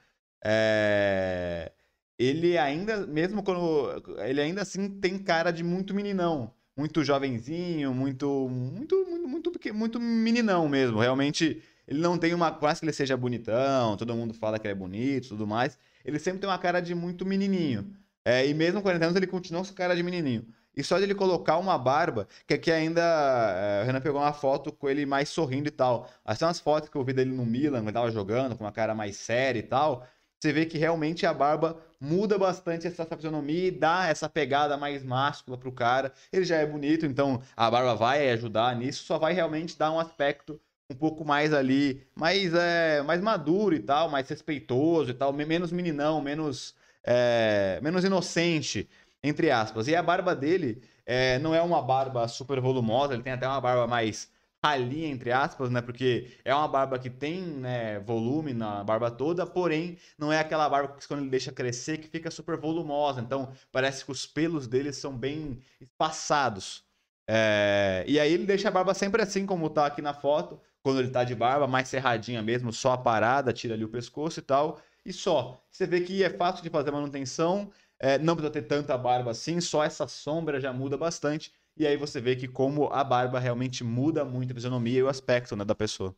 é... 0.44 1.72
ele 2.18 2.58
ainda, 2.58 3.06
mesmo 3.06 3.44
quando, 3.44 3.92
ele 4.20 4.42
ainda 4.42 4.62
assim 4.62 4.90
tem 5.00 5.18
cara 5.20 5.52
de 5.52 5.64
muito 5.64 5.94
meninão, 5.94 6.54
muito 6.76 7.04
jovenzinho, 7.04 7.94
muito, 7.94 8.48
muito, 8.50 9.06
muito, 9.06 9.28
muito, 9.28 9.74
muito 9.74 10.00
meninão 10.00 10.68
mesmo, 10.70 11.00
realmente... 11.00 11.62
Ele 11.88 12.02
não 12.02 12.18
tem 12.18 12.34
uma. 12.34 12.52
Mais 12.52 12.82
que 12.82 12.86
ele 12.86 12.92
seja 12.92 13.16
bonitão, 13.16 13.96
todo 13.96 14.14
mundo 14.14 14.34
fala 14.34 14.60
que 14.60 14.68
ele 14.68 14.74
é 14.74 14.76
bonito 14.76 15.28
e 15.28 15.30
tudo 15.30 15.48
mais 15.48 15.80
ele 16.08 16.20
sempre 16.20 16.40
tem 16.40 16.50
uma 16.50 16.58
cara 16.58 16.80
de 16.80 16.96
muito 16.96 17.26
menininho. 17.26 17.94
É, 18.26 18.48
e 18.48 18.54
mesmo 18.54 18.80
com 18.80 18.84
40 18.84 19.06
anos 19.06 19.16
ele 19.16 19.28
continua 19.28 19.64
com 19.64 19.74
cara 19.74 19.96
de 19.96 20.04
menininho. 20.04 20.48
E 20.76 20.84
só 20.84 20.98
de 20.98 21.04
ele 21.06 21.16
colocar 21.16 21.58
uma 21.58 21.78
barba, 21.78 22.28
que 22.46 22.54
aqui 22.54 22.72
ainda. 22.72 23.02
É, 23.02 23.84
o 23.84 23.86
Renan 23.86 24.02
pegou 24.02 24.22
uma 24.22 24.34
foto 24.34 24.72
com 24.72 24.90
ele 24.90 25.06
mais 25.06 25.30
sorrindo 25.30 25.68
e 25.68 25.72
tal. 25.72 26.10
Mas 26.24 26.38
tem 26.38 26.48
umas 26.48 26.60
fotos 26.60 26.90
que 26.90 26.96
eu 26.96 27.04
vi 27.04 27.14
dele 27.14 27.32
no 27.32 27.46
Milan, 27.46 27.84
quando 27.84 27.94
tava 27.94 28.12
jogando, 28.12 28.56
com 28.56 28.64
uma 28.64 28.72
cara 28.72 28.94
mais 28.96 29.18
séria 29.18 29.60
e 29.60 29.64
tal. 29.64 30.06
Você 30.40 30.54
vê 30.54 30.66
que 30.66 30.78
realmente 30.78 31.26
a 31.26 31.34
barba 31.34 31.80
muda 32.00 32.38
bastante 32.38 32.86
essa 32.86 33.06
fisionomia 33.06 33.68
e 33.68 33.72
dá 33.72 34.08
essa 34.08 34.30
pegada 34.30 34.78
mais 34.78 35.04
máscula 35.04 35.58
pro 35.58 35.72
cara. 35.72 36.14
Ele 36.32 36.46
já 36.46 36.58
é 36.58 36.66
bonito, 36.66 37.06
então 37.06 37.42
a 37.56 37.72
barba 37.72 37.96
vai 37.96 38.30
ajudar 38.32 38.76
nisso, 38.76 39.04
só 39.04 39.18
vai 39.18 39.34
realmente 39.34 39.78
dar 39.78 39.92
um 39.92 40.00
aspecto 40.00 40.62
um 40.90 40.96
pouco 40.96 41.26
mais 41.26 41.54
ali, 41.54 42.08
mais, 42.16 42.54
é, 42.54 43.02
mais 43.04 43.22
maduro 43.22 43.76
e 43.76 43.80
tal, 43.80 44.10
mais 44.10 44.30
respeitoso 44.30 45.12
e 45.12 45.14
tal, 45.14 45.34
menos 45.34 45.72
meninão, 45.72 46.22
menos, 46.22 46.76
é, 47.04 47.80
menos 47.82 48.04
inocente, 48.04 48.90
entre 49.24 49.52
aspas. 49.52 49.88
E 49.88 49.96
a 49.96 50.02
barba 50.04 50.36
dele 50.36 50.82
é, 51.06 51.40
não 51.40 51.54
é 51.54 51.62
uma 51.62 51.82
barba 51.82 52.28
super 52.28 52.62
volumosa, 52.62 53.14
ele 53.14 53.24
tem 53.24 53.34
até 53.34 53.48
uma 53.48 53.60
barba 53.62 53.88
mais 53.88 54.32
ralinha, 54.64 55.08
entre 55.10 55.32
aspas, 55.32 55.70
né? 55.70 55.82
Porque 55.82 56.32
é 56.44 56.54
uma 56.54 56.68
barba 56.68 56.98
que 56.98 57.10
tem 57.10 57.42
né, 57.42 58.00
volume 58.00 58.54
na 58.54 58.84
barba 58.84 59.12
toda, 59.12 59.46
porém 59.46 59.98
não 60.18 60.32
é 60.32 60.40
aquela 60.40 60.68
barba 60.70 60.96
que 60.96 61.08
quando 61.08 61.22
ele 61.22 61.30
deixa 61.30 61.52
crescer 61.52 61.98
que 61.98 62.08
fica 62.08 62.32
super 62.32 62.58
volumosa. 62.58 63.22
Então 63.22 63.52
parece 63.72 64.04
que 64.06 64.12
os 64.12 64.26
pelos 64.26 64.68
dele 64.68 64.92
são 64.94 65.16
bem 65.18 65.60
espaçados. 65.80 66.84
É... 67.30 68.04
E 68.08 68.20
aí 68.20 68.34
ele 68.34 68.46
deixa 68.46 68.70
a 68.70 68.72
barba 68.72 68.94
sempre 68.94 69.22
assim, 69.22 69.46
como 69.46 69.70
tá 69.70 69.86
aqui 69.86 70.02
na 70.02 70.14
foto, 70.14 70.60
quando 70.88 71.02
ele 71.02 71.10
tá 71.10 71.26
de 71.26 71.36
barba, 71.36 71.68
mais 71.68 71.90
serradinha 71.90 72.42
mesmo, 72.42 72.72
só 72.72 72.94
a 72.94 72.98
parada, 72.98 73.52
tira 73.52 73.74
ali 73.74 73.84
o 73.84 73.90
pescoço 73.90 74.40
e 74.40 74.42
tal. 74.42 74.80
E 75.06 75.12
só. 75.12 75.62
Você 75.70 75.86
vê 75.86 76.00
que 76.00 76.24
é 76.24 76.30
fácil 76.30 76.64
de 76.64 76.70
fazer 76.70 76.92
manutenção, 76.92 77.70
é, 78.00 78.18
não 78.18 78.38
precisa 78.38 78.54
ter 78.54 78.62
tanta 78.62 78.98
barba 78.98 79.32
assim, 79.32 79.60
só 79.60 79.84
essa 79.84 80.08
sombra 80.08 80.62
já 80.62 80.72
muda 80.72 80.98
bastante. 80.98 81.52
E 81.76 81.86
aí 81.86 81.98
você 81.98 82.22
vê 82.22 82.38
que 82.38 82.48
como 82.48 82.86
a 82.86 83.04
barba 83.04 83.38
realmente 83.38 83.84
muda 83.84 84.24
muito 84.24 84.52
a 84.52 84.56
fisionomia 84.56 85.00
e 85.00 85.04
o 85.04 85.10
aspecto 85.10 85.58
né, 85.58 85.66
da 85.66 85.76
pessoa. 85.76 86.16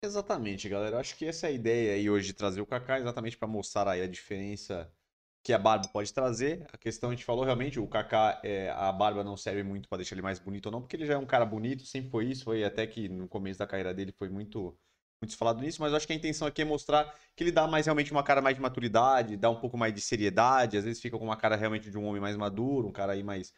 Exatamente, 0.00 0.68
galera. 0.68 0.94
Eu 0.94 1.00
acho 1.00 1.16
que 1.16 1.26
essa 1.26 1.48
é 1.48 1.50
a 1.50 1.52
ideia 1.52 1.94
aí 1.94 2.08
hoje 2.08 2.28
de 2.28 2.34
trazer 2.34 2.60
o 2.60 2.66
Kaká, 2.66 3.00
exatamente 3.00 3.36
para 3.36 3.48
mostrar 3.48 3.88
aí 3.88 4.00
a 4.00 4.06
diferença 4.06 4.88
que 5.42 5.52
a 5.52 5.58
barba 5.58 5.88
pode 5.88 6.12
trazer. 6.12 6.66
A 6.72 6.78
questão 6.78 7.10
a 7.10 7.12
gente 7.12 7.24
falou 7.24 7.44
realmente, 7.44 7.80
o 7.80 7.86
Kaká, 7.86 8.40
é, 8.44 8.70
a 8.70 8.92
barba 8.92 9.24
não 9.24 9.36
serve 9.36 9.62
muito 9.62 9.88
para 9.88 9.98
deixar 9.98 10.14
ele 10.14 10.22
mais 10.22 10.38
bonito 10.38 10.66
ou 10.66 10.72
não, 10.72 10.80
porque 10.80 10.96
ele 10.96 11.06
já 11.06 11.14
é 11.14 11.18
um 11.18 11.26
cara 11.26 11.44
bonito, 11.46 11.84
sempre 11.86 12.10
foi 12.10 12.26
isso, 12.26 12.44
foi 12.44 12.64
até 12.64 12.86
que 12.86 13.08
no 13.08 13.28
começo 13.28 13.58
da 13.58 13.66
carreira 13.66 13.94
dele 13.94 14.12
foi 14.12 14.28
muito 14.28 14.76
muito 15.22 15.36
falado 15.36 15.60
nisso, 15.60 15.82
mas 15.82 15.90
eu 15.90 15.98
acho 15.98 16.06
que 16.06 16.14
a 16.14 16.16
intenção 16.16 16.48
aqui 16.48 16.62
é 16.62 16.64
mostrar 16.64 17.14
que 17.36 17.44
ele 17.44 17.52
dá 17.52 17.66
mais 17.66 17.84
realmente 17.84 18.10
uma 18.10 18.22
cara 18.22 18.40
mais 18.40 18.56
de 18.56 18.62
maturidade, 18.62 19.36
dá 19.36 19.50
um 19.50 19.60
pouco 19.60 19.76
mais 19.76 19.92
de 19.92 20.00
seriedade, 20.00 20.78
às 20.78 20.84
vezes 20.84 21.00
fica 21.00 21.18
com 21.18 21.24
uma 21.24 21.36
cara 21.36 21.56
realmente 21.56 21.90
de 21.90 21.98
um 21.98 22.06
homem 22.06 22.22
mais 22.22 22.36
maduro, 22.38 22.88
um 22.88 22.92
cara 22.92 23.12
aí 23.12 23.22
mais 23.22 23.52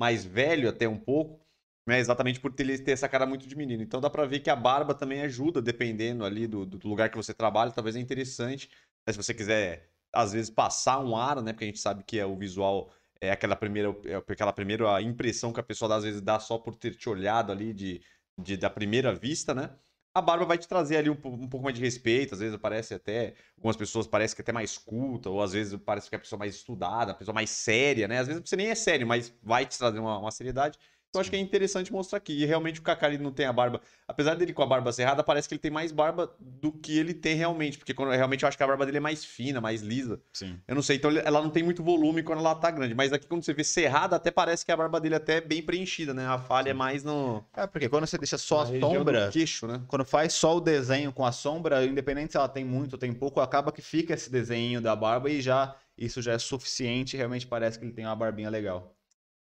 mais 0.00 0.24
velho 0.24 0.68
até 0.68 0.88
um 0.88 0.98
pouco, 0.98 1.40
né? 1.86 1.98
Exatamente 2.00 2.40
por 2.40 2.52
ter, 2.52 2.82
ter 2.82 2.92
essa 2.92 3.08
cara 3.08 3.26
muito 3.26 3.46
de 3.46 3.56
menino. 3.56 3.82
Então 3.82 4.00
dá 4.00 4.10
pra 4.10 4.26
ver 4.26 4.40
que 4.40 4.50
a 4.50 4.56
barba 4.56 4.94
também 4.94 5.20
ajuda, 5.22 5.62
dependendo 5.62 6.24
ali 6.24 6.46
do, 6.48 6.66
do 6.66 6.88
lugar 6.88 7.10
que 7.10 7.16
você 7.16 7.32
trabalha, 7.32 7.70
talvez 7.70 7.96
é 7.96 8.00
interessante. 8.00 8.68
Né? 9.06 9.12
Se 9.12 9.16
você 9.16 9.32
quiser, 9.32 9.93
às 10.14 10.32
vezes, 10.32 10.50
passar 10.50 10.98
um 11.00 11.16
ar, 11.16 11.42
né? 11.42 11.52
Porque 11.52 11.64
a 11.64 11.68
gente 11.68 11.80
sabe 11.80 12.04
que 12.04 12.18
é 12.18 12.26
o 12.26 12.36
visual 12.36 12.90
é 13.20 13.30
aquela 13.30 13.56
primeira, 13.56 13.94
é 14.04 14.16
aquela 14.16 14.52
primeira 14.52 15.00
impressão 15.00 15.52
que 15.52 15.60
a 15.60 15.62
pessoa 15.62 15.94
às 15.96 16.04
vezes 16.04 16.20
dá 16.20 16.38
só 16.38 16.58
por 16.58 16.74
ter 16.74 16.94
te 16.94 17.08
olhado 17.08 17.52
ali 17.52 17.72
de, 17.72 18.02
de 18.38 18.56
da 18.56 18.68
primeira 18.68 19.14
vista, 19.14 19.54
né? 19.54 19.70
a 20.14 20.22
barba 20.22 20.44
vai 20.44 20.56
te 20.56 20.68
trazer 20.68 20.96
ali 20.96 21.10
um, 21.10 21.18
um, 21.24 21.48
pouco 21.48 21.64
mais 21.64 21.74
de 21.74 21.82
respeito, 21.82 22.34
às 22.34 22.40
vezes 22.40 22.56
parece 22.56 22.94
até, 22.94 23.34
algumas 23.56 23.76
pessoas 23.76 24.06
parecem 24.06 24.36
que 24.36 24.42
é 24.42 24.44
até 24.44 24.52
mais 24.52 24.78
culta, 24.78 25.28
ou 25.28 25.42
às 25.42 25.52
vezes 25.52 25.76
parece 25.84 26.08
que 26.08 26.14
é 26.14 26.18
a 26.18 26.20
pessoa 26.20 26.38
mais 26.38 26.54
estudada, 26.54 27.10
a 27.10 27.14
pessoa 27.14 27.34
mais 27.34 27.50
séria, 27.50 28.06
né? 28.06 28.20
Às 28.20 28.28
vezes 28.28 28.42
você 28.44 28.54
nem 28.54 28.68
é 28.68 28.76
sério, 28.76 29.06
mas 29.08 29.34
vai 29.42 29.66
te 29.66 29.76
trazer 29.76 29.98
uma, 29.98 30.16
uma 30.18 30.30
seriedade. 30.30 30.78
Então 31.14 31.20
acho 31.20 31.30
que 31.30 31.36
é 31.36 31.38
interessante 31.38 31.92
mostrar 31.92 32.18
aqui. 32.18 32.32
E 32.32 32.44
realmente 32.44 32.80
o 32.80 32.82
Kaká 32.82 33.06
ele 33.06 33.22
não 33.22 33.30
tem 33.30 33.46
a 33.46 33.52
barba. 33.52 33.80
Apesar 34.08 34.34
dele 34.34 34.52
com 34.52 34.64
a 34.64 34.66
barba 34.66 34.92
cerrada, 34.92 35.22
parece 35.22 35.48
que 35.48 35.54
ele 35.54 35.60
tem 35.60 35.70
mais 35.70 35.92
barba 35.92 36.34
do 36.40 36.72
que 36.72 36.98
ele 36.98 37.14
tem 37.14 37.36
realmente. 37.36 37.78
Porque 37.78 37.94
quando, 37.94 38.10
realmente 38.10 38.42
eu 38.42 38.48
acho 38.48 38.56
que 38.56 38.64
a 38.64 38.66
barba 38.66 38.84
dele 38.84 38.96
é 38.96 39.00
mais 39.00 39.24
fina, 39.24 39.60
mais 39.60 39.80
lisa. 39.80 40.20
Sim. 40.32 40.58
Eu 40.66 40.74
não 40.74 40.82
sei. 40.82 40.96
Então 40.96 41.12
ela 41.12 41.40
não 41.40 41.50
tem 41.50 41.62
muito 41.62 41.84
volume 41.84 42.24
quando 42.24 42.40
ela 42.40 42.52
tá 42.56 42.68
grande. 42.68 42.96
Mas 42.96 43.12
aqui 43.12 43.28
quando 43.28 43.44
você 43.44 43.54
vê 43.54 43.62
cerrada, 43.62 44.16
até 44.16 44.32
parece 44.32 44.66
que 44.66 44.72
a 44.72 44.76
barba 44.76 45.00
dele 45.00 45.14
até 45.14 45.36
é 45.36 45.40
bem 45.40 45.62
preenchida, 45.62 46.12
né? 46.12 46.26
A 46.26 46.36
falha 46.36 46.64
Sim. 46.64 46.70
é 46.70 46.74
mais 46.74 47.04
no. 47.04 47.44
É, 47.56 47.64
porque 47.64 47.88
quando 47.88 48.08
você 48.08 48.18
deixa 48.18 48.36
só 48.36 48.62
a 48.62 48.66
sombra. 48.66 49.28
queixo, 49.30 49.68
né? 49.68 49.82
Quando 49.86 50.04
faz 50.04 50.32
só 50.34 50.56
o 50.56 50.60
desenho 50.60 51.12
com 51.12 51.24
a 51.24 51.30
sombra, 51.30 51.84
independente 51.84 52.32
se 52.32 52.36
ela 52.36 52.48
tem 52.48 52.64
muito 52.64 52.94
ou 52.94 52.98
tem 52.98 53.12
pouco, 53.12 53.40
acaba 53.40 53.70
que 53.70 53.80
fica 53.80 54.14
esse 54.14 54.32
desenho 54.32 54.80
da 54.80 54.96
barba 54.96 55.30
e 55.30 55.40
já. 55.40 55.76
Isso 55.96 56.20
já 56.20 56.32
é 56.32 56.38
suficiente. 56.38 57.16
Realmente 57.16 57.46
parece 57.46 57.78
que 57.78 57.84
ele 57.84 57.92
tem 57.92 58.04
uma 58.04 58.16
barbinha 58.16 58.50
legal. 58.50 58.93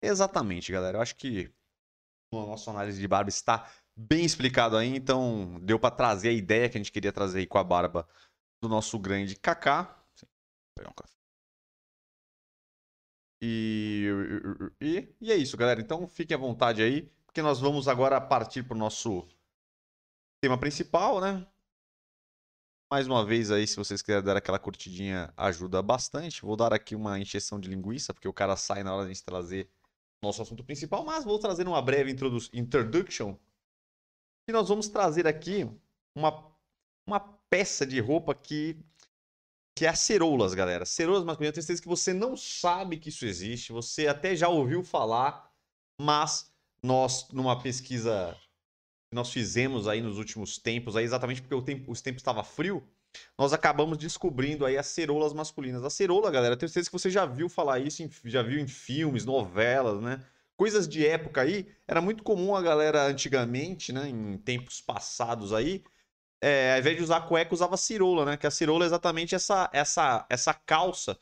Exatamente, 0.01 0.71
galera. 0.71 0.97
Eu 0.97 1.01
acho 1.01 1.15
que 1.15 1.51
a 2.31 2.35
nossa 2.35 2.71
análise 2.71 2.99
de 2.99 3.07
barba 3.07 3.29
está 3.29 3.69
bem 3.95 4.25
explicado 4.25 4.77
aí, 4.77 4.95
então 4.95 5.59
deu 5.63 5.79
para 5.79 5.95
trazer 5.95 6.29
a 6.29 6.33
ideia 6.33 6.69
que 6.69 6.77
a 6.77 6.79
gente 6.79 6.91
queria 6.91 7.11
trazer 7.11 7.39
aí 7.39 7.47
com 7.47 7.57
a 7.57 7.63
barba 7.63 8.07
do 8.61 8.69
nosso 8.69 8.99
grande 8.99 9.35
Kaká. 9.35 9.95
E, 13.41 14.07
e, 14.81 15.15
e, 15.21 15.31
é 15.31 15.35
isso, 15.35 15.55
galera. 15.57 15.79
Então 15.79 16.07
fiquem 16.07 16.35
à 16.35 16.39
vontade 16.39 16.81
aí, 16.81 17.03
porque 17.25 17.41
nós 17.41 17.59
vamos 17.59 17.87
agora 17.87 18.19
partir 18.19 18.63
para 18.63 18.75
o 18.75 18.77
nosso 18.77 19.27
tema 20.41 20.57
principal, 20.57 21.21
né? 21.21 21.45
Mais 22.91 23.05
uma 23.05 23.25
vez 23.25 23.51
aí, 23.51 23.67
se 23.67 23.75
vocês 23.75 24.01
quiserem 24.01 24.23
dar 24.23 24.37
aquela 24.37 24.57
curtidinha, 24.57 25.33
ajuda 25.35 25.81
bastante. 25.81 26.41
Vou 26.41 26.55
dar 26.55 26.73
aqui 26.73 26.95
uma 26.95 27.19
encheção 27.19 27.59
de 27.59 27.69
linguiça, 27.69 28.13
porque 28.13 28.27
o 28.27 28.33
cara 28.33 28.55
sai 28.55 28.81
na 28.81 28.93
hora 28.93 29.05
de 29.05 29.11
a 29.11 29.13
gente 29.13 29.25
trazer 29.25 29.69
nosso 30.21 30.41
assunto 30.41 30.63
principal, 30.63 31.05
mas 31.05 31.23
vou 31.23 31.39
trazer 31.39 31.67
uma 31.67 31.81
breve 31.81 32.15
introduction. 32.53 33.35
E 34.47 34.51
nós 34.51 34.69
vamos 34.69 34.87
trazer 34.87 35.27
aqui 35.27 35.69
uma, 36.15 36.51
uma 37.05 37.19
peça 37.49 37.85
de 37.85 37.99
roupa 37.99 38.33
que, 38.33 38.77
que 39.75 39.85
é 39.85 39.89
a 39.89 39.95
ceroulas, 39.95 40.53
galera. 40.53 40.85
Ceroulas 40.85 41.23
masculinas, 41.23 41.49
eu 41.49 41.53
tenho 41.53 41.65
certeza 41.65 41.81
que 41.81 41.87
você 41.87 42.13
não 42.13 42.35
sabe 42.35 42.97
que 42.97 43.09
isso 43.09 43.25
existe, 43.25 43.71
você 43.71 44.07
até 44.07 44.35
já 44.35 44.47
ouviu 44.47 44.83
falar, 44.83 45.51
mas 45.99 46.51
nós, 46.81 47.27
numa 47.29 47.61
pesquisa 47.61 48.35
que 49.09 49.15
nós 49.15 49.31
fizemos 49.31 49.87
aí 49.87 50.01
nos 50.01 50.17
últimos 50.17 50.57
tempos, 50.57 50.95
aí 50.95 51.03
exatamente 51.03 51.41
porque 51.41 51.55
o 51.55 51.61
tempo, 51.61 51.91
os 51.91 52.01
tempos 52.01 52.21
estava 52.21 52.43
frio, 52.43 52.83
nós 53.37 53.53
acabamos 53.53 53.97
descobrindo 53.97 54.65
aí 54.65 54.77
as 54.77 54.87
ceroulas 54.87 55.33
masculinas. 55.33 55.83
A 55.83 55.89
ceroula, 55.89 56.29
galera, 56.31 56.57
tenho 56.57 56.69
certeza 56.69 56.89
que 56.89 56.97
você 56.97 57.09
já 57.09 57.25
viu 57.25 57.49
falar 57.49 57.79
isso, 57.79 58.03
em, 58.03 58.09
já 58.25 58.41
viu 58.43 58.59
em 58.59 58.67
filmes, 58.67 59.25
novelas, 59.25 60.01
né? 60.01 60.23
Coisas 60.55 60.87
de 60.87 61.05
época 61.05 61.41
aí. 61.41 61.67
Era 61.87 62.01
muito 62.01 62.23
comum 62.23 62.55
a 62.55 62.61
galera 62.61 63.05
antigamente, 63.05 63.93
né? 63.93 64.09
Em 64.09 64.37
tempos 64.37 64.81
passados 64.81 65.53
aí, 65.53 65.83
é, 66.41 66.73
ao 66.73 66.79
invés 66.79 66.97
de 66.97 67.03
usar 67.03 67.21
cueca, 67.21 67.53
usava 67.53 67.77
cirola, 67.77 68.25
né? 68.25 68.37
Que 68.37 68.47
a 68.47 68.51
cirola 68.51 68.85
é 68.85 68.87
exatamente 68.87 69.35
essa, 69.35 69.69
essa, 69.73 70.25
essa 70.29 70.53
calça 70.53 71.17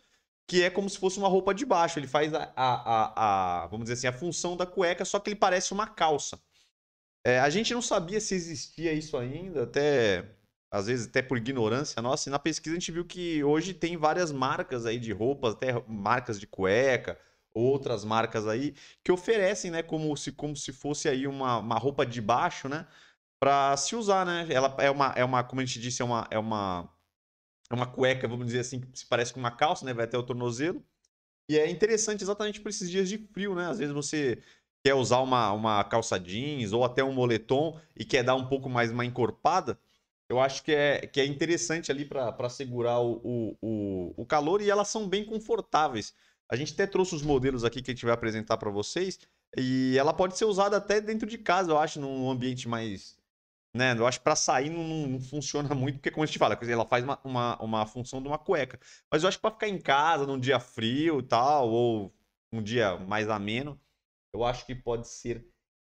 que 0.48 0.64
é 0.64 0.70
como 0.70 0.90
se 0.90 1.00
fosse 1.00 1.18
uma 1.18 1.28
roupa 1.28 1.54
de 1.54 1.66
baixo. 1.66 2.00
Ele 2.00 2.08
faz 2.08 2.34
a, 2.34 2.52
a, 2.56 3.64
a, 3.64 3.64
a 3.64 3.68
vamos 3.68 3.86
dizer 3.86 3.94
assim, 3.94 4.08
a 4.08 4.20
função 4.20 4.56
da 4.58 4.66
cueca, 4.66 5.06
só 5.06 5.20
que 5.20 5.30
ele 5.30 5.36
parece 5.36 5.74
uma 5.74 5.88
calça. 5.88 6.40
É, 7.26 7.40
a 7.40 7.50
gente 7.50 7.74
não 7.74 7.82
sabia 7.82 8.22
se 8.22 8.36
existia 8.36 8.94
isso 8.94 9.18
ainda, 9.18 9.64
até 9.64 10.26
às 10.72 10.86
vezes 10.86 11.08
até 11.08 11.22
por 11.24 11.38
ignorância 11.38 12.00
nossa, 12.02 12.30
e 12.30 12.32
na 12.32 12.38
pesquisa 12.38 12.76
a 12.76 12.80
gente 12.80 12.92
viu 12.92 13.04
que 13.04 13.44
hoje 13.44 13.74
tem 13.74 13.98
várias 13.98 14.32
marcas 14.32 14.86
aí 14.86 15.00
de 15.00 15.12
roupas, 15.12 15.54
até 15.56 15.74
marcas 15.88 16.40
de 16.40 16.46
cueca, 16.46 17.20
outras 17.54 18.06
marcas 18.06 18.48
aí, 18.48 18.76
que 19.04 19.12
oferecem, 19.12 19.72
né, 19.72 19.82
como 19.82 20.16
se, 20.16 20.32
como 20.32 20.56
se 20.56 20.72
fosse 20.72 21.08
aí 21.10 21.26
uma, 21.26 21.58
uma 21.58 21.78
roupa 21.80 22.06
de 22.06 22.22
baixo, 22.22 22.70
né, 22.70 22.86
para 23.40 23.76
se 23.78 23.96
usar, 23.96 24.26
né? 24.26 24.46
Ela 24.50 24.76
é 24.80 24.92
uma, 24.92 25.14
é 25.16 25.24
uma, 25.24 25.44
como 25.44 25.62
a 25.62 25.66
gente 25.66 25.80
disse, 25.80 26.02
é 26.02 26.06
uma, 26.06 26.28
é 26.30 26.38
uma, 26.38 26.90
é 27.72 27.74
uma 27.74 27.88
cueca, 27.88 28.28
vamos 28.28 28.46
dizer 28.48 28.60
assim, 28.60 28.82
que 28.82 29.00
se 29.00 29.06
parece 29.08 29.34
com 29.34 29.40
uma 29.40 29.52
calça, 29.52 29.86
né, 29.86 29.94
vai 29.94 30.06
até 30.06 30.18
o 30.18 30.24
tornozelo. 30.24 30.84
E 31.50 31.58
é 31.58 31.70
interessante 31.70 32.24
exatamente 32.24 32.60
para 32.62 32.70
esses 32.70 32.90
dias 32.90 33.08
de 33.08 33.18
frio, 33.18 33.56
né? 33.56 33.68
Às 33.70 33.78
vezes 33.80 33.94
você 33.94 34.42
quer 34.86 34.94
usar 34.94 35.18
uma, 35.22 35.52
uma 35.52 35.84
calça 35.84 36.20
jeans 36.20 36.72
ou 36.72 36.86
até 36.86 37.04
um 37.04 37.12
moletom 37.12 37.76
e 37.96 38.06
quer 38.06 38.22
dar 38.22 38.36
um 38.36 38.46
pouco 38.46 38.70
mais 38.70 38.92
uma 38.92 39.04
encorpada, 39.04 39.80
eu 40.30 40.40
acho 40.40 40.64
que 40.64 40.72
é, 40.72 41.08
que 41.08 41.20
é 41.20 41.26
interessante 41.26 41.92
ali 41.92 42.06
para 42.06 42.50
segurar 42.50 43.00
o, 43.00 43.58
o, 43.60 44.14
o, 44.16 44.26
calor 44.28 44.62
e 44.62 44.70
elas 44.70 44.88
são 44.90 45.10
bem 45.10 45.26
confortáveis. 45.26 46.14
A 46.48 46.56
gente 46.56 46.74
até 46.74 46.86
trouxe 46.86 47.16
os 47.16 47.24
modelos 47.24 47.64
aqui 47.64 47.82
que 47.82 47.90
a 47.90 47.96
gente 47.96 48.06
vai 48.06 48.14
apresentar 48.14 48.58
para 48.58 48.70
vocês 48.70 49.18
e 49.58 49.98
ela 49.98 50.14
pode 50.14 50.38
ser 50.38 50.46
usada 50.46 50.78
até 50.78 51.02
dentro 51.02 51.28
de 51.28 51.40
casa, 51.40 51.72
eu 51.72 51.80
acho, 51.80 52.00
num 52.00 52.30
ambiente 52.30 52.68
mais. 52.70 53.18
Né? 53.74 53.98
Eu 53.98 54.06
acho 54.06 54.20
que 54.20 54.24
para 54.24 54.36
sair 54.36 54.70
não, 54.70 54.84
não, 55.08 55.20
funciona 55.20 55.74
muito, 55.74 55.96
porque, 55.96 56.12
como 56.12 56.24
a 56.24 56.28
gente 56.28 56.38
fala, 56.38 56.56
ela 56.62 56.86
faz 56.86 57.04
uma, 57.04 57.20
uma, 57.24 57.58
uma 57.60 57.86
função 57.88 58.22
de 58.22 58.28
uma 58.28 58.38
cueca. 58.38 58.80
Mas 59.10 59.24
eu 59.24 59.30
acho 59.30 59.40
que 59.40 59.42
para 59.42 59.52
ficar 59.52 59.68
em 59.68 59.82
casa 59.82 60.28
num 60.28 60.40
dia 60.40 60.60
frio 60.60 61.22
e 61.22 61.24
tal, 61.24 61.72
ou 61.72 62.14
um 62.52 62.62
dia 62.62 62.98
mais 62.98 63.28
ameno, 63.32 63.80
eu 64.36 64.44
acho 64.44 64.66
que 64.66 64.76
pode 64.76 65.08
ser 65.08 65.46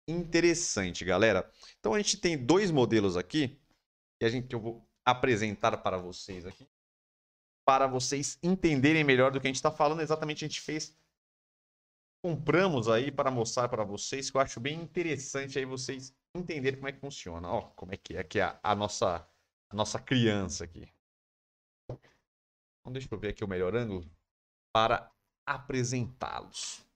interessante, 0.08 1.04
galera. 1.04 1.50
Então 1.78 1.94
a 1.94 1.98
gente 1.98 2.16
tem 2.16 2.36
dois 2.36 2.70
modelos 2.70 3.16
aqui 3.16 3.60
que 4.18 4.24
a 4.24 4.28
gente 4.30 4.48
que 4.48 4.54
eu 4.54 4.60
vou 4.60 4.88
apresentar 5.04 5.76
para 5.78 5.98
vocês 5.98 6.46
aqui, 6.46 6.66
para 7.66 7.86
vocês 7.86 8.38
entenderem 8.42 9.04
melhor 9.04 9.30
do 9.30 9.40
que 9.40 9.46
a 9.46 9.50
gente 9.50 9.56
está 9.56 9.70
falando. 9.70 10.00
Exatamente, 10.00 10.44
a 10.44 10.48
gente 10.48 10.60
fez, 10.60 10.96
compramos 12.24 12.88
aí 12.88 13.12
para 13.12 13.30
mostrar 13.30 13.68
para 13.68 13.84
vocês, 13.84 14.30
que 14.30 14.36
eu 14.36 14.40
acho 14.40 14.58
bem 14.58 14.80
interessante 14.80 15.58
aí 15.58 15.64
vocês 15.64 16.14
entenderem 16.34 16.78
como 16.78 16.88
é 16.88 16.92
que 16.92 17.00
funciona. 17.00 17.48
Ó, 17.48 17.62
como 17.76 17.92
é 17.92 17.96
que 17.96 18.16
é 18.16 18.20
aqui 18.20 18.40
a, 18.40 18.58
a 18.62 18.74
nossa 18.74 19.28
a 19.70 19.76
nossa 19.76 19.98
criança 19.98 20.64
aqui. 20.64 20.90
Então, 21.90 22.92
deixa 22.92 23.08
eu 23.10 23.18
ver 23.18 23.28
aqui 23.28 23.44
o 23.44 23.48
melhor 23.48 23.76
ângulo 23.76 24.10
para 24.72 25.12
apresentá-los. 25.46 26.87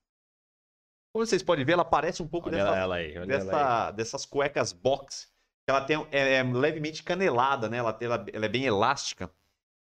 Como 1.12 1.26
vocês 1.26 1.42
podem 1.42 1.64
ver, 1.64 1.72
ela 1.72 1.84
parece 1.84 2.22
um 2.22 2.28
pouco 2.28 2.50
dessa, 2.50 2.74
ela 2.74 2.96
aí, 2.96 3.26
dessa 3.26 3.90
dessas 3.90 4.24
cuecas 4.24 4.72
box. 4.72 5.30
Ela 5.68 5.84
tem, 5.84 5.96
é, 6.10 6.36
é 6.36 6.42
levemente 6.42 7.02
canelada, 7.02 7.68
né? 7.68 7.76
Ela, 7.76 7.98
ela, 8.00 8.26
ela, 8.32 8.46
é 8.46 8.48
bem 8.48 8.64
elástica. 8.64 9.30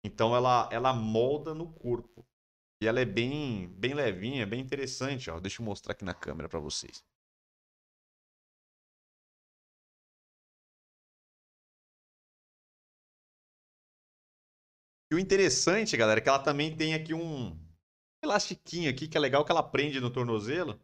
Então 0.04 0.36
ela, 0.36 0.70
ela 0.72 0.94
molda 0.94 1.54
no 1.56 1.74
corpo. 1.74 2.26
E 2.82 2.88
ela 2.88 3.00
é 3.00 3.06
bem, 3.06 3.68
bem 3.70 3.94
levinha, 3.96 4.46
bem 4.46 4.60
interessante. 4.62 5.30
Ó. 5.32 5.40
Deixa 5.40 5.62
eu 5.62 5.66
mostrar 5.66 5.94
aqui 5.94 6.06
na 6.06 6.14
câmera 6.14 6.48
para 6.48 6.60
vocês. 6.60 7.04
E 15.12 15.16
o 15.16 15.20
interessante, 15.20 15.98
galera, 15.98 16.20
é 16.20 16.24
que 16.24 16.30
ela 16.30 16.40
também 16.40 16.76
tem 16.76 16.94
aqui 16.94 17.14
um 17.14 17.58
elastiquinho 18.24 18.90
aqui 18.90 19.08
que 19.08 19.18
é 19.18 19.20
legal 19.20 19.44
que 19.44 19.52
ela 19.52 19.64
prende 19.64 20.00
no 20.00 20.12
tornozelo 20.12 20.80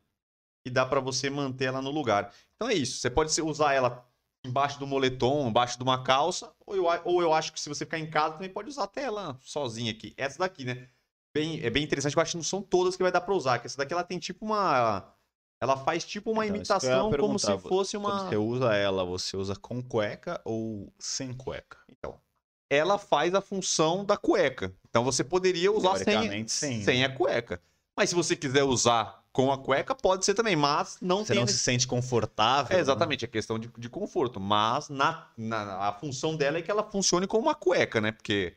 e 0.65 0.69
dá 0.69 0.85
para 0.85 0.99
você 0.99 1.29
manter 1.29 1.65
ela 1.65 1.81
no 1.81 1.91
lugar. 1.91 2.33
Então 2.55 2.69
é 2.69 2.73
isso. 2.73 2.99
Você 2.99 3.09
pode 3.09 3.39
usar 3.41 3.73
ela 3.73 4.05
embaixo 4.43 4.79
do 4.79 4.87
moletom, 4.87 5.47
embaixo 5.47 5.77
de 5.77 5.83
uma 5.83 6.03
calça, 6.03 6.51
ou 6.65 6.75
eu, 6.75 6.85
ou 7.05 7.21
eu 7.21 7.33
acho 7.33 7.53
que 7.53 7.59
se 7.59 7.69
você 7.69 7.85
ficar 7.85 7.99
em 7.99 8.09
casa 8.09 8.35
também 8.35 8.49
pode 8.49 8.69
usar 8.69 8.83
até 8.83 9.03
ela 9.03 9.37
sozinha 9.41 9.91
aqui. 9.91 10.13
Essa 10.17 10.39
daqui, 10.39 10.65
né? 10.65 10.89
Bem, 11.33 11.61
é 11.63 11.69
bem 11.69 11.83
interessante, 11.83 12.15
eu 12.15 12.21
acho 12.21 12.31
que 12.31 12.37
não 12.37 12.43
são 12.43 12.61
todas 12.61 12.95
que 12.95 13.03
vai 13.03 13.11
dar 13.11 13.21
para 13.21 13.33
usar, 13.33 13.59
que 13.59 13.67
essa 13.67 13.77
daqui 13.77 13.93
ela 13.93 14.03
tem 14.03 14.19
tipo 14.19 14.45
uma 14.45 15.15
ela 15.61 15.77
faz 15.77 16.03
tipo 16.03 16.31
uma 16.31 16.43
Então, 16.43 16.55
imitação 16.55 17.11
como 17.11 17.37
se 17.37 17.55
fosse 17.59 17.95
uma 17.95 18.09
Quando 18.09 18.29
você 18.29 18.37
usa 18.37 18.75
ela, 18.75 19.05
você 19.05 19.37
usa 19.37 19.55
com 19.55 19.81
cueca 19.81 20.41
ou 20.43 20.91
sem 20.97 21.31
cueca? 21.31 21.77
Então, 21.87 22.19
ela 22.67 22.97
faz 22.97 23.35
a 23.35 23.41
função 23.41 24.03
da 24.03 24.17
cueca. 24.17 24.73
Então 24.89 25.03
você 25.03 25.23
poderia 25.23 25.71
usar 25.71 25.97
sem, 25.97 26.47
sim, 26.47 26.81
sem 26.81 26.99
né? 27.01 27.05
a 27.05 27.15
cueca. 27.15 27.61
Mas 27.97 28.09
se 28.09 28.15
você 28.15 28.35
quiser 28.35 28.63
usar 28.63 29.21
com 29.33 29.51
a 29.51 29.57
cueca, 29.57 29.95
pode 29.95 30.25
ser 30.25 30.33
também, 30.33 30.55
mas 30.55 30.97
não 31.01 31.23
Você 31.23 31.33
tem 31.33 31.39
não 31.39 31.47
se 31.47 31.57
sente 31.57 31.87
confortável. 31.87 32.71
É, 32.73 32.75
né? 32.75 32.81
exatamente, 32.81 33.23
é 33.25 33.27
questão 33.27 33.57
de, 33.57 33.69
de 33.77 33.89
conforto. 33.89 34.39
Mas 34.39 34.89
na, 34.89 35.27
na- 35.37 35.87
a 35.87 35.93
função 35.93 36.35
dela 36.35 36.57
é 36.57 36.61
que 36.61 36.69
ela 36.71 36.83
funcione 36.83 37.27
como 37.27 37.43
uma 37.43 37.55
cueca, 37.55 38.01
né? 38.01 38.11
Porque, 38.11 38.51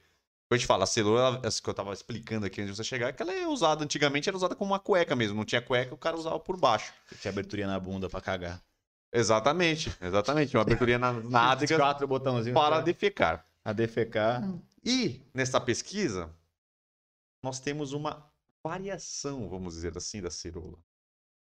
como 0.49 0.55
a 0.55 0.57
gente 0.57 0.66
fala, 0.66 0.85
a 0.85 1.01
ela- 1.01 1.40
essa 1.44 1.62
que 1.62 1.68
eu 1.68 1.75
tava 1.75 1.92
explicando 1.92 2.47
aqui 2.47 2.61
antes 2.61 2.73
de 2.75 2.77
você 2.77 2.85
chegar, 2.85 3.09
é 3.09 3.12
que 3.12 3.23
ela 3.23 3.33
é 3.33 3.47
usada, 3.47 3.85
antigamente 3.85 4.29
era 4.29 4.37
usada 4.37 4.57
como 4.57 4.73
uma 4.73 4.81
cueca 4.81 5.14
mesmo. 5.14 5.37
Não 5.37 5.44
tinha 5.44 5.62
cueca, 5.62 5.94
o 5.94 5.99
cara 5.99 6.16
usava 6.16 6.38
por 6.40 6.57
baixo. 6.57 6.92
Tinha 7.20 7.31
aberturinha 7.31 7.68
na 7.68 7.79
bunda 7.79 8.09
pra 8.09 8.20
cagar. 8.20 8.61
Exatamente, 9.12 9.94
exatamente. 10.01 10.57
Uma 10.57 10.62
aberturinha 10.62 10.99
na 10.99 11.12
Os 11.12 11.31
nádega 11.31 11.77
quatro 11.77 12.09
botãozinhos 12.09 12.55
para 12.59 12.77
pra 12.77 12.85
defecar. 12.85 13.47
a 13.64 13.73
defecar. 13.73 14.42
E 14.85 15.23
nessa 15.33 15.61
pesquisa, 15.61 16.29
nós 17.44 17.61
temos 17.61 17.92
uma 17.92 18.29
variação, 18.64 19.46
vamos 19.48 19.74
dizer 19.74 19.96
assim, 19.96 20.22
da 20.22 20.31
cirola. 20.31 20.79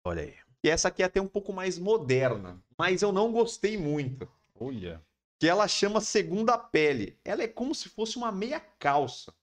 Olha 0.05 0.21
aí. 0.21 0.35
E 0.63 0.69
essa 0.69 0.87
aqui 0.87 1.01
é 1.01 1.05
até 1.05 1.19
um 1.19 1.27
pouco 1.27 1.51
mais 1.51 1.79
moderna, 1.79 2.63
mas 2.77 3.01
eu 3.01 3.11
não 3.11 3.31
gostei 3.31 3.77
muito. 3.77 4.29
Olha. 4.59 5.03
Que 5.39 5.47
ela 5.47 5.67
chama 5.67 5.99
segunda 5.99 6.57
pele. 6.57 7.19
Ela 7.25 7.43
é 7.43 7.47
como 7.47 7.73
se 7.73 7.89
fosse 7.89 8.17
uma 8.17 8.31
meia 8.31 8.59
calça. 8.59 9.33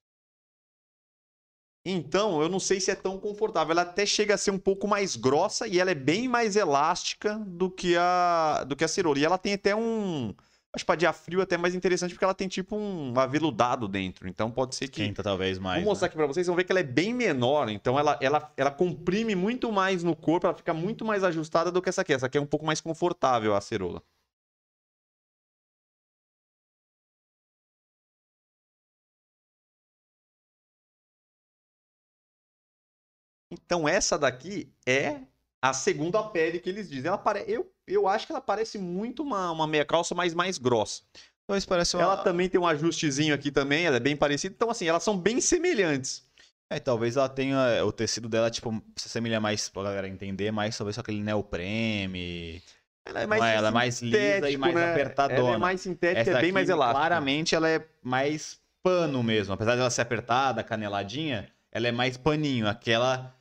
Então, 1.86 2.40
eu 2.40 2.48
não 2.48 2.58
sei 2.58 2.80
se 2.80 2.90
é 2.90 2.94
tão 2.94 3.20
confortável. 3.20 3.72
Ela 3.72 3.82
até 3.82 4.06
chega 4.06 4.34
a 4.34 4.38
ser 4.38 4.50
um 4.50 4.58
pouco 4.58 4.88
mais 4.88 5.16
grossa 5.16 5.68
e 5.68 5.78
ela 5.78 5.90
é 5.90 5.94
bem 5.94 6.26
mais 6.26 6.56
elástica 6.56 7.38
do 7.46 7.70
que 7.70 7.94
a 7.96 8.64
do 8.64 8.74
que 8.74 8.84
a 8.84 8.88
cirola. 8.88 9.18
E 9.18 9.24
ela 9.24 9.36
tem 9.36 9.52
até 9.52 9.76
um 9.76 10.34
acho 10.74 10.84
que 10.84 10.86
para 10.86 10.96
dia 10.96 11.12
frio 11.12 11.40
até 11.40 11.56
mais 11.56 11.74
interessante 11.74 12.12
porque 12.12 12.24
ela 12.24 12.34
tem 12.34 12.48
tipo 12.48 12.76
um 12.76 13.18
aveludado 13.18 13.86
dentro. 13.86 14.28
Então 14.28 14.50
pode 14.50 14.74
ser 14.74 14.88
que 14.88 15.04
Quenta 15.04 15.22
talvez 15.22 15.58
mais. 15.58 15.82
Vou 15.82 15.92
mostrar 15.92 16.06
né? 16.06 16.08
aqui 16.08 16.16
pra 16.16 16.26
vocês, 16.26 16.46
vão 16.46 16.56
ver 16.56 16.64
que 16.64 16.72
ela 16.72 16.80
é 16.80 16.82
bem 16.82 17.14
menor, 17.14 17.68
então 17.68 17.98
ela, 17.98 18.18
ela, 18.20 18.52
ela 18.56 18.70
comprime 18.70 19.34
muito 19.34 19.70
mais 19.72 20.02
no 20.02 20.16
corpo, 20.16 20.46
ela 20.46 20.54
fica 20.56 20.74
muito 20.74 21.04
mais 21.04 21.22
ajustada 21.22 21.70
do 21.70 21.80
que 21.80 21.88
essa 21.88 22.02
aqui. 22.02 22.12
Essa 22.12 22.26
aqui 22.26 22.38
é 22.38 22.40
um 22.40 22.46
pouco 22.46 22.66
mais 22.66 22.80
confortável, 22.80 23.54
a 23.54 23.60
cerola. 23.60 24.02
Então 33.50 33.88
essa 33.88 34.18
daqui 34.18 34.72
é 34.86 35.20
a 35.62 35.72
segunda 35.72 36.22
pele 36.24 36.60
que 36.60 36.68
eles 36.68 36.88
dizem. 36.90 37.08
Ela 37.08 37.18
pare... 37.18 37.44
eu, 37.48 37.72
eu 37.86 38.08
acho 38.08 38.26
que 38.26 38.32
ela 38.32 38.40
parece 38.40 38.78
muito 38.78 39.22
uma, 39.22 39.50
uma 39.50 39.66
meia 39.66 39.84
calça, 39.84 40.14
mas 40.14 40.34
mais 40.34 40.58
grossa. 40.58 41.02
Então 41.44 41.56
isso 41.56 41.68
parece 41.68 41.96
uma... 41.96 42.02
Ela 42.02 42.16
também 42.18 42.48
tem 42.48 42.60
um 42.60 42.66
ajustezinho 42.66 43.34
aqui 43.34 43.50
também, 43.50 43.84
ela 43.84 43.96
é 43.96 44.00
bem 44.00 44.16
parecida. 44.16 44.54
Então, 44.54 44.70
assim, 44.70 44.86
elas 44.86 45.02
são 45.02 45.18
bem 45.18 45.40
semelhantes. 45.40 46.24
É, 46.70 46.80
talvez 46.80 47.16
ela 47.16 47.28
tenha. 47.28 47.84
O 47.84 47.92
tecido 47.92 48.28
dela, 48.28 48.50
tipo, 48.50 48.72
se 48.96 49.06
assemelha 49.06 49.38
mais 49.38 49.68
pra 49.68 49.82
galera 49.82 50.08
entender, 50.08 50.50
mais 50.50 50.76
talvez 50.76 50.94
só 50.94 51.02
aquele 51.02 51.22
neoprene. 51.22 52.62
Ela 53.06 53.22
é 53.22 53.26
Não 53.26 53.44
é? 53.44 53.54
Ela 53.54 53.68
é 53.68 53.70
mais 53.70 54.00
lisa 54.00 54.50
e 54.50 54.56
mais 54.56 54.74
né? 54.74 54.92
apertadona. 54.92 55.40
Ela 55.40 55.54
é 55.54 55.58
mais 55.58 55.80
sintética, 55.82 56.20
Essa 56.20 56.30
é 56.30 56.34
bem 56.34 56.42
daqui, 56.42 56.52
mais 56.52 56.68
elástica. 56.70 56.98
Claramente 56.98 57.54
ela 57.54 57.68
é 57.68 57.86
mais 58.02 58.58
pano 58.82 59.22
mesmo. 59.22 59.52
Apesar 59.52 59.76
dela 59.76 59.90
ser 59.90 60.00
apertada, 60.00 60.64
caneladinha, 60.64 61.48
ela 61.70 61.86
é 61.86 61.92
mais 61.92 62.16
paninho. 62.16 62.66
Aquela 62.66 63.04
ela 63.14 63.36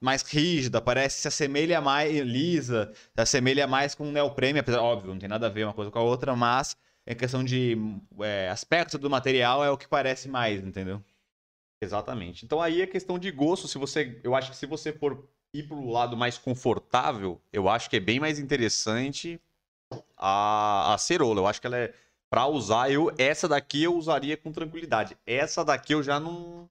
mais 0.00 0.22
rígida, 0.22 0.80
parece 0.80 1.20
se 1.22 1.28
assemelha 1.28 1.80
mais 1.80 2.12
lisa, 2.20 2.92
se 2.94 3.20
assemelha 3.20 3.66
mais 3.66 3.94
com 3.94 4.06
um 4.06 4.12
neoprene, 4.12 4.58
apesar, 4.58 4.80
óbvio, 4.80 5.12
não 5.12 5.18
tem 5.18 5.28
nada 5.28 5.46
a 5.46 5.50
ver 5.50 5.64
uma 5.64 5.74
coisa 5.74 5.90
com 5.90 5.98
a 5.98 6.02
outra, 6.02 6.34
mas 6.34 6.76
em 7.06 7.14
questão 7.14 7.42
de 7.44 7.76
é, 8.20 8.48
aspecto 8.48 8.98
do 8.98 9.10
material 9.10 9.64
é 9.64 9.70
o 9.70 9.76
que 9.76 9.88
parece 9.88 10.28
mais, 10.28 10.62
entendeu? 10.62 11.02
Exatamente. 11.82 12.44
Então 12.44 12.60
aí 12.60 12.80
é 12.80 12.86
questão 12.86 13.18
de 13.18 13.30
gosto. 13.30 13.66
Se 13.66 13.76
você, 13.76 14.20
eu 14.22 14.34
acho 14.34 14.50
que 14.50 14.56
se 14.56 14.66
você 14.66 14.92
for 14.92 15.28
ir 15.52 15.64
pro 15.64 15.90
lado 15.90 16.16
mais 16.16 16.38
confortável, 16.38 17.40
eu 17.52 17.68
acho 17.68 17.90
que 17.90 17.96
é 17.96 18.00
bem 18.00 18.20
mais 18.20 18.38
interessante 18.38 19.40
a, 20.16 20.94
a 20.94 20.98
cerola. 20.98 21.40
Eu 21.40 21.46
acho 21.46 21.60
que 21.60 21.66
ela 21.66 21.76
é 21.76 21.92
para 22.30 22.46
usar. 22.46 22.90
Eu 22.90 23.12
essa 23.18 23.48
daqui 23.48 23.82
eu 23.82 23.96
usaria 23.96 24.36
com 24.36 24.52
tranquilidade. 24.52 25.16
Essa 25.26 25.64
daqui 25.64 25.92
eu 25.92 26.02
já 26.02 26.20
não 26.20 26.70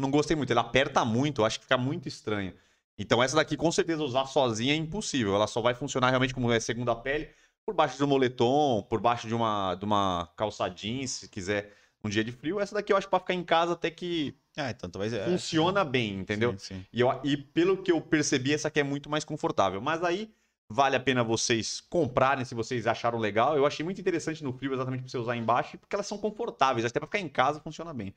não 0.00 0.10
gostei 0.10 0.36
muito. 0.36 0.50
Ela 0.52 0.62
aperta 0.62 1.04
muito. 1.04 1.40
Eu 1.42 1.44
acho 1.46 1.58
que 1.58 1.64
fica 1.64 1.78
muito 1.78 2.08
estranho. 2.08 2.52
Então 2.98 3.22
essa 3.22 3.36
daqui 3.36 3.56
com 3.56 3.70
certeza 3.72 4.02
usar 4.02 4.26
sozinha 4.26 4.72
é 4.72 4.76
impossível. 4.76 5.34
Ela 5.34 5.46
só 5.46 5.60
vai 5.60 5.74
funcionar 5.74 6.08
realmente 6.10 6.34
como 6.34 6.50
é 6.52 6.58
segunda 6.60 6.94
pele 6.94 7.28
por 7.64 7.74
baixo 7.74 7.96
de 7.96 8.04
um 8.04 8.06
moletom, 8.06 8.82
por 8.88 9.00
baixo 9.00 9.28
de 9.28 9.34
uma 9.34 9.74
de 9.74 9.84
uma 9.84 10.28
calça 10.36 10.68
jeans, 10.68 11.10
se 11.10 11.28
quiser 11.28 11.72
um 12.02 12.08
dia 12.08 12.24
de 12.24 12.32
frio. 12.32 12.58
Essa 12.60 12.74
daqui 12.74 12.92
eu 12.92 12.96
acho 12.96 13.08
para 13.08 13.20
ficar 13.20 13.34
em 13.34 13.44
casa 13.44 13.72
até 13.74 13.90
que 13.90 14.34
Ah, 14.56 14.70
então 14.70 14.90
talvez 14.90 15.12
é. 15.12 15.24
funciona 15.24 15.84
bem, 15.84 16.18
entendeu? 16.18 16.52
Sim, 16.52 16.76
sim. 16.76 16.86
E, 16.92 17.00
eu- 17.00 17.20
e 17.22 17.36
pelo 17.36 17.82
que 17.82 17.92
eu 17.92 18.00
percebi, 18.00 18.52
essa 18.52 18.68
aqui 18.68 18.80
é 18.80 18.82
muito 18.84 19.08
mais 19.08 19.24
confortável. 19.24 19.80
Mas 19.80 20.02
aí 20.02 20.30
vale 20.68 20.96
a 20.96 21.00
pena 21.00 21.22
vocês 21.24 21.80
comprarem 21.80 22.44
se 22.44 22.54
vocês 22.54 22.86
acharam 22.86 23.18
legal. 23.18 23.56
Eu 23.56 23.66
achei 23.66 23.84
muito 23.84 24.00
interessante 24.00 24.42
no 24.44 24.52
frio, 24.52 24.72
exatamente 24.74 25.00
para 25.02 25.10
você 25.10 25.18
usar 25.18 25.36
embaixo, 25.36 25.78
porque 25.78 25.94
elas 25.96 26.06
são 26.06 26.18
confortáveis. 26.18 26.84
Até 26.84 26.98
para 27.00 27.06
ficar 27.06 27.18
em 27.20 27.28
casa 27.28 27.60
funciona 27.60 27.92
bem. 27.94 28.14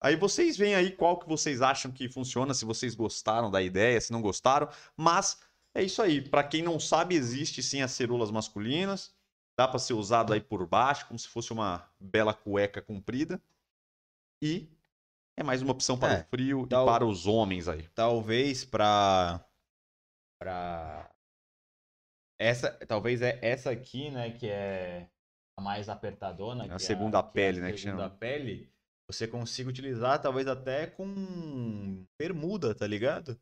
Aí 0.00 0.14
vocês 0.16 0.56
veem 0.56 0.74
aí 0.74 0.92
qual 0.92 1.18
que 1.18 1.28
vocês 1.28 1.60
acham 1.60 1.90
que 1.90 2.08
funciona, 2.08 2.54
se 2.54 2.64
vocês 2.64 2.94
gostaram 2.94 3.50
da 3.50 3.60
ideia, 3.60 4.00
se 4.00 4.12
não 4.12 4.22
gostaram. 4.22 4.68
Mas 4.96 5.40
é 5.74 5.82
isso 5.82 6.00
aí. 6.00 6.22
Para 6.22 6.44
quem 6.44 6.62
não 6.62 6.78
sabe, 6.78 7.14
existe 7.16 7.62
sim 7.62 7.82
as 7.82 7.90
cerolas 7.92 8.30
masculinas. 8.30 9.14
Dá 9.58 9.66
para 9.66 9.78
ser 9.80 9.94
usado 9.94 10.32
aí 10.32 10.40
por 10.40 10.64
baixo, 10.66 11.06
como 11.08 11.18
se 11.18 11.26
fosse 11.28 11.52
uma 11.52 11.90
bela 11.98 12.32
cueca 12.32 12.80
comprida. 12.80 13.42
E 14.40 14.68
é 15.36 15.42
mais 15.42 15.62
uma 15.62 15.72
opção 15.72 15.98
para 15.98 16.14
É, 16.14 16.20
o 16.20 16.24
frio 16.30 16.66
dá 16.66 16.80
e 16.82 16.84
para 16.84 17.04
os 17.04 17.26
homens 17.26 17.66
aí. 17.66 17.88
talvez 17.88 18.64
pra 18.64 19.44
para 20.40 21.10
essa 22.38 22.70
talvez 22.86 23.20
é 23.22 23.38
essa 23.42 23.70
aqui 23.70 24.10
né 24.10 24.30
que 24.30 24.48
é 24.48 25.08
a 25.56 25.60
mais 25.60 25.88
apertadona 25.88 26.64
A 26.70 26.74
é 26.76 26.78
segunda 26.78 27.20
que 27.22 27.28
é 27.28 27.32
pele, 27.32 27.58
a 27.58 27.62
né, 27.62 27.72
que 27.72 27.78
segunda 27.78 28.04
chama. 28.04 28.16
pele 28.16 28.72
você 29.10 29.26
consiga 29.26 29.70
utilizar 29.70 30.20
talvez 30.20 30.46
até 30.46 30.86
com 30.86 32.04
bermuda 32.18 32.74
tá 32.74 32.86
ligado 32.86 33.38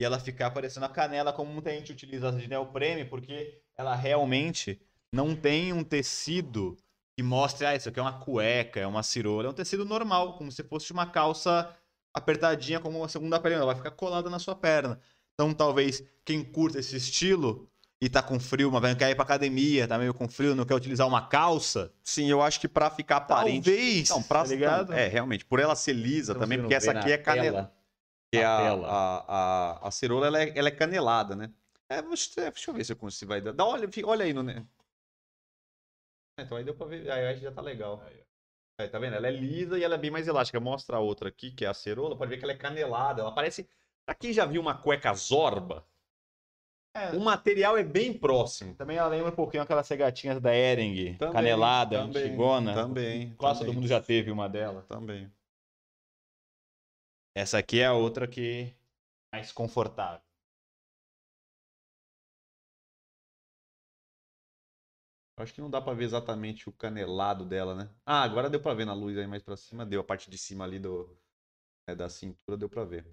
e 0.00 0.04
ela 0.04 0.18
ficar 0.18 0.50
parecendo 0.50 0.86
a 0.86 0.88
canela 0.88 1.32
como 1.32 1.52
muita 1.52 1.70
gente 1.70 1.92
utiliza 1.92 2.32
de 2.32 2.48
neoprene 2.48 3.04
porque 3.04 3.60
ela 3.76 3.94
realmente 3.94 4.80
não 5.12 5.34
tem 5.34 5.72
um 5.72 5.84
tecido 5.84 6.76
que 7.18 7.22
mostre 7.22 7.66
ah 7.66 7.74
isso 7.74 7.88
aqui 7.88 7.98
é 7.98 8.02
uma 8.02 8.20
cueca 8.20 8.80
é 8.80 8.86
uma 8.86 9.02
cirola 9.02 9.48
é 9.48 9.50
um 9.50 9.54
tecido 9.54 9.84
normal 9.84 10.36
como 10.38 10.52
se 10.52 10.62
fosse 10.62 10.92
uma 10.92 11.06
calça 11.06 11.76
apertadinha 12.14 12.80
como 12.80 13.02
a 13.04 13.08
segunda 13.08 13.40
pele, 13.40 13.54
ela 13.54 13.66
vai 13.66 13.76
ficar 13.76 13.90
colada 13.92 14.28
na 14.28 14.38
sua 14.38 14.54
perna. 14.54 15.00
Então, 15.34 15.54
talvez 15.54 16.02
quem 16.24 16.44
curta 16.44 16.78
esse 16.78 16.96
estilo 16.96 17.69
e 18.00 18.08
tá 18.08 18.22
com 18.22 18.40
frio, 18.40 18.70
mas 18.72 18.80
vai 18.80 18.94
quer 18.96 19.10
ir 19.10 19.14
pra 19.14 19.24
academia, 19.24 19.86
tá 19.86 19.98
meio 19.98 20.14
com 20.14 20.28
frio, 20.28 20.54
não 20.54 20.64
quer 20.64 20.74
utilizar 20.74 21.06
uma 21.06 21.28
calça, 21.28 21.92
Sim, 22.02 22.30
eu 22.30 22.40
acho 22.40 22.58
que 22.58 22.66
pra 22.68 22.90
ficar 22.90 23.16
aparente. 23.18 23.64
talvez, 23.70 24.08
Não, 24.08 24.22
pra 24.22 24.42
tá 24.42 24.48
ligado? 24.48 24.92
É, 24.92 25.06
realmente, 25.06 25.44
por 25.44 25.60
ela 25.60 25.74
ser 25.76 25.92
lisa 25.92 26.32
Então, 26.32 26.42
também, 26.42 26.58
porque 26.58 26.74
essa 26.74 26.92
aqui 26.92 27.12
é 27.12 27.18
canela. 27.18 27.72
Que 28.32 28.38
é 28.38 28.44
a, 28.44 28.56
tela. 28.56 28.86
a, 28.88 29.24
a, 29.82 29.88
a 29.88 29.90
cerola 29.90 30.26
ela 30.28 30.40
é, 30.42 30.52
ela 30.56 30.68
é 30.68 30.70
canelada, 30.70 31.34
né? 31.36 31.52
É, 31.88 32.00
deixa, 32.00 32.30
eu- 32.68 32.74
ver 32.74 32.84
se 32.84 32.92
eu 32.92 32.96
consigo. 32.96 33.28
Vai 33.30 33.40
dar. 33.40 33.52
Dá, 33.52 33.64
olha, 33.66 33.88
olha 34.04 34.24
aí 34.24 34.32
no. 34.32 34.42
né? 34.44 34.64
Então 36.38 36.56
aí 36.56 36.64
deu 36.64 36.74
pra 36.74 36.86
ver. 36.86 37.10
Aí, 37.10 37.26
aí 37.26 37.36
já 37.40 37.52
tá 37.52 37.60
legal. 37.60 38.02
Aí, 38.78 38.88
tá 38.88 38.98
vendo? 38.98 39.14
Ela 39.16 39.26
é 39.28 39.30
lisa 39.32 39.78
e 39.78 39.82
ela 39.82 39.96
é 39.96 39.98
bem 39.98 40.10
mais 40.10 40.26
elástica. 40.28 40.60
Mostra 40.60 40.96
a 40.96 41.00
outra 41.00 41.28
aqui, 41.28 41.50
que 41.50 41.64
é 41.64 41.68
a 41.68 41.74
cerola. 41.74 42.16
Pode 42.16 42.30
ver 42.30 42.38
que 42.38 42.44
ela 42.44 42.52
é 42.52 42.56
canelada. 42.56 43.22
Ela 43.22 43.34
parece. 43.34 43.68
Pra 44.06 44.14
quem 44.14 44.32
já 44.32 44.46
viu 44.46 44.60
uma 44.60 44.74
cueca 44.74 45.12
zorba, 45.12 45.84
É, 46.92 47.10
o 47.10 47.20
material 47.20 47.78
é 47.78 47.84
bem 47.84 48.12
próximo. 48.12 48.74
Também 48.74 48.96
ela 48.96 49.08
lembra 49.08 49.30
um 49.30 49.34
pouquinho 49.34 49.62
aquelas 49.62 49.86
cegatinhas 49.86 50.40
da 50.40 50.54
Ering, 50.54 51.16
Também, 51.18 51.32
canelada, 51.32 51.98
também, 51.98 52.22
antigona. 52.22 52.74
Também. 52.74 53.34
Quase 53.36 53.60
todo 53.60 53.74
mundo 53.74 53.86
já 53.86 54.00
teve 54.00 54.30
uma 54.30 54.48
dela. 54.48 54.84
Também. 54.88 55.30
Essa 57.34 57.58
aqui 57.58 57.80
é 57.80 57.86
a 57.86 57.92
outra 57.92 58.26
que 58.26 58.74
é 59.32 59.36
mais 59.36 59.52
confortável. 59.52 60.20
Acho 65.36 65.54
que 65.54 65.60
não 65.60 65.70
dá 65.70 65.80
pra 65.80 65.94
ver 65.94 66.04
exatamente 66.04 66.68
o 66.68 66.72
canelado 66.72 67.46
dela, 67.46 67.74
né? 67.74 67.88
Ah, 68.04 68.22
agora 68.22 68.50
deu 68.50 68.60
pra 68.60 68.74
ver 68.74 68.84
na 68.84 68.92
luz 68.92 69.16
aí 69.16 69.26
mais 69.26 69.42
pra 69.42 69.56
cima. 69.56 69.86
Deu 69.86 70.00
a 70.00 70.04
parte 70.04 70.28
de 70.28 70.36
cima 70.36 70.64
ali 70.64 70.78
do, 70.78 71.16
é, 71.86 71.94
da 71.94 72.10
cintura, 72.10 72.58
deu 72.58 72.68
pra 72.68 72.84
ver. 72.84 73.06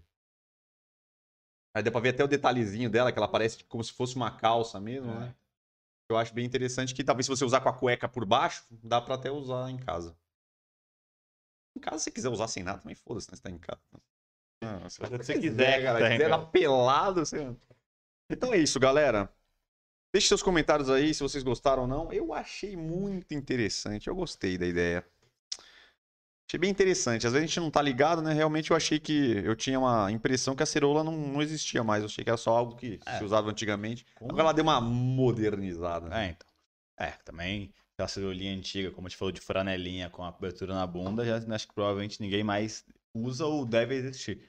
Aí 1.77 1.83
deu 1.83 1.91
pra 1.91 2.01
ver 2.01 2.09
até 2.09 2.23
o 2.23 2.27
detalhezinho 2.27 2.89
dela, 2.89 3.11
que 3.11 3.19
ela 3.19 3.27
parece 3.27 3.63
como 3.65 3.83
se 3.83 3.93
fosse 3.93 4.15
uma 4.15 4.31
calça 4.31 4.79
mesmo, 4.79 5.11
É. 5.11 5.19
né? 5.19 5.35
Eu 6.09 6.17
acho 6.17 6.33
bem 6.33 6.43
interessante 6.43 6.95
que 6.95 7.03
talvez 7.03 7.27
se 7.27 7.29
você 7.29 7.45
usar 7.45 7.61
com 7.61 7.69
a 7.69 7.73
cueca 7.73 8.09
por 8.09 8.25
baixo, 8.25 8.65
dá 8.83 8.99
pra 8.99 9.13
até 9.13 9.29
usar 9.29 9.69
em 9.69 9.77
casa. 9.77 10.17
Em 11.77 11.79
casa, 11.79 11.99
se 11.99 12.05
você 12.05 12.11
quiser 12.11 12.29
usar 12.29 12.47
sem 12.47 12.63
nada, 12.63 12.79
também 12.79 12.95
foda-se, 12.95 13.29
né? 13.29 13.35
Você 13.37 13.43
tá 13.43 13.51
em 13.51 13.59
casa. 13.59 13.79
Ah, 14.63 14.89
se 14.89 14.99
você 14.99 15.39
quiser, 15.39 15.83
cara. 15.83 15.99
tá 15.99 16.05
Se 16.07 16.11
quiser 16.13 16.29
dar 16.29 16.45
pelado, 16.47 17.23
você... 17.23 17.55
Então 18.27 18.51
é 18.51 18.57
isso, 18.57 18.79
galera. 18.79 19.31
Deixe 20.11 20.29
seus 20.29 20.41
comentários 20.41 20.89
aí 20.89 21.13
se 21.13 21.21
vocês 21.21 21.43
gostaram 21.43 21.83
ou 21.83 21.87
não. 21.87 22.11
Eu 22.11 22.33
achei 22.33 22.75
muito 22.75 23.35
interessante. 23.35 24.07
Eu 24.07 24.15
gostei 24.15 24.57
da 24.57 24.65
ideia. 24.65 25.05
Achei 26.49 26.57
bem 26.59 26.69
interessante. 26.69 27.27
Às 27.27 27.33
vezes 27.33 27.43
a 27.43 27.47
gente 27.47 27.59
não 27.59 27.69
tá 27.69 27.81
ligado, 27.81 28.21
né? 28.21 28.33
Realmente 28.33 28.71
eu 28.71 28.77
achei 28.77 28.99
que 28.99 29.41
eu 29.43 29.53
tinha 29.55 29.77
uma 29.77 30.09
impressão 30.11 30.55
que 30.55 30.63
a 30.63 30.65
ceroula 30.65 31.03
não, 31.03 31.11
não 31.17 31.41
existia 31.41 31.83
mais. 31.83 32.01
Eu 32.03 32.07
achei 32.07 32.23
que 32.23 32.29
era 32.29 32.37
só 32.37 32.55
algo 32.57 32.75
que 32.75 32.99
É. 33.05 33.17
se 33.17 33.23
usava 33.25 33.49
antigamente. 33.49 34.05
Com- 34.15 34.25
Agora 34.25 34.43
ela 34.43 34.53
deu 34.53 34.63
uma 34.63 34.79
modernizada. 34.79 36.07
né? 36.07 36.25
É, 36.25 36.29
então. 36.29 36.47
É, 36.99 37.11
também 37.25 37.73
aquela 37.93 38.07
cerolinha 38.07 38.53
antiga, 38.55 38.91
como 38.91 39.07
a 39.07 39.09
gente 39.09 39.17
falou, 39.17 39.31
de 39.31 39.41
franelinha 39.41 40.09
com 40.09 40.23
a 40.23 40.29
abertura 40.29 40.73
na 40.73 40.85
bunda, 40.87 41.25
já 41.25 41.37
acho 41.53 41.67
que 41.67 41.73
provavelmente 41.73 42.21
ninguém 42.21 42.43
mais 42.43 42.85
usa 43.13 43.45
ou 43.45 43.65
deve 43.65 43.95
existir. 43.95 44.41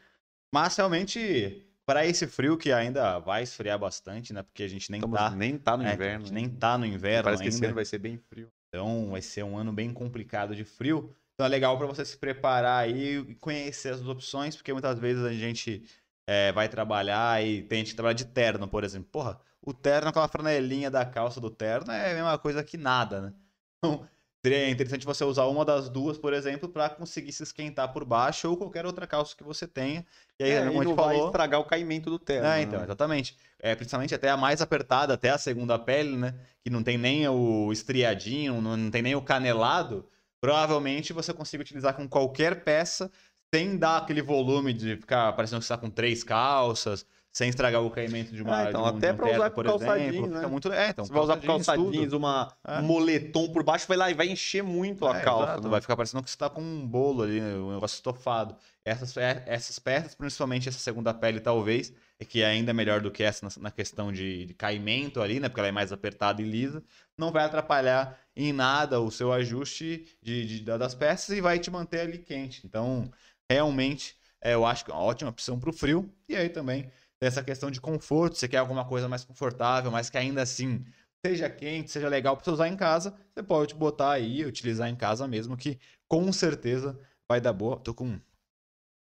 Mas 0.55 0.76
realmente, 0.76 1.66
para 1.84 2.07
esse 2.07 2.26
frio 2.26 2.57
que 2.57 2.70
ainda 2.70 3.18
vai 3.18 3.42
esfriar 3.42 3.78
bastante, 3.78 4.32
né? 4.32 4.42
Porque 4.42 4.62
a 4.62 4.68
gente 4.68 4.90
nem 4.90 4.99
Estamos- 5.01 5.18
tá. 5.18 5.30
nem 5.30 5.59
tá 5.59 5.76
no 5.76 5.84
é, 5.84 5.94
inverno. 5.94 6.16
a 6.24 6.26
gente 6.26 6.32
né? 6.34 6.40
nem 6.42 6.49
tá 6.51 6.78
no 6.78 6.86
inverno 6.86 7.24
Parece 7.24 7.42
que 7.42 7.49
esse 7.49 7.57
ainda. 7.57 7.66
ano 7.68 7.74
vai 7.74 7.84
ser 7.84 7.99
bem 7.99 8.16
frio. 8.18 8.49
Então 8.68 9.11
vai 9.11 9.20
ser 9.22 9.42
um 9.42 9.57
ano 9.57 9.72
bem 9.72 9.92
complicado 9.92 10.55
de 10.55 10.64
frio. 10.64 11.12
Então 11.39 11.47
é 11.47 11.51
legal 11.51 11.78
para 11.78 11.86
você 11.86 12.05
se 12.05 12.16
preparar 12.16 12.82
aí 12.82 13.18
e 13.18 13.34
conhecer 13.36 13.95
as 13.95 14.05
opções, 14.05 14.57
porque 14.57 14.72
muitas 14.72 14.99
vezes 14.99 15.22
a 15.22 15.32
gente 15.32 15.84
é, 16.26 16.51
vai 16.51 16.68
trabalhar 16.68 17.41
e 17.47 17.62
tem 17.62 17.78
gente 17.78 17.91
que 17.91 17.95
trabalha 17.95 18.16
de 18.16 18.24
terno, 18.24 18.66
por 18.66 18.82
exemplo. 18.82 19.09
Porra, 19.09 19.39
o 19.62 19.72
terno, 19.72 20.09
aquela 20.09 20.26
franelinha 20.26 20.91
da 20.91 21.07
calça 21.07 21.41
do 21.41 21.49
terno 21.49 21.93
é 21.93 22.11
a 22.11 22.14
mesma 22.14 22.36
coisa 22.39 22.64
que 22.64 22.76
nada, 22.76 23.20
né? 23.20 23.32
Então 23.78 24.05
seria 24.45 24.68
interessante 24.68 25.07
você 25.07 25.22
usar 25.22 25.45
uma 25.45 25.64
das 25.64 25.89
duas, 25.89 26.18
por 26.18 26.32
exemplo, 26.32 26.68
para 26.68 26.91
conseguir 26.91 27.30
se 27.30 27.45
esquentar 27.45 27.93
por 27.93 28.05
baixo 28.05 28.51
ou 28.51 28.57
qualquer 28.57 28.84
outra 28.84 29.07
calça 29.07 29.36
que 29.36 29.45
você 29.45 29.68
tenha. 29.68 30.05
E 30.41 30.43
aí, 30.43 30.51
É, 30.51 30.66
como 30.66 30.80
a 30.80 30.84
gente 30.84 30.97
vai 30.97 31.14
falou, 31.14 31.26
estragar 31.26 31.61
o 31.61 31.64
caimento 31.64 32.11
do 32.11 32.18
terno. 32.18 32.49
é, 32.49 32.62
então, 32.62 32.80
né? 32.80 32.84
exatamente. 32.84 33.36
É, 33.61 33.76
principalmente 33.76 34.12
até 34.12 34.28
a 34.28 34.36
mais 34.36 34.61
apertada, 34.61 35.14
até 35.14 35.30
a 35.30 35.39
segunda 35.39 35.78
pele, 35.78 36.16
né? 36.16 36.34
Que 36.64 36.70
não 36.70 36.82
tem 36.82 36.99
nem 36.99 37.28
o 37.28 37.72
estriadinho, 37.72 38.61
não 38.61 38.91
tem 38.91 39.03
nem 39.03 39.14
o 39.14 39.22
canelado. 39.22 40.05
Provavelmente 40.41 41.12
você 41.12 41.32
consiga 41.32 41.62
utilizar 41.62 41.95
com 41.95 42.09
qualquer 42.09 42.62
peça 42.64 43.11
sem 43.55 43.76
dar 43.76 43.99
aquele 43.99 44.22
volume 44.22 44.72
de 44.72 44.97
ficar 44.97 45.32
parecendo 45.32 45.61
que 45.61 45.66
você 45.66 45.72
está 45.72 45.80
com 45.80 45.91
três 45.91 46.22
calças, 46.22 47.05
sem 47.32 47.49
estragar 47.49 47.82
o 47.82 47.91
caimento 47.91 48.32
de 48.34 48.43
uma. 48.43 48.59
Ah, 48.59 48.68
então, 48.68 48.82
de 48.82 48.86
um- 48.86 48.97
até 48.99 49.12
terno, 49.12 49.32
usar 49.34 49.51
por 49.51 49.64
calçadinho, 49.64 50.09
exemplo. 50.09 50.28
né? 50.28 50.36
Fica 50.36 50.49
muito. 50.49 50.72
É, 50.72 50.89
então, 50.91 51.05
Você 51.05 51.12
vai 51.12 51.22
usar 51.22 51.36
por 51.36 51.47
calçadinhos, 51.47 52.12
uma, 52.12 52.53
É. 52.66 52.78
um 52.78 52.82
moletom 52.82 53.49
por 53.53 53.62
baixo, 53.62 53.86
vai 53.89 53.97
lá 53.97 54.11
e 54.11 54.14
vai 54.14 54.28
encher 54.28 54.62
muito 54.62 55.07
a 55.07 55.16
É, 55.16 55.20
calça. 55.22 55.45
exato, 55.45 55.62
né? 55.62 55.68
Vai 55.70 55.80
ficar 55.80 55.97
parecendo 55.97 56.22
que 56.22 56.30
você 56.30 56.36
tá 56.36 56.51
com 56.51 56.61
um 56.61 56.86
bolo 56.86 57.22
ali, 57.22 57.41
um 57.41 57.72
negócio 57.74 57.95
estofado. 57.95 58.57
Essas, 58.84 59.16
essas 59.16 59.78
peças, 59.78 60.14
principalmente 60.14 60.68
essa 60.68 60.78
segunda 60.78 61.12
pele, 61.14 61.41
talvez, 61.41 61.93
é 62.18 62.24
que 62.24 62.43
é 62.43 62.47
ainda 62.47 62.72
melhor 62.72 63.01
do 63.01 63.11
que 63.11 63.22
essa 63.22 63.47
na, 63.47 63.53
na 63.64 63.70
questão 63.70 64.11
de, 64.12 64.47
de 64.47 64.55
caimento 64.55 65.20
ali, 65.22 65.39
né? 65.39 65.49
Porque 65.49 65.61
ela 65.61 65.68
é 65.68 65.72
mais 65.72 65.93
apertada 65.93 66.43
e 66.43 66.45
lisa. 66.45 66.82
Não 67.16 67.30
vai 67.30 67.45
atrapalhar 67.45 68.18
em 68.39 68.53
nada 68.53 69.01
o 69.01 69.11
seu 69.11 69.32
ajuste 69.32 70.07
de, 70.22 70.47
de- 70.47 70.64
da- 70.64 70.78
das 70.78 70.95
peças 70.95 71.36
e 71.36 71.41
vai 71.41 71.59
te 71.59 71.70
manter 71.70 72.01
ali 72.01 72.18
quente. 72.18 72.66
Então, 72.66 73.11
realmente, 73.51 74.16
é, 74.41 74.55
eu 74.55 74.64
acho 74.66 74.84
que 74.84 74.91
é 74.91 74.95
uma 74.95 75.03
ótima 75.03 75.30
opção 75.30 75.59
pro 75.59 75.72
frio. 75.72 76.12
E 76.28 76.36
aí 76.36 76.49
também 76.49 76.84
tem 77.20 77.26
essa 77.28 77.43
questão 77.43 77.70
de 77.70 77.80
conforto. 77.80 78.36
Você 78.39 78.49
quer 78.49 78.59
alguma 78.59 78.84
coisa 78.86 79.09
mais 79.09 79.24
confortável, 79.24 79.91
mas 79.91 80.09
que 80.11 80.18
ainda 80.18 80.43
assim 80.43 80.84
seja 81.24 81.51
quente, 81.51 81.91
seja 81.91 82.09
legal 82.09 82.36
para 82.36 82.45
você 82.45 82.51
usar 82.51 82.68
em 82.68 82.76
casa, 82.76 83.14
você 83.34 83.43
pode 83.43 83.74
botar 83.74 84.12
aí, 84.12 84.45
utilizar 84.45 84.89
em 84.89 84.95
casa 84.97 85.26
mesmo, 85.26 85.57
que 85.57 85.78
com 86.09 86.32
certeza 86.32 86.99
vai 87.28 87.41
dar 87.41 87.53
boa. 87.53 87.78
Tô 87.80 87.93
com 87.95 88.07
um 88.07 88.20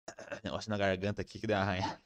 negócio 0.44 0.70
na 0.70 0.76
garganta 0.78 1.22
aqui 1.22 1.38
que 1.38 1.46
deu 1.46 1.56
arranha. 1.56 2.00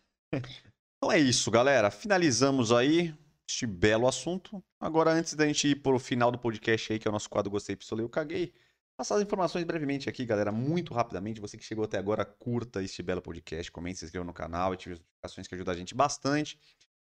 Então 0.99 1.11
é 1.13 1.19
isso, 1.19 1.51
galera. 1.51 1.91
Finalizamos 1.91 2.73
aí 2.73 3.15
este 3.51 3.67
belo 3.67 4.07
assunto. 4.07 4.63
Agora, 4.79 5.11
antes 5.11 5.35
da 5.35 5.47
gente 5.47 5.69
ir 5.69 5.77
pro 5.77 5.99
final 5.99 6.31
do 6.31 6.39
podcast 6.39 6.93
aí, 6.93 6.99
que 6.99 7.07
é 7.07 7.11
o 7.11 7.13
nosso 7.13 7.29
quadro 7.29 7.51
Gostei, 7.51 7.77
Pistolei, 7.77 8.05
eu 8.05 8.09
caguei. 8.09 8.53
Passar 8.97 9.17
as 9.17 9.23
informações 9.23 9.65
brevemente 9.65 10.09
aqui, 10.09 10.25
galera, 10.25 10.53
muito 10.53 10.93
rapidamente. 10.93 11.41
Você 11.41 11.57
que 11.57 11.65
chegou 11.65 11.85
até 11.85 11.99
agora, 11.99 12.25
curta 12.25 12.83
este 12.83 13.03
belo 13.03 13.23
podcast, 13.23 13.73
comente, 13.73 13.99
se 13.99 14.05
inscreva 14.05 14.25
no 14.25 14.33
canal, 14.33 14.73
ative 14.73 14.95
as 14.95 15.01
notificações 15.01 15.47
que 15.49 15.55
ajuda 15.55 15.73
a 15.73 15.75
gente 15.75 15.95
bastante. 15.95 16.59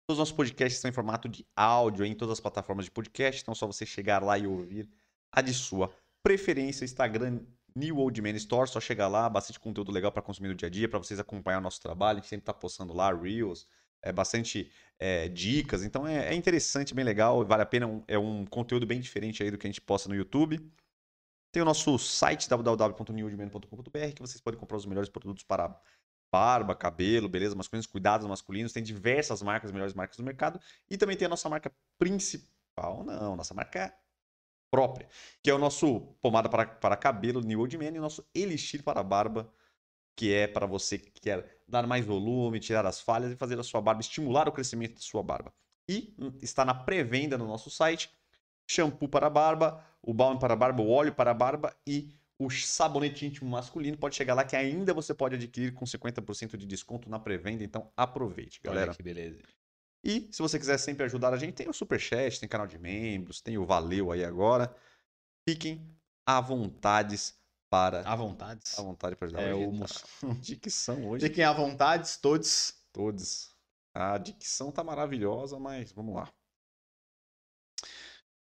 Todos 0.07 0.16
os 0.16 0.18
nossos 0.18 0.34
podcasts 0.34 0.76
estão 0.76 0.91
em 0.91 0.93
formato 0.93 1.28
de 1.28 1.47
áudio 1.57 2.05
em 2.05 2.14
todas 2.14 2.34
as 2.34 2.41
plataformas 2.41 2.84
de 2.84 2.91
podcast, 2.91 3.43
então 3.43 3.53
é 3.53 3.55
só 3.55 3.66
você 3.66 3.84
chegar 3.84 4.22
lá 4.22 4.39
e 4.39 4.47
ouvir 4.47 4.89
a 5.32 5.41
de 5.41 5.53
sua 5.53 5.91
preferência. 6.22 6.84
Instagram 6.84 7.41
New 7.74 7.99
Old 7.99 8.20
Man 8.20 8.30
Store, 8.30 8.68
só 8.68 8.80
chegar 8.80 9.09
lá, 9.09 9.28
bastante 9.28 9.61
conteúdo 9.61 9.93
legal 9.93 10.12
para 10.12 10.22
consumir 10.22 10.49
no 10.49 10.55
dia 10.55 10.68
a 10.68 10.70
dia, 10.70 10.89
para 10.89 10.99
vocês 10.99 11.18
acompanhar 11.20 11.59
o 11.59 11.62
nosso 11.62 11.80
trabalho. 11.80 12.18
A 12.18 12.20
gente 12.20 12.30
sempre 12.30 12.45
tá 12.45 12.53
postando 12.53 12.93
lá 12.93 13.12
Reels, 13.14 13.66
é, 14.03 14.12
bastante 14.12 14.70
é, 14.99 15.28
dicas, 15.28 15.84
então 15.84 16.07
é, 16.07 16.28
é 16.30 16.34
interessante, 16.34 16.94
bem 16.94 17.05
legal, 17.05 17.44
vale 17.44 17.62
a 17.62 17.66
pena, 17.66 17.86
um- 17.86 18.03
é 18.09 18.18
um 18.18 18.44
conteúdo 18.46 18.86
bem 18.86 19.01
diferente 19.01 19.42
aí 19.42 19.51
do 19.51 19.59
que 19.59 19.66
a 19.66 19.70
gente 19.70 19.80
posta 19.80 20.09
no 20.09 20.14
YouTube. 20.14 20.61
Tem 21.53 21.62
o 21.62 21.64
nosso 21.64 21.99
site 21.99 22.49
www.newoldman.com.br 22.49 24.12
que 24.14 24.20
vocês 24.20 24.40
podem 24.40 24.61
comprar 24.61 24.76
os 24.76 24.86
melhores 24.86 25.09
produtos 25.09 25.44
para 25.44 25.80
barba, 26.32 26.74
cabelo, 26.74 27.28
beleza, 27.28 27.55
masculinos, 27.57 27.86
cuidados 27.86 28.26
masculinos. 28.26 28.72
Tem 28.72 28.82
diversas 28.82 29.42
marcas, 29.42 29.72
melhores 29.72 29.94
marcas 29.94 30.16
do 30.18 30.22
mercado. 30.22 30.61
E 30.90 30.99
também 30.99 31.16
tem 31.16 31.26
a 31.26 31.28
nossa 31.30 31.49
marca 31.49 31.72
principal, 31.99 33.03
não, 33.05 33.34
nossa 33.34 33.55
marca 33.55 33.94
própria, 34.70 35.09
que 35.42 35.51
é 35.51 35.55
o 35.55 35.59
nosso 35.59 36.01
pomada 36.20 36.49
para, 36.49 36.66
para 36.66 36.96
cabelo 36.96 37.40
New 37.40 37.61
Old 37.61 37.78
Man 37.78 37.90
e 37.90 37.99
o 37.99 38.03
nosso 38.03 38.28
elixir 38.34 38.82
para 38.82 39.03
barba, 39.03 39.51
que 40.18 40.34
é 40.34 40.48
para 40.48 40.66
você 40.66 40.98
que 40.98 41.12
quer 41.20 41.60
dar 41.68 41.86
mais 41.86 42.04
volume, 42.04 42.58
tirar 42.58 42.84
as 42.84 43.00
falhas 43.00 43.30
e 43.30 43.36
fazer 43.36 43.56
a 43.56 43.62
sua 43.62 43.80
barba, 43.80 44.00
estimular 44.00 44.48
o 44.48 44.52
crescimento 44.52 44.94
da 44.94 45.00
sua 45.00 45.22
barba. 45.22 45.54
E 45.88 46.12
hum, 46.18 46.32
está 46.42 46.64
na 46.64 46.74
pré-venda 46.74 47.38
no 47.38 47.46
nosso 47.46 47.70
site 47.70 48.10
shampoo 48.68 49.08
para 49.08 49.30
barba, 49.30 49.80
o 50.02 50.12
balm 50.12 50.36
para 50.36 50.56
barba, 50.56 50.82
o 50.82 50.90
óleo 50.90 51.14
para 51.14 51.32
barba 51.32 51.72
e 51.86 52.12
o 52.36 52.50
sabonete 52.50 53.26
íntimo 53.26 53.48
masculino. 53.48 53.96
Pode 53.96 54.16
chegar 54.16 54.34
lá 54.34 54.42
que 54.44 54.56
ainda 54.56 54.92
você 54.92 55.14
pode 55.14 55.36
adquirir 55.36 55.72
com 55.72 55.84
50% 55.84 56.56
de 56.56 56.66
desconto 56.66 57.08
na 57.08 57.20
pré-venda, 57.20 57.62
então 57.62 57.88
aproveite, 57.96 58.60
galera. 58.60 58.90
Olha 58.90 58.96
que 58.96 59.02
beleza. 59.04 59.38
E 60.02 60.28
se 60.32 60.42
você 60.42 60.58
quiser 60.58 60.78
sempre 60.78 61.04
ajudar 61.04 61.32
a 61.32 61.36
gente, 61.36 61.54
tem 61.54 61.68
o 61.68 61.72
Superchat, 61.72 62.40
tem 62.40 62.48
canal 62.48 62.66
de 62.66 62.76
membros, 62.76 63.40
tem 63.40 63.56
o 63.56 63.64
Valeu 63.64 64.10
aí 64.10 64.24
agora. 64.24 64.74
Fiquem 65.48 65.96
à 66.26 66.40
vontades 66.40 67.38
para... 67.70 68.00
À 68.00 68.16
vontade. 68.16 68.62
À 68.76 68.82
vontade 68.82 69.16
para 69.16 69.26
ajudar 69.26 69.42
É 69.42 69.52
a 69.52 69.56
o 69.56 69.72
moço. 69.72 70.04
Dicção 70.40 71.08
hoje, 71.08 71.26
Fiquem 71.26 71.44
à 71.44 71.52
vontade, 71.52 72.18
todos. 72.18 72.74
todos. 72.92 73.54
A 73.94 74.16
dicção 74.18 74.70
tá 74.70 74.84
maravilhosa, 74.84 75.58
mas 75.58 75.92
vamos 75.92 76.14
lá. 76.14 76.32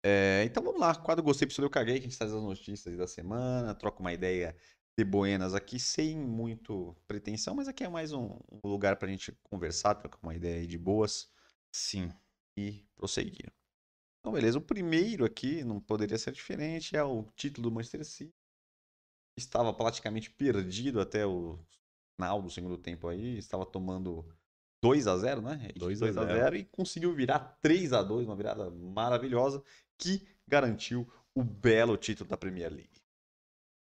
É, 0.06 0.44
então 0.46 0.62
vamos 0.62 0.82
lá, 0.82 0.96
quadro 0.96 1.24
Gostei, 1.24 1.48
Pistolei, 1.48 1.68
eu 1.68 1.72
caguei, 1.72 1.96
que 1.96 2.08
a 2.08 2.10
gente 2.10 2.18
traz 2.18 2.34
as 2.34 2.42
notícias 2.42 2.98
da 2.98 3.08
semana, 3.08 3.74
troca 3.74 4.02
uma 4.02 4.12
ideia 4.12 4.56
de 4.98 5.06
buenas 5.06 5.56
aqui, 5.56 5.80
sem 5.80 6.18
muito 6.18 6.96
pretensão, 7.08 7.56
mas 7.56 7.68
aqui 7.68 7.84
é 7.84 7.90
mais 7.90 8.12
um, 8.12 8.38
um 8.52 8.68
lugar 8.68 8.98
pra 8.98 9.08
gente 9.08 9.32
conversar, 9.44 9.96
trocar 9.96 10.20
uma 10.22 10.36
ideia 10.36 10.60
aí 10.60 10.68
de 10.68 10.78
boas 10.78 11.32
Sim. 11.72 12.10
e 12.58 12.86
prosseguir. 12.96 13.52
Então 14.20 14.34
beleza, 14.34 14.58
o 14.58 14.62
primeiro 14.62 15.24
aqui, 15.24 15.64
não 15.64 15.80
poderia 15.80 16.18
ser 16.18 16.34
diferente, 16.34 16.98
é 16.98 17.04
o 17.04 17.24
título 17.36 17.70
do 17.70 17.76
Manchester 17.76 18.04
City. 18.06 18.34
Estava 19.38 19.74
praticamente 19.74 20.30
perdido 20.30 21.02
até 21.02 21.26
o 21.26 21.60
final 22.16 22.42
do 22.42 22.50
segundo 22.50 22.78
tempo 22.78 23.08
aí, 23.08 23.38
estava 23.38 23.66
tomando 23.66 24.26
2 24.84 25.08
a 25.08 25.18
0 25.18 25.42
né? 25.42 25.70
2 25.76 26.02
a 26.02 26.06
2 26.06 26.18
a 26.18 26.26
0 26.26 26.56
e 26.58 26.66
conseguiu 26.66 27.14
virar 27.16 27.40
3 27.62 27.94
a 27.94 28.04
2 28.04 28.28
uma 28.28 28.36
virada 28.36 28.70
maravilhosa 28.70 29.64
que 29.98 30.28
garantiu 30.48 31.12
o 31.36 31.44
belo 31.44 31.98
título 31.98 32.30
da 32.30 32.38
Premier 32.38 32.72
League. 32.72 33.02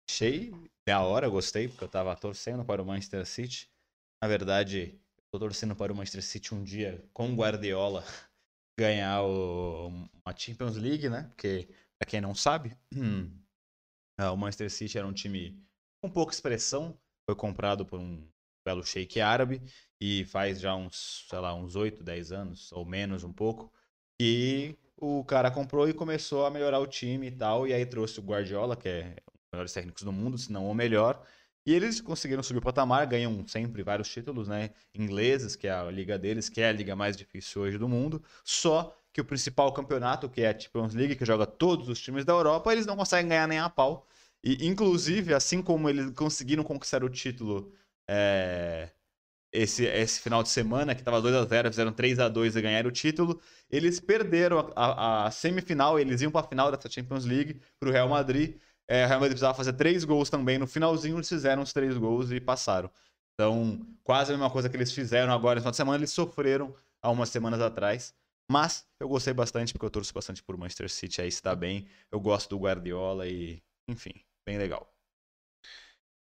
Achei 0.10 0.52
da 0.88 1.02
hora, 1.02 1.28
gostei, 1.28 1.68
porque 1.68 1.84
eu 1.84 1.90
tava 1.90 2.16
torcendo 2.16 2.64
para 2.64 2.82
o 2.82 2.86
Manchester 2.86 3.26
City. 3.26 3.70
Na 4.24 4.28
verdade, 4.30 5.00
eu 5.18 5.24
tô 5.32 5.40
torcendo 5.40 5.76
para 5.76 5.92
o 5.92 5.96
Manchester 5.96 6.24
City 6.24 6.56
um 6.56 6.64
dia 6.64 7.04
com 7.14 7.32
o 7.32 7.36
Guardiola 7.36 8.04
ganhar 8.80 9.24
o, 9.24 9.90
uma 9.90 10.38
Champions 10.38 10.78
League, 10.78 11.10
né? 11.10 11.24
Porque, 11.24 11.68
pra 12.00 12.10
quem 12.10 12.22
não 12.22 12.34
sabe, 12.34 12.78
ah, 14.18 14.32
o 14.32 14.38
Manchester 14.38 14.72
City 14.72 14.98
era 14.98 15.08
um 15.08 15.14
time 15.14 15.58
com 16.02 16.10
pouca 16.10 16.34
expressão, 16.34 16.98
foi 17.26 17.36
comprado 17.36 17.86
por 17.86 18.00
um 18.00 18.28
belo 18.66 18.84
sheik 18.84 19.22
árabe 19.22 19.62
e 20.00 20.26
faz 20.26 20.60
já 20.60 20.76
uns, 20.76 21.26
sei 21.30 21.40
lá, 21.40 21.54
uns 21.54 21.76
8, 21.76 22.04
10 22.04 22.32
anos, 22.32 22.72
ou 22.72 22.86
menos 22.86 23.24
um 23.24 23.32
pouco, 23.32 23.72
E 24.20 24.76
o 24.98 25.24
cara 25.24 25.52
comprou 25.52 25.88
e 25.88 25.94
começou 25.94 26.46
a 26.46 26.52
melhorar 26.52 26.80
o 26.80 26.88
time 26.88 27.28
e 27.28 27.32
tal. 27.32 27.68
E 27.68 27.74
aí 27.74 27.86
trouxe 27.86 28.20
o 28.20 28.24
Guardiola, 28.24 28.76
que 28.76 28.90
é 28.90 29.16
um 29.32 29.38
dos 29.38 29.48
melhores 29.54 29.74
técnicos 29.74 30.04
do 30.04 30.12
mundo, 30.12 30.38
se 30.38 30.52
não 30.52 30.70
o 30.70 30.74
melhor. 30.76 31.24
E 31.66 31.74
eles 31.74 32.02
conseguiram 32.02 32.42
subir 32.42 32.60
o 32.60 32.62
patamar, 32.62 33.06
ganham 33.08 33.46
sempre 33.48 33.84
vários 33.84 34.10
títulos, 34.10 34.48
né? 34.48 34.72
Ingleses, 34.96 35.56
que 35.56 35.68
é 35.68 35.72
a 35.72 35.92
liga 35.92 36.18
deles, 36.18 36.50
que 36.50 36.62
é 36.62 36.70
a 36.70 36.72
liga 36.72 36.96
mais 36.96 37.16
difícil 37.18 37.62
hoje 37.62 37.78
do 37.78 37.88
mundo. 37.90 38.24
Só 38.44 38.98
que 39.18 39.22
o 39.22 39.26
principal 39.26 39.74
campeonato, 39.74 40.30
que 40.30 40.42
é 40.42 40.50
a 40.50 40.60
Champions 40.60 40.94
League, 40.94 41.16
que 41.16 41.26
joga 41.26 41.48
todos 41.48 41.90
os 41.90 42.00
times 42.00 42.24
da 42.24 42.34
Europa, 42.34 42.72
eles 42.72 42.86
não 42.86 42.96
conseguem 42.96 43.28
ganhar 43.30 43.48
nem 43.48 43.58
a 43.58 43.68
pau. 43.68 44.06
E, 44.44 44.68
inclusive, 44.68 45.34
assim 45.34 45.60
como 45.60 45.90
eles 45.90 46.12
conseguiram 46.12 46.64
conquistar 46.64 47.04
o 47.04 47.10
título 47.10 47.74
é, 48.08 48.92
esse, 49.52 49.86
esse 49.86 50.20
final 50.22 50.44
de 50.44 50.50
semana, 50.50 50.94
que 50.94 51.02
estava 51.02 51.20
2x0, 51.20 51.70
fizeram 51.72 51.92
3x2 51.92 52.56
e 52.56 52.62
ganharam 52.62 52.90
o 52.90 52.92
título, 52.92 53.42
eles 53.72 54.00
perderam 54.00 54.72
a, 54.76 54.86
a, 54.86 55.26
a 55.26 55.32
semifinal, 55.32 56.00
eles 56.00 56.22
iam 56.22 56.32
para 56.32 56.46
a 56.46 56.50
final 56.50 56.72
dessa 56.72 56.88
Champions 56.88 57.26
League 57.26 57.60
para 57.80 57.90
o 57.90 57.92
Real 57.92 58.08
Madrid. 58.08 58.58
É, 58.88 59.04
o 59.06 59.08
Real 59.08 59.20
Madrid 59.20 59.32
precisava 59.32 59.56
fazer 59.58 59.74
três 59.74 60.04
gols 60.04 60.30
também. 60.30 60.60
No 60.60 60.68
finalzinho, 60.68 61.18
eles 61.18 61.28
fizeram 61.28 61.64
os 61.64 61.74
três 61.74 61.98
gols 61.98 62.32
e 62.32 62.40
passaram. 62.40 62.92
Então, 63.34 63.80
quase 64.04 64.32
a 64.32 64.38
mesma 64.38 64.52
coisa 64.52 64.70
que 64.70 64.78
eles 64.78 64.92
fizeram 64.92 65.34
agora 65.34 65.56
no 65.56 65.62
final 65.62 65.72
de 65.72 65.78
semana, 65.78 65.98
eles 65.98 66.12
sofreram 66.12 66.76
há 67.02 67.10
umas 67.10 67.30
semanas 67.30 67.60
atrás. 67.62 68.14
Mas 68.50 68.88
eu 69.00 69.10
gostei 69.10 69.34
bastante, 69.34 69.74
porque 69.74 69.86
eu 69.86 69.92
torço 69.92 70.14
bastante 70.14 70.42
por 70.42 70.58
Manchester 70.58 70.90
City, 70.90 71.22
aí 71.22 71.28
está 71.28 71.56
bem. 71.56 71.88
Eu 72.12 72.20
gosto 72.20 72.50
do 72.50 72.60
Guardiola 72.60 73.28
e, 73.28 73.62
enfim, 73.90 74.14
bem 74.48 74.58
legal. 74.58 74.94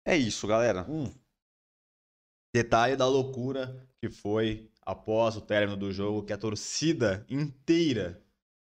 É 0.05 0.15
isso, 0.15 0.47
galera. 0.47 0.85
Hum. 0.89 1.11
Detalhe 2.53 2.95
da 2.95 3.07
loucura 3.07 3.87
que 3.99 4.09
foi 4.09 4.69
após 4.81 5.37
o 5.37 5.41
término 5.41 5.77
do 5.77 5.91
jogo, 5.91 6.23
que 6.25 6.33
a 6.33 6.37
torcida 6.37 7.25
inteira 7.29 8.21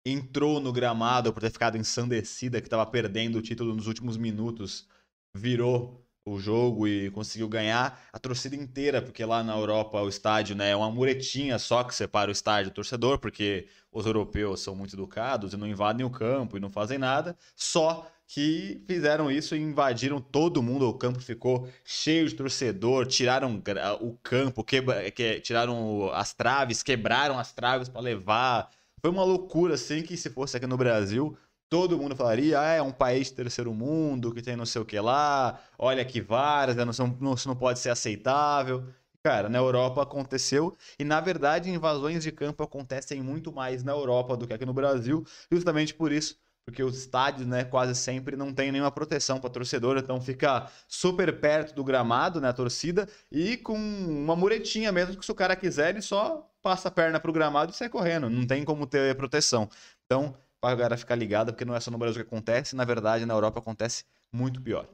entrou 0.05 0.61
no 0.61 0.73
gramado 0.73 1.33
por 1.33 1.41
ter 1.41 1.51
ficado 1.51 1.79
ensandecida, 1.79 2.61
que 2.61 2.67
estava 2.67 2.85
perdendo 2.85 3.39
o 3.39 3.43
título 3.43 3.75
nos 3.75 3.87
últimos 3.87 4.17
minutos, 4.17 4.89
virou 5.35 6.02
o 6.25 6.39
jogo 6.39 6.87
e 6.87 7.11
conseguiu 7.11 7.49
ganhar 7.49 8.01
a 8.13 8.19
torcida 8.19 8.55
inteira, 8.55 9.03
porque 9.03 9.25
lá 9.25 9.43
na 9.43 9.57
Europa 9.57 10.01
o 10.01 10.09
estádio 10.09 10.55
né, 10.55 10.71
é 10.71 10.77
uma 10.77 10.91
muretinha 10.91 11.59
só 11.59 11.83
que 11.83 11.95
separa 11.95 12.29
o 12.29 12.33
estádio 12.33 12.71
do 12.71 12.75
torcedor, 12.75 13.19
porque 13.19 13.67
os 13.91 14.07
europeus 14.07 14.61
são 14.61 14.75
muito 14.75 14.95
educados 14.95 15.53
e 15.53 15.57
não 15.57 15.67
invadem 15.67 16.07
o 16.07 16.11
campo 16.11 16.57
e 16.57 16.61
não 16.61 16.71
fazem 16.71 16.99
nada, 16.99 17.37
só 17.57 18.07
que 18.27 18.83
fizeram 18.87 19.31
isso 19.31 19.55
e 19.55 19.61
invadiram 19.61 20.19
todo 20.19 20.63
mundo, 20.63 20.89
o 20.89 20.95
campo 20.95 21.21
ficou 21.21 21.69
cheio 21.85 22.27
de 22.27 22.35
torcedor, 22.35 23.07
tiraram 23.07 23.63
o 24.01 24.17
campo, 24.23 24.65
quebra, 24.65 25.11
que, 25.11 25.39
tiraram 25.41 26.11
as 26.15 26.33
traves, 26.33 26.83
quebraram 26.83 27.39
as 27.39 27.53
traves 27.53 27.91
para 27.91 28.01
levar. 28.01 28.71
Foi 29.03 29.11
uma 29.11 29.23
loucura 29.23 29.75
assim 29.75 30.03
que 30.03 30.17
se 30.17 30.31
fosse 30.31 30.57
aqui 30.57 30.67
no 30.67 30.79
Brasil, 30.79 31.37
todo 31.73 31.97
mundo 31.97 32.15
falaria, 32.15 32.61
ah, 32.61 32.75
é 32.75 32.83
um 32.83 32.93
país 32.93 33.31
terceiro 33.31 33.73
mundo, 33.73 34.31
que 34.35 34.43
tem 34.43 34.55
não 34.55 34.67
sei 34.67 34.83
o 34.83 34.85
que 34.85 35.01
lá, 35.01 35.59
olha 35.79 36.05
que 36.05 36.21
várias, 36.21 36.77
né, 36.77 36.85
não, 36.85 37.17
não, 37.19 37.33
isso 37.33 37.49
não 37.49 37.57
pode 37.57 37.79
ser 37.79 37.89
aceitável. 37.89 38.85
Cara, 39.25 39.49
na 39.49 39.57
Europa 39.57 40.03
aconteceu, 40.03 40.77
e 40.99 41.05
na 41.05 41.19
verdade 41.19 41.71
invasões 41.71 42.23
de 42.25 42.31
campo 42.31 42.63
acontecem 42.63 43.23
muito 43.23 43.51
mais 43.51 43.83
na 43.83 43.93
Europa 43.93 44.37
do 44.37 44.47
que 44.47 44.53
aqui 44.53 44.67
no 44.67 44.75
Brasil, 44.75 45.25
justamente 45.51 45.95
por 45.95 46.13
isso, 46.13 46.37
porque 46.67 46.83
os 46.83 46.95
estádios, 46.99 47.47
né, 47.47 47.65
quase 47.65 47.95
sempre 47.95 48.37
não 48.37 48.53
tem 48.53 48.71
nenhuma 48.71 48.91
proteção 48.91 49.41
para 49.41 49.49
torcedor, 49.49 49.97
então 49.97 50.21
fica 50.21 50.71
super 50.87 51.41
perto 51.41 51.75
do 51.75 51.83
gramado, 51.83 52.39
né, 52.39 52.51
a 52.51 52.53
torcida, 52.53 53.09
e 53.31 53.57
com 53.57 53.79
uma 53.79 54.37
muretinha 54.37 54.93
mesmo, 54.93 55.17
que 55.17 55.25
se 55.25 55.33
o 55.33 55.35
cara 55.35 55.57
quiser, 55.57 55.89
ele 55.89 56.03
só 56.03 56.47
passa 56.61 56.89
a 56.89 56.91
perna 56.91 57.19
pro 57.19 57.33
gramado 57.33 57.73
e 57.73 57.75
sai 57.75 57.89
correndo, 57.89 58.29
não 58.29 58.47
tem 58.47 58.63
como 58.63 58.87
ter 58.87 59.17
proteção. 59.17 59.71
Então, 60.05 60.37
para 60.63 60.75
a 60.75 60.77
galera 60.77 60.97
ficar 60.97 61.17
ligada, 61.17 61.53
porque 61.53 61.65
não 61.65 61.75
é 61.75 61.81
só 61.81 61.91
no 61.91 61.99
Brasil 61.99 62.23
que 62.23 62.29
acontece, 62.29 62.77
na 62.77 62.85
verdade, 62.85 63.27
na 63.27 63.35
Europa 63.35 63.59
acontece 63.59 64.05
muito 64.33 64.63
pior. 64.63 64.89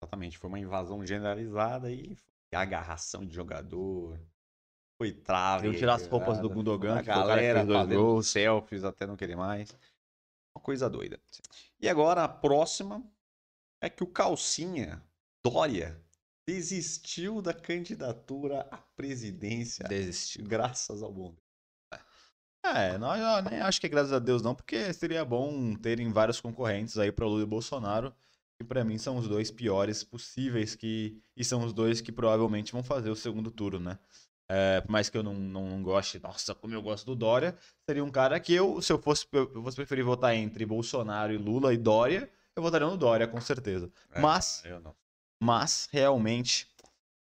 Exatamente, 0.00 0.38
foi 0.38 0.48
uma 0.48 0.60
invasão 0.60 1.04
generalizada 1.04 1.90
e 1.90 2.16
agarração 2.52 3.26
de 3.26 3.34
jogador. 3.34 4.20
Foi 4.96 5.10
trave. 5.10 5.64
Queriam 5.64 5.80
tirar 5.80 5.94
as 5.94 6.06
roupas 6.06 6.38
do 6.38 6.48
Gundogan, 6.48 6.96
a 6.96 7.02
galera 7.02 7.66
fazendo 7.66 7.96
gols. 7.96 8.28
selfies 8.28 8.84
até 8.84 9.04
não 9.04 9.16
querer 9.16 9.34
mais. 9.34 9.76
Uma 10.54 10.62
coisa 10.62 10.88
doida. 10.88 11.18
E 11.80 11.88
agora 11.88 12.22
a 12.22 12.28
próxima 12.28 13.02
é 13.82 13.90
que 13.90 14.04
o 14.04 14.06
Calcinha 14.06 15.02
Dória 15.44 16.00
desistiu 16.46 17.42
da 17.42 17.52
candidatura 17.52 18.60
à 18.70 18.76
presidência. 18.76 19.84
Desistiu. 19.88 20.44
Graças 20.44 21.02
ao 21.02 21.12
bom 21.12 21.34
é, 22.64 22.98
não, 22.98 23.14
eu 23.14 23.42
nem 23.42 23.60
acho 23.60 23.80
que 23.80 23.86
é 23.86 23.90
graças 23.90 24.12
a 24.12 24.18
Deus 24.18 24.42
não, 24.42 24.54
porque 24.54 24.92
seria 24.92 25.24
bom 25.24 25.74
terem 25.74 26.10
vários 26.10 26.40
concorrentes 26.40 26.98
aí 26.98 27.12
para 27.12 27.26
Lula 27.26 27.42
e 27.42 27.46
Bolsonaro, 27.46 28.12
que 28.58 28.64
para 28.64 28.84
mim 28.84 28.96
são 28.98 29.16
os 29.16 29.28
dois 29.28 29.50
piores 29.50 30.02
possíveis 30.02 30.74
que 30.74 31.20
e 31.36 31.44
são 31.44 31.64
os 31.64 31.72
dois 31.72 32.00
que 32.00 32.10
provavelmente 32.10 32.72
vão 32.72 32.82
fazer 32.82 33.10
o 33.10 33.16
segundo 33.16 33.50
turno, 33.50 33.80
né? 33.80 33.98
É, 34.48 34.80
por 34.82 34.90
mais 34.90 35.08
que 35.08 35.16
eu 35.16 35.22
não, 35.22 35.34
não, 35.34 35.68
não, 35.70 35.82
goste, 35.82 36.18
nossa, 36.22 36.54
como 36.54 36.74
eu 36.74 36.82
gosto 36.82 37.06
do 37.06 37.16
Dória, 37.16 37.56
seria 37.88 38.04
um 38.04 38.10
cara 38.10 38.38
que 38.38 38.52
eu, 38.52 38.80
se 38.82 38.92
eu 38.92 38.98
fosse, 38.98 39.26
eu 39.32 39.62
fosse 39.62 39.76
preferir 39.76 40.04
votar 40.04 40.34
entre 40.34 40.66
Bolsonaro 40.66 41.32
e 41.32 41.38
Lula 41.38 41.72
e 41.72 41.78
Dória, 41.78 42.30
eu 42.54 42.62
votaria 42.62 42.86
no 42.86 42.96
Dória, 42.96 43.26
com 43.26 43.40
certeza. 43.40 43.90
É, 44.12 44.20
mas, 44.20 44.62
mas, 45.40 45.88
realmente, 45.90 46.68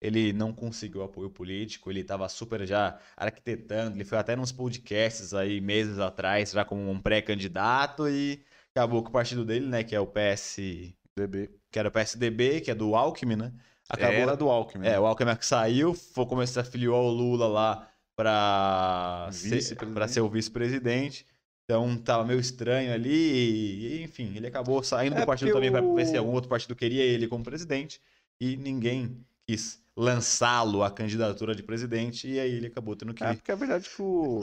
ele 0.04 0.34
não 0.34 0.52
conseguiu 0.52 1.02
apoio 1.02 1.30
político, 1.30 1.90
ele 1.90 2.02
estava 2.02 2.28
super 2.28 2.68
já 2.68 3.00
arquitetando, 3.16 3.96
ele 3.96 4.04
foi 4.04 4.18
até 4.18 4.36
nos 4.36 4.52
podcasts 4.52 5.34
aí 5.34 5.62
meses 5.62 5.98
atrás, 5.98 6.52
já 6.52 6.66
como 6.66 6.92
um 6.92 7.00
pré-candidato 7.00 8.10
e 8.10 8.44
acabou 8.76 9.02
com 9.02 9.08
o 9.08 9.14
partido 9.14 9.46
dele, 9.46 9.66
né, 9.66 9.82
que 9.82 9.96
é 9.96 10.00
o 10.02 10.06
PSDB, 10.06 11.50
que 11.72 11.80
era 11.80 11.88
o 11.88 11.92
PSDB, 11.92 12.60
que 12.60 12.70
é 12.70 12.76
do 12.76 12.96
Alckmin, 12.96 13.38
né? 13.38 13.54
Acabou, 13.88 14.16
era 14.16 14.36
do 14.36 14.50
Alckmin. 14.50 14.86
É, 14.86 15.00
o 15.00 15.06
Alckmin 15.06 15.32
é 15.32 15.36
que 15.38 15.46
saiu, 15.46 15.94
foi 15.94 16.26
começar 16.26 16.62
a 16.62 16.66
filiar 16.66 16.96
o 16.96 17.10
Lula 17.10 17.48
lá 17.48 17.90
para 18.16 19.30
ser, 19.32 19.62
ser 19.62 20.22
o 20.22 20.30
vice-presidente. 20.30 21.26
Então 21.64 21.98
tava 21.98 22.26
meio 22.26 22.42
estranho 22.42 22.94
ali, 22.94 23.10
e, 23.10 24.04
enfim, 24.04 24.34
ele 24.36 24.48
acabou 24.48 24.84
saindo 24.84 25.16
é 25.16 25.22
do 25.22 25.26
partido 25.26 25.54
também 25.54 25.72
para 25.72 25.82
ver 25.82 26.06
se 26.06 26.18
algum 26.18 26.34
outro 26.34 26.50
partido 26.50 26.76
queria 26.76 27.04
ele 27.04 27.26
como 27.26 27.42
presidente, 27.42 28.02
e 28.38 28.58
ninguém 28.58 29.26
quis 29.48 29.84
lançá-lo 29.96 30.84
à 30.84 30.92
candidatura 30.92 31.56
de 31.56 31.64
presidente 31.64 32.28
e 32.28 32.40
aí 32.40 32.52
ele 32.52 32.68
acabou 32.68 32.96
tendo 32.96 33.14
que. 33.14 33.24
É 33.24 33.34
porque 33.34 33.52
é 33.52 33.56
verdade 33.56 33.90
que 33.90 34.02
o, 34.02 34.42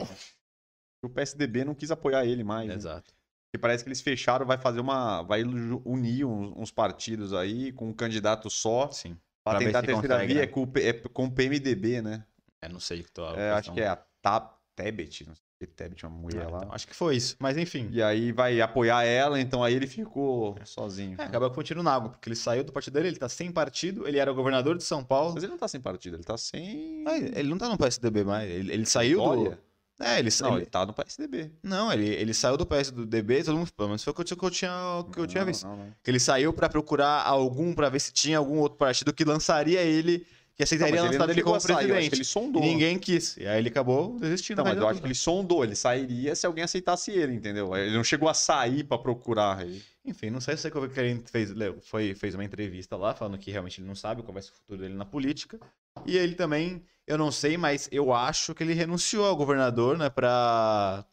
o 1.05 1.09
PSDB 1.09 1.65
não 1.65 1.75
quis 1.75 1.91
apoiar 1.91 2.25
ele 2.25 2.45
mais. 2.45 2.69
Né? 2.69 2.75
Exato. 2.75 3.15
Porque 3.51 3.61
parece 3.61 3.83
que 3.83 3.89
eles 3.89 4.01
fecharam, 4.01 4.47
vai 4.47 4.59
fazer 4.59 4.81
uma. 4.81 5.23
vai 5.23 5.43
unir 5.43 6.25
uns, 6.25 6.53
uns 6.57 6.71
partidos 6.71 7.33
aí 7.33 7.73
com 7.73 7.89
um 7.89 7.93
candidato 7.93 8.49
só. 8.49 8.91
Sim. 8.91 9.17
Pra, 9.43 9.55
pra 9.55 9.59
tentar 9.59 9.79
a 9.81 9.83
terceira 9.83 10.15
consegue, 10.15 10.33
via 10.33 10.43
né? 10.43 10.43
é, 10.43 10.47
com, 10.47 10.73
é 10.77 10.93
com 10.93 11.25
o 11.25 11.31
PMDB, 11.33 12.03
né? 12.03 12.25
É, 12.63 12.69
não 12.69 12.79
sei 12.79 13.01
o 13.01 13.05
que 13.05 13.11
tô. 13.11 13.27
É, 13.35 13.51
acho 13.53 13.73
que 13.73 13.81
é 13.81 13.89
a 13.89 13.97
Tab, 13.97 14.53
Tebet, 14.77 15.27
não 15.27 15.35
sei. 15.35 15.50
Tebet, 15.67 16.07
uma 16.07 16.17
mulher 16.17 16.47
é, 16.47 16.49
lá. 16.49 16.59
Então, 16.59 16.73
acho 16.73 16.87
que 16.87 16.95
foi 16.95 17.17
isso, 17.17 17.37
mas 17.39 17.57
enfim. 17.57 17.89
E 17.93 18.03
aí 18.03 18.33
vai 18.33 18.61
apoiar 18.61 19.05
ela, 19.05 19.41
então 19.41 19.63
aí 19.63 19.75
ele 19.75 19.87
ficou 19.87 20.57
sozinho. 20.65 21.17
É, 21.19 21.25
acaba 21.25 21.51
com 21.51 21.63
tiro 21.63 21.83
na 21.83 21.93
água, 21.93 22.11
porque 22.11 22.29
ele 22.29 22.37
saiu 22.37 22.65
do 22.65 22.73
partido 22.73 22.95
dele, 22.95 23.09
ele 23.09 23.17
tá 23.17 23.29
sem 23.29 23.53
partido, 23.53 24.07
ele 24.07 24.19
era 24.19 24.33
governador 24.33 24.77
de 24.77 24.85
São 24.85 25.05
Paulo. 25.05 25.35
Mas 25.35 25.43
ele 25.43 25.53
não 25.53 25.59
tá 25.59 25.69
sem 25.69 25.81
partido, 25.81 26.17
ele 26.17 26.25
tá 26.25 26.37
sem. 26.37 27.05
Ah, 27.07 27.17
ele 27.19 27.49
não 27.49 27.59
tá 27.59 27.69
no 27.69 27.77
PSDB 27.77 28.25
mais, 28.25 28.51
ele, 28.51 28.73
ele 28.73 28.87
saiu 28.87 29.21
Olha. 29.21 29.51
do. 29.51 29.71
É, 30.03 30.19
ele, 30.19 30.31
não, 30.41 30.49
ele, 30.53 30.57
ele 30.57 30.67
tá 30.67 30.87
no 30.87 30.95
PSDB. 30.95 31.51
Não, 31.63 31.93
ele, 31.93 32.07
ele 32.07 32.33
saiu 32.33 32.57
do 32.57 32.65
PSDB, 32.65 33.45
todo 33.45 33.59
mundo, 33.59 33.71
pelo 33.71 33.91
menos 33.91 34.03
foi 34.03 34.13
o 34.13 34.15
que 34.15 34.33
eu, 34.33 34.37
que 34.37 34.45
eu 34.45 34.51
tinha, 34.51 35.05
que 35.13 35.21
eu 35.21 35.27
tinha 35.27 35.45
visto. 35.45 35.67
Não, 35.67 35.77
não. 35.77 35.93
Que 36.03 36.11
ele 36.11 36.19
saiu 36.19 36.55
para 36.55 36.71
procurar 36.71 37.23
algum, 37.27 37.75
para 37.75 37.91
ver 37.91 38.01
se 38.01 38.11
tinha 38.11 38.39
algum 38.39 38.61
outro 38.61 38.79
partido 38.79 39.13
que 39.13 39.25
lançaria 39.25 39.83
ele 39.83 40.27
que 40.61 40.65
aceitaria 40.65 41.03
lançar 41.03 41.25
ele, 41.25 41.33
ele 41.33 41.43
como 41.43 41.61
presidente. 41.61 42.15
ele 42.15 42.25
sondou. 42.25 42.63
Ninguém 42.63 42.99
quis. 42.99 43.37
E 43.39 43.47
aí 43.47 43.59
ele 43.59 43.69
acabou 43.69 44.19
desistindo. 44.19 44.59
Não, 44.59 44.65
mas 44.65 44.77
eu 44.77 44.87
acho 44.87 45.01
que 45.01 45.07
ele 45.07 45.15
sondou. 45.15 45.65
Ele 45.65 45.75
sairia 45.75 46.35
se 46.35 46.47
alguém 46.47 46.65
aceitasse 46.65 47.11
ele, 47.11 47.35
entendeu? 47.35 47.75
Ele 47.75 47.97
não 47.97 48.05
chegou 48.05 48.29
a 48.29 48.35
sair 48.35 48.85
para 48.85 48.99
procurar 48.99 49.63
ele. 49.65 49.83
Enfim, 50.05 50.29
não 50.29 50.41
sei 50.41 50.57
se 50.57 50.63
você 50.63 50.71
que 50.71 51.01
ele 51.01 51.23
fez, 51.27 51.51
foi, 51.83 52.15
fez 52.15 52.35
uma 52.35 52.45
entrevista 52.45 52.97
lá 52.97 53.15
falando 53.15 53.39
que 53.39 53.51
realmente 53.51 53.81
ele 53.81 53.89
não 53.89 53.95
sabe 53.95 54.23
qual 54.23 54.35
vai 54.35 54.43
ser 54.43 54.51
o 54.51 54.55
futuro 54.55 54.81
dele 54.81 54.95
na 54.95 55.05
política. 55.05 55.59
E 56.05 56.17
ele 56.17 56.35
também, 56.35 56.83
eu 57.07 57.17
não 57.17 57.33
sei, 57.33 57.57
mas 57.57 57.89
eu 57.91 58.13
acho 58.13 58.55
que 58.55 58.63
ele 58.63 58.75
renunciou 58.75 59.27
ao 59.27 59.37
governador, 59.37 59.97
né, 59.97 60.11
pra 60.11 61.05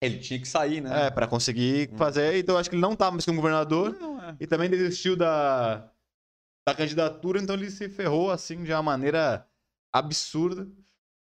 ele 0.00 0.18
tinha 0.18 0.38
que 0.38 0.46
sair, 0.46 0.80
né? 0.80 1.06
É, 1.06 1.10
pra 1.10 1.26
conseguir 1.26 1.90
hum. 1.92 1.96
fazer. 1.96 2.38
Então 2.38 2.54
eu 2.54 2.58
acho 2.60 2.70
que 2.70 2.76
ele 2.76 2.82
não 2.82 2.94
tá 2.94 3.10
mais 3.10 3.24
como 3.24 3.36
governador. 3.36 3.96
Não, 3.98 4.22
é. 4.22 4.36
E 4.38 4.46
também 4.46 4.68
desistiu 4.68 5.16
da, 5.16 5.90
da 6.66 6.74
candidatura, 6.74 7.40
então 7.40 7.54
ele 7.54 7.70
se 7.70 7.88
ferrou 7.88 8.30
assim 8.30 8.64
de 8.64 8.72
uma 8.72 8.82
maneira 8.82 9.48
absurda. 9.92 10.68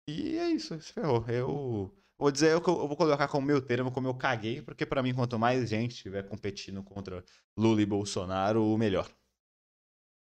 E 0.07 0.37
é 0.37 0.49
isso, 0.49 0.79
se 0.79 0.93
ferrou. 0.93 1.25
Eu 1.27 1.95
vou 2.17 2.31
dizer, 2.31 2.51
eu, 2.51 2.61
eu 2.65 2.87
vou 2.87 2.95
colocar 2.95 3.27
como 3.27 3.47
meu 3.47 3.61
termo, 3.61 3.91
como 3.91 4.07
eu 4.07 4.13
caguei, 4.13 4.61
porque 4.61 4.85
para 4.85 5.01
mim, 5.01 5.13
quanto 5.13 5.39
mais 5.39 5.69
gente 5.69 5.95
estiver 5.95 6.27
competindo 6.27 6.83
contra 6.83 7.23
Lula 7.57 7.81
e 7.81 7.85
Bolsonaro, 7.85 8.63
o 8.63 8.77
melhor. 8.77 9.09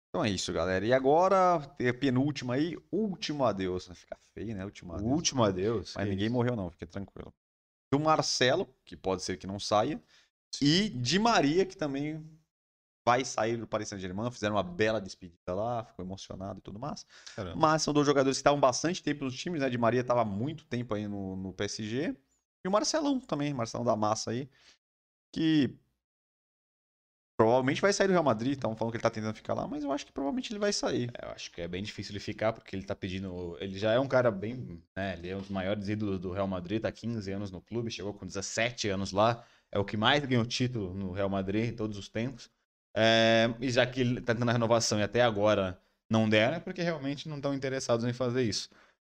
Então 0.09 0.25
é 0.25 0.29
isso, 0.29 0.51
galera. 0.51 0.85
E 0.85 0.91
agora, 0.91 1.55
a 1.55 1.93
penúltima 1.99 2.55
aí, 2.55 2.75
último 2.91 3.45
adeus. 3.45 3.87
Fica 3.93 4.17
feio, 4.33 4.55
né? 4.55 4.65
Último 4.65 4.93
adeus. 4.93 5.11
Último 5.11 5.43
adeus. 5.43 5.93
Mas 5.95 6.09
ninguém 6.09 6.25
isso. 6.25 6.33
morreu, 6.33 6.55
não, 6.55 6.69
fique 6.71 6.87
tranquilo. 6.87 7.33
do 7.93 7.99
Marcelo, 7.99 8.67
que 8.83 8.97
pode 8.97 9.21
ser 9.21 9.37
que 9.37 9.47
não 9.47 9.59
saia, 9.59 10.01
e 10.61 10.89
de 10.89 11.19
Maria, 11.19 11.65
que 11.65 11.77
também 11.77 12.25
vai 13.09 13.25
sair 13.25 13.57
do 13.57 13.65
Paris 13.65 13.87
Saint-Germain. 13.87 14.29
Fizeram 14.29 14.55
uma 14.55 14.61
bela 14.61 15.01
despedida 15.01 15.55
lá, 15.55 15.83
ficou 15.83 16.05
emocionado 16.05 16.59
e 16.59 16.61
tudo 16.61 16.77
mais. 16.77 17.03
Caramba. 17.35 17.59
Mas 17.59 17.81
são 17.81 17.91
dois 17.91 18.05
jogadores 18.05 18.37
que 18.37 18.41
estavam 18.41 18.59
bastante 18.59 19.01
tempo 19.01 19.23
nos 19.23 19.35
times, 19.35 19.61
né? 19.61 19.69
De 19.69 19.79
Maria 19.79 20.01
estava 20.01 20.23
muito 20.23 20.63
tempo 20.65 20.93
aí 20.93 21.07
no, 21.07 21.35
no 21.35 21.51
PSG. 21.51 22.15
E 22.63 22.67
o 22.67 22.71
Marcelão 22.71 23.19
também, 23.19 23.51
Marcelão 23.51 23.83
da 23.83 23.95
Massa 23.95 24.29
aí, 24.29 24.47
que 25.33 25.75
provavelmente 27.35 27.81
vai 27.81 27.91
sair 27.91 28.05
do 28.05 28.13
Real 28.13 28.23
Madrid. 28.23 28.53
Estavam 28.53 28.77
falando 28.77 28.91
que 28.91 28.97
ele 28.97 29.01
tá 29.01 29.09
tentando 29.09 29.33
ficar 29.33 29.55
lá, 29.55 29.67
mas 29.67 29.83
eu 29.83 29.91
acho 29.91 30.05
que 30.05 30.11
provavelmente 30.11 30.51
ele 30.51 30.59
vai 30.59 30.71
sair. 30.71 31.09
É, 31.19 31.25
Eu 31.25 31.31
acho 31.31 31.51
que 31.51 31.61
é 31.61 31.67
bem 31.67 31.81
difícil 31.81 32.11
ele 32.11 32.19
ficar, 32.19 32.53
porque 32.53 32.75
ele 32.75 32.85
tá 32.85 32.95
pedindo. 32.95 33.57
Ele 33.59 33.79
já 33.79 33.91
é 33.91 33.99
um 33.99 34.07
cara 34.07 34.29
bem. 34.29 34.83
Né, 34.95 35.13
ele 35.17 35.29
é 35.29 35.35
um 35.35 35.39
dos 35.39 35.49
maiores 35.49 35.89
ídolos 35.89 36.19
do 36.19 36.31
Real 36.31 36.47
Madrid, 36.47 36.79
tá 36.79 36.91
15 36.91 37.31
anos 37.31 37.49
no 37.49 37.59
clube, 37.59 37.89
chegou 37.89 38.13
com 38.13 38.27
17 38.27 38.87
anos 38.89 39.11
lá. 39.11 39.43
É 39.71 39.79
o 39.79 39.85
que 39.85 39.97
mais 39.97 40.23
ganhou 40.23 40.45
título 40.45 40.93
no 40.93 41.11
Real 41.11 41.29
Madrid 41.29 41.69
em 41.71 41.75
todos 41.75 41.97
os 41.97 42.07
tempos. 42.07 42.51
É, 43.01 43.49
e 43.61 43.71
já 43.71 43.85
que 43.85 44.01
ele 44.01 44.19
tá 44.19 44.33
tentando 44.33 44.49
a 44.49 44.51
renovação 44.51 44.99
e 44.99 45.03
até 45.03 45.21
agora 45.21 45.79
não 46.09 46.27
deram, 46.27 46.57
é 46.57 46.59
porque 46.59 46.81
realmente 46.81 47.29
não 47.29 47.37
estão 47.37 47.53
interessados 47.53 48.03
em 48.05 48.11
fazer 48.11 48.43
isso. 48.43 48.69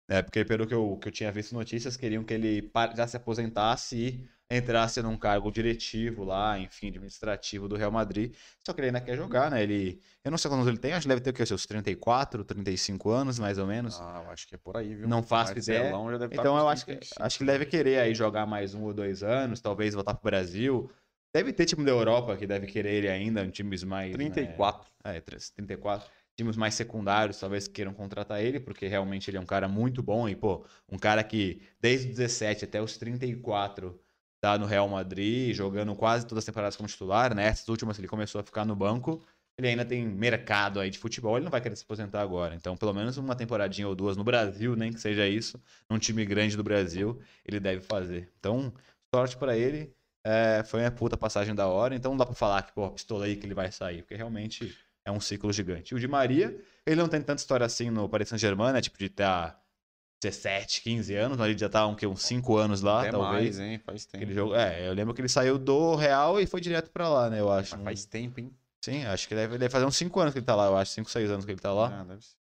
É, 0.09 0.21
porque 0.21 0.45
pelo 0.45 0.65
que 0.65 0.73
eu, 0.73 0.97
que 1.01 1.09
eu 1.09 1.11
tinha 1.11 1.31
visto 1.33 1.53
notícias, 1.53 1.97
queriam 1.97 2.23
que 2.23 2.33
ele 2.33 2.71
já 2.95 3.05
se 3.05 3.17
aposentasse 3.17 3.97
e 3.97 4.29
entrasse 4.49 5.01
num 5.01 5.17
cargo 5.17 5.51
diretivo 5.51 6.23
lá, 6.23 6.57
enfim, 6.59 6.87
administrativo 6.89 7.67
do 7.67 7.75
Real 7.75 7.91
Madrid. 7.91 8.33
Só 8.65 8.73
que 8.73 8.79
ele 8.79 8.87
ainda 8.87 9.01
quer 9.01 9.17
jogar, 9.17 9.51
né? 9.51 9.63
Ele, 9.63 9.99
eu 10.23 10.31
não 10.31 10.37
sei 10.37 10.49
quantos 10.49 10.65
anos 10.65 10.67
ele 10.67 10.77
tem, 10.77 10.93
acho 10.93 11.03
que 11.03 11.09
deve 11.09 11.21
ter 11.21 11.31
o 11.31 11.33
quê? 11.33 11.45
Seus 11.45 11.65
34, 11.65 12.43
35 12.43 13.09
anos, 13.09 13.39
mais 13.39 13.57
ou 13.57 13.65
menos. 13.65 13.99
Ah, 13.99 14.21
eu 14.23 14.31
acho 14.31 14.47
que 14.47 14.55
é 14.55 14.57
por 14.57 14.77
aí, 14.77 14.95
viu? 14.95 15.07
Não 15.07 15.23
faço 15.23 15.57
ideia. 15.57 15.91
Tá 15.91 16.27
Então 16.31 16.57
eu 16.57 16.69
acho 16.69 16.85
que, 16.85 16.93
35. 16.93 17.25
acho 17.25 17.37
que 17.37 17.43
ele 17.43 17.51
deve 17.51 17.65
querer 17.65 17.99
aí 17.99 18.13
jogar 18.13 18.45
mais 18.45 18.73
um 18.73 18.83
ou 18.83 18.93
dois 18.93 19.23
anos, 19.23 19.59
talvez 19.59 19.93
voltar 19.93 20.13
pro 20.13 20.29
Brasil. 20.29 20.89
Deve 21.35 21.51
ter 21.51 21.65
time 21.65 21.83
da 21.83 21.91
Europa 21.91 22.37
que 22.37 22.45
deve 22.45 22.67
querer 22.67 22.93
ele 22.93 23.09
ainda, 23.09 23.47
times 23.49 23.83
mais. 23.83 24.11
né, 24.11 24.29
34. 24.29 24.91
é, 25.03 25.19
34. 25.19 26.09
Times 26.35 26.55
mais 26.55 26.73
secundários 26.73 27.39
talvez 27.39 27.67
queiram 27.67 27.93
contratar 27.93 28.41
ele, 28.41 28.59
porque 28.59 28.87
realmente 28.87 29.29
ele 29.29 29.37
é 29.37 29.39
um 29.39 29.45
cara 29.45 29.67
muito 29.67 30.01
bom. 30.01 30.29
E, 30.29 30.35
pô, 30.35 30.65
um 30.91 30.97
cara 30.97 31.23
que 31.23 31.61
desde 31.79 32.09
os 32.09 32.17
17 32.17 32.65
até 32.65 32.81
os 32.81 32.97
34 32.97 33.99
tá 34.39 34.57
no 34.57 34.65
Real 34.65 34.87
Madrid, 34.87 35.55
jogando 35.55 35.95
quase 35.95 36.25
todas 36.27 36.43
as 36.43 36.45
temporadas 36.45 36.75
como 36.75 36.89
titular, 36.89 37.33
né? 37.33 37.45
Essas 37.45 37.67
últimas 37.67 37.97
ele 37.97 38.07
começou 38.07 38.41
a 38.41 38.43
ficar 38.43 38.65
no 38.65 38.75
banco. 38.75 39.23
Ele 39.57 39.67
ainda 39.67 39.85
tem 39.85 40.05
mercado 40.05 40.79
aí 40.79 40.89
de 40.89 40.97
futebol, 40.97 41.37
ele 41.37 41.43
não 41.43 41.51
vai 41.51 41.61
querer 41.61 41.75
se 41.75 41.83
aposentar 41.83 42.21
agora. 42.21 42.55
Então, 42.55 42.75
pelo 42.75 42.93
menos 42.93 43.17
uma 43.17 43.35
temporadinha 43.35 43.87
ou 43.87 43.95
duas 43.95 44.17
no 44.17 44.23
Brasil, 44.23 44.75
nem 44.75 44.91
que 44.91 44.99
seja 44.99 45.27
isso, 45.27 45.61
num 45.87 45.99
time 45.99 46.25
grande 46.25 46.57
do 46.57 46.63
Brasil, 46.63 47.19
ele 47.45 47.59
deve 47.59 47.81
fazer. 47.81 48.31
Então, 48.39 48.73
sorte 49.13 49.37
pra 49.37 49.55
ele. 49.55 49.95
É, 50.25 50.63
foi 50.65 50.81
uma 50.81 50.91
puta 50.91 51.17
passagem 51.17 51.53
da 51.53 51.67
hora, 51.67 51.95
então 51.95 52.11
não 52.11 52.17
dá 52.17 52.25
pra 52.25 52.33
falar 52.35 52.63
que, 52.63 52.71
pô, 52.71 52.89
pistola 52.91 53.25
aí 53.25 53.35
que 53.35 53.45
ele 53.45 53.53
vai 53.53 53.71
sair, 53.71 54.01
porque 54.01 54.15
realmente 54.15 54.75
é 55.05 55.11
um 55.11 55.19
ciclo 55.19 55.51
gigante. 55.51 55.93
E 55.93 55.97
o 55.97 55.99
de 55.99 56.07
Maria, 56.07 56.57
ele 56.85 57.01
não 57.01 57.09
tem 57.09 57.21
tanta 57.21 57.41
história 57.41 57.65
assim 57.65 57.89
no 57.89 58.07
Paris 58.07 58.29
Saint-Germain, 58.29 58.71
né? 58.71 58.81
Tipo, 58.81 58.97
de 58.97 59.07
estar 59.07 59.61
17, 60.23 60.81
15 60.81 61.13
anos, 61.15 61.37
mas 61.37 61.49
ele 61.49 61.59
já 61.59 61.67
tá 61.67 61.85
um, 61.85 61.93
que, 61.93 62.07
uns 62.07 62.21
5 62.23 62.55
anos 62.55 62.81
lá, 62.81 63.01
Até 63.01 63.11
talvez. 63.11 63.57
mais, 63.57 63.59
hein? 63.59 63.77
Faz 63.79 64.05
tempo. 64.05 64.23
Aquele 64.23 64.33
jogo, 64.33 64.55
é, 64.55 64.87
eu 64.87 64.93
lembro 64.93 65.13
que 65.13 65.19
ele 65.19 65.27
saiu 65.27 65.57
do 65.57 65.95
Real 65.95 66.39
e 66.39 66.47
foi 66.47 66.61
direto 66.61 66.89
pra 66.89 67.09
lá, 67.09 67.29
né? 67.29 67.41
Eu 67.41 67.51
acho. 67.51 67.75
Mas 67.75 67.83
faz 67.83 68.05
tempo, 68.05 68.39
hein? 68.39 68.49
Sim, 68.81 69.03
acho 69.05 69.27
que 69.27 69.35
deve, 69.35 69.57
deve 69.57 69.69
fazer 69.69 69.85
uns 69.85 69.97
5 69.97 70.17
anos 70.21 70.33
que 70.33 70.39
ele 70.39 70.45
tá 70.45 70.55
lá, 70.55 70.67
eu 70.67 70.77
acho, 70.77 70.91
5, 70.91 71.09
6 71.09 71.29
anos 71.29 71.43
que 71.43 71.51
ele 71.51 71.59
tá 71.59 71.73
lá. 71.73 71.99
Ah, 71.99 72.03
deve 72.05 72.21
ser. 72.23 72.35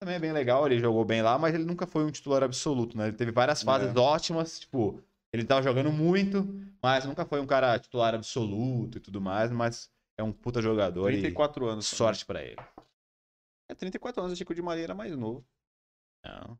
Também 0.00 0.14
é 0.14 0.18
bem 0.18 0.32
legal, 0.32 0.64
ele 0.66 0.78
jogou 0.78 1.04
bem 1.04 1.22
lá, 1.22 1.38
mas 1.38 1.54
ele 1.54 1.64
nunca 1.64 1.86
foi 1.86 2.04
um 2.04 2.10
titular 2.10 2.42
absoluto, 2.42 2.96
né? 2.96 3.08
Ele 3.08 3.16
teve 3.16 3.32
várias 3.32 3.62
fases 3.62 3.94
É. 3.94 3.98
ótimas, 3.98 4.60
tipo, 4.60 5.02
ele 5.32 5.44
tava 5.44 5.62
jogando 5.62 5.92
muito, 5.92 6.44
mas 6.82 7.04
nunca 7.04 7.24
foi 7.26 7.40
um 7.40 7.46
cara 7.46 7.78
titular 7.78 8.14
absoluto 8.14 8.98
e 8.98 9.00
tudo 9.00 9.20
mais, 9.20 9.50
mas 9.50 9.90
é 10.18 10.22
um 10.22 10.32
puta 10.32 10.60
jogador 10.62 11.06
34 11.10 11.66
e 11.66 11.68
anos. 11.70 11.86
sorte 11.86 12.24
pra 12.26 12.42
ele. 12.42 12.56
É 13.70 13.74
34 13.74 14.20
anos, 14.22 14.32
achei 14.32 14.46
que 14.46 14.52
o 14.52 14.54
Di 14.54 14.62
Maria 14.62 14.84
era 14.84 14.94
mais 14.94 15.14
novo. 15.16 15.46
Não. 16.24 16.58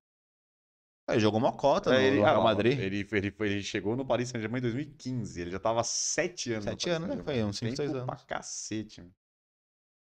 Ele 1.11 1.21
jogou 1.21 1.41
uma 1.41 1.57
cota 1.57 1.89
É, 1.95 1.95
no, 1.95 2.01
ele, 2.07 2.17
no 2.19 2.27
ah, 2.27 2.31
Real 2.31 2.43
Madrid. 2.43 2.79
Ele, 2.79 3.09
ele, 3.11 3.35
ele 3.41 3.63
chegou 3.63 3.97
no 3.97 4.05
Paris 4.05 4.29
Saint-Germain 4.29 4.59
em 4.59 4.63
2015. 4.63 5.41
Ele 5.41 5.51
já 5.51 5.59
tava 5.59 5.83
7 5.83 6.53
anos. 6.53 6.67
no 6.67 6.71
Sete 6.73 6.85
Paris 6.85 6.97
anos, 7.03 7.17
né? 7.17 7.25
Foi 7.25 7.43
uns 7.45 7.57
cinco, 7.59 7.71
Tempo 7.75 7.77
seis 7.77 7.91
Pra 7.93 8.13
anos. 8.13 8.25
cacete, 8.25 9.01
mano. 9.01 9.15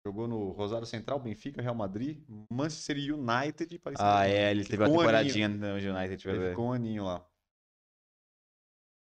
Jogou 0.06 0.28
no 0.28 0.52
Rosário 0.52 0.86
Central, 0.86 1.20
Benfica, 1.20 1.62
Real 1.62 1.74
Madrid, 1.76 2.24
Manchester 2.52 2.98
United 2.98 3.74
e 3.74 3.80
Paris 3.80 4.00
Ah, 4.00 4.20
Saint-Germain. 4.20 4.34
é, 4.46 4.52
ele 4.52 4.64
teve 4.66 4.84
uma 4.84 4.90
um 4.90 4.98
temporadinha 4.98 5.48
no 5.48 5.68
United, 5.76 6.30
Ele 6.30 6.50
ficou 6.50 6.68
um 6.68 6.74
aninho 6.74 7.04
lá. 7.04 7.26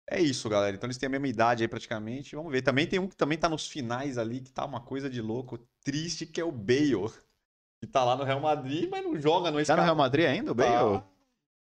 É 0.10 0.22
isso, 0.22 0.48
galera. 0.50 0.76
Então 0.76 0.88
eles 0.88 0.98
têm 0.98 1.08
a 1.08 1.10
mesma 1.10 1.28
idade 1.28 1.64
aí 1.64 1.68
praticamente. 1.68 2.36
Vamos 2.36 2.52
ver. 2.52 2.62
Também 2.62 2.88
tem 2.88 2.98
um 3.00 3.08
que 3.08 3.16
também 3.16 3.38
tá 3.38 3.50
nos 3.50 3.68
finais 3.68 4.18
ali, 4.18 4.40
que 4.42 4.52
tá 4.52 4.64
uma 4.66 4.80
coisa 4.80 5.10
de 5.10 5.22
louco, 5.22 5.60
triste, 5.84 6.26
que 6.26 6.40
é 6.40 6.44
o 6.46 6.52
Bale. 6.52 7.10
Que 7.82 7.88
tá 7.88 8.04
lá 8.04 8.16
no 8.16 8.24
Real 8.24 8.40
Madrid, 8.40 8.90
mas 8.90 9.04
não 9.04 9.20
joga 9.20 9.52
no 9.52 9.64
Tá 9.66 9.76
no 9.76 9.84
Real 9.84 9.96
Madrid 9.96 10.26
ainda, 10.26 10.52
o 10.52 10.56
Tá. 10.56 10.64
Bale? 10.64 11.04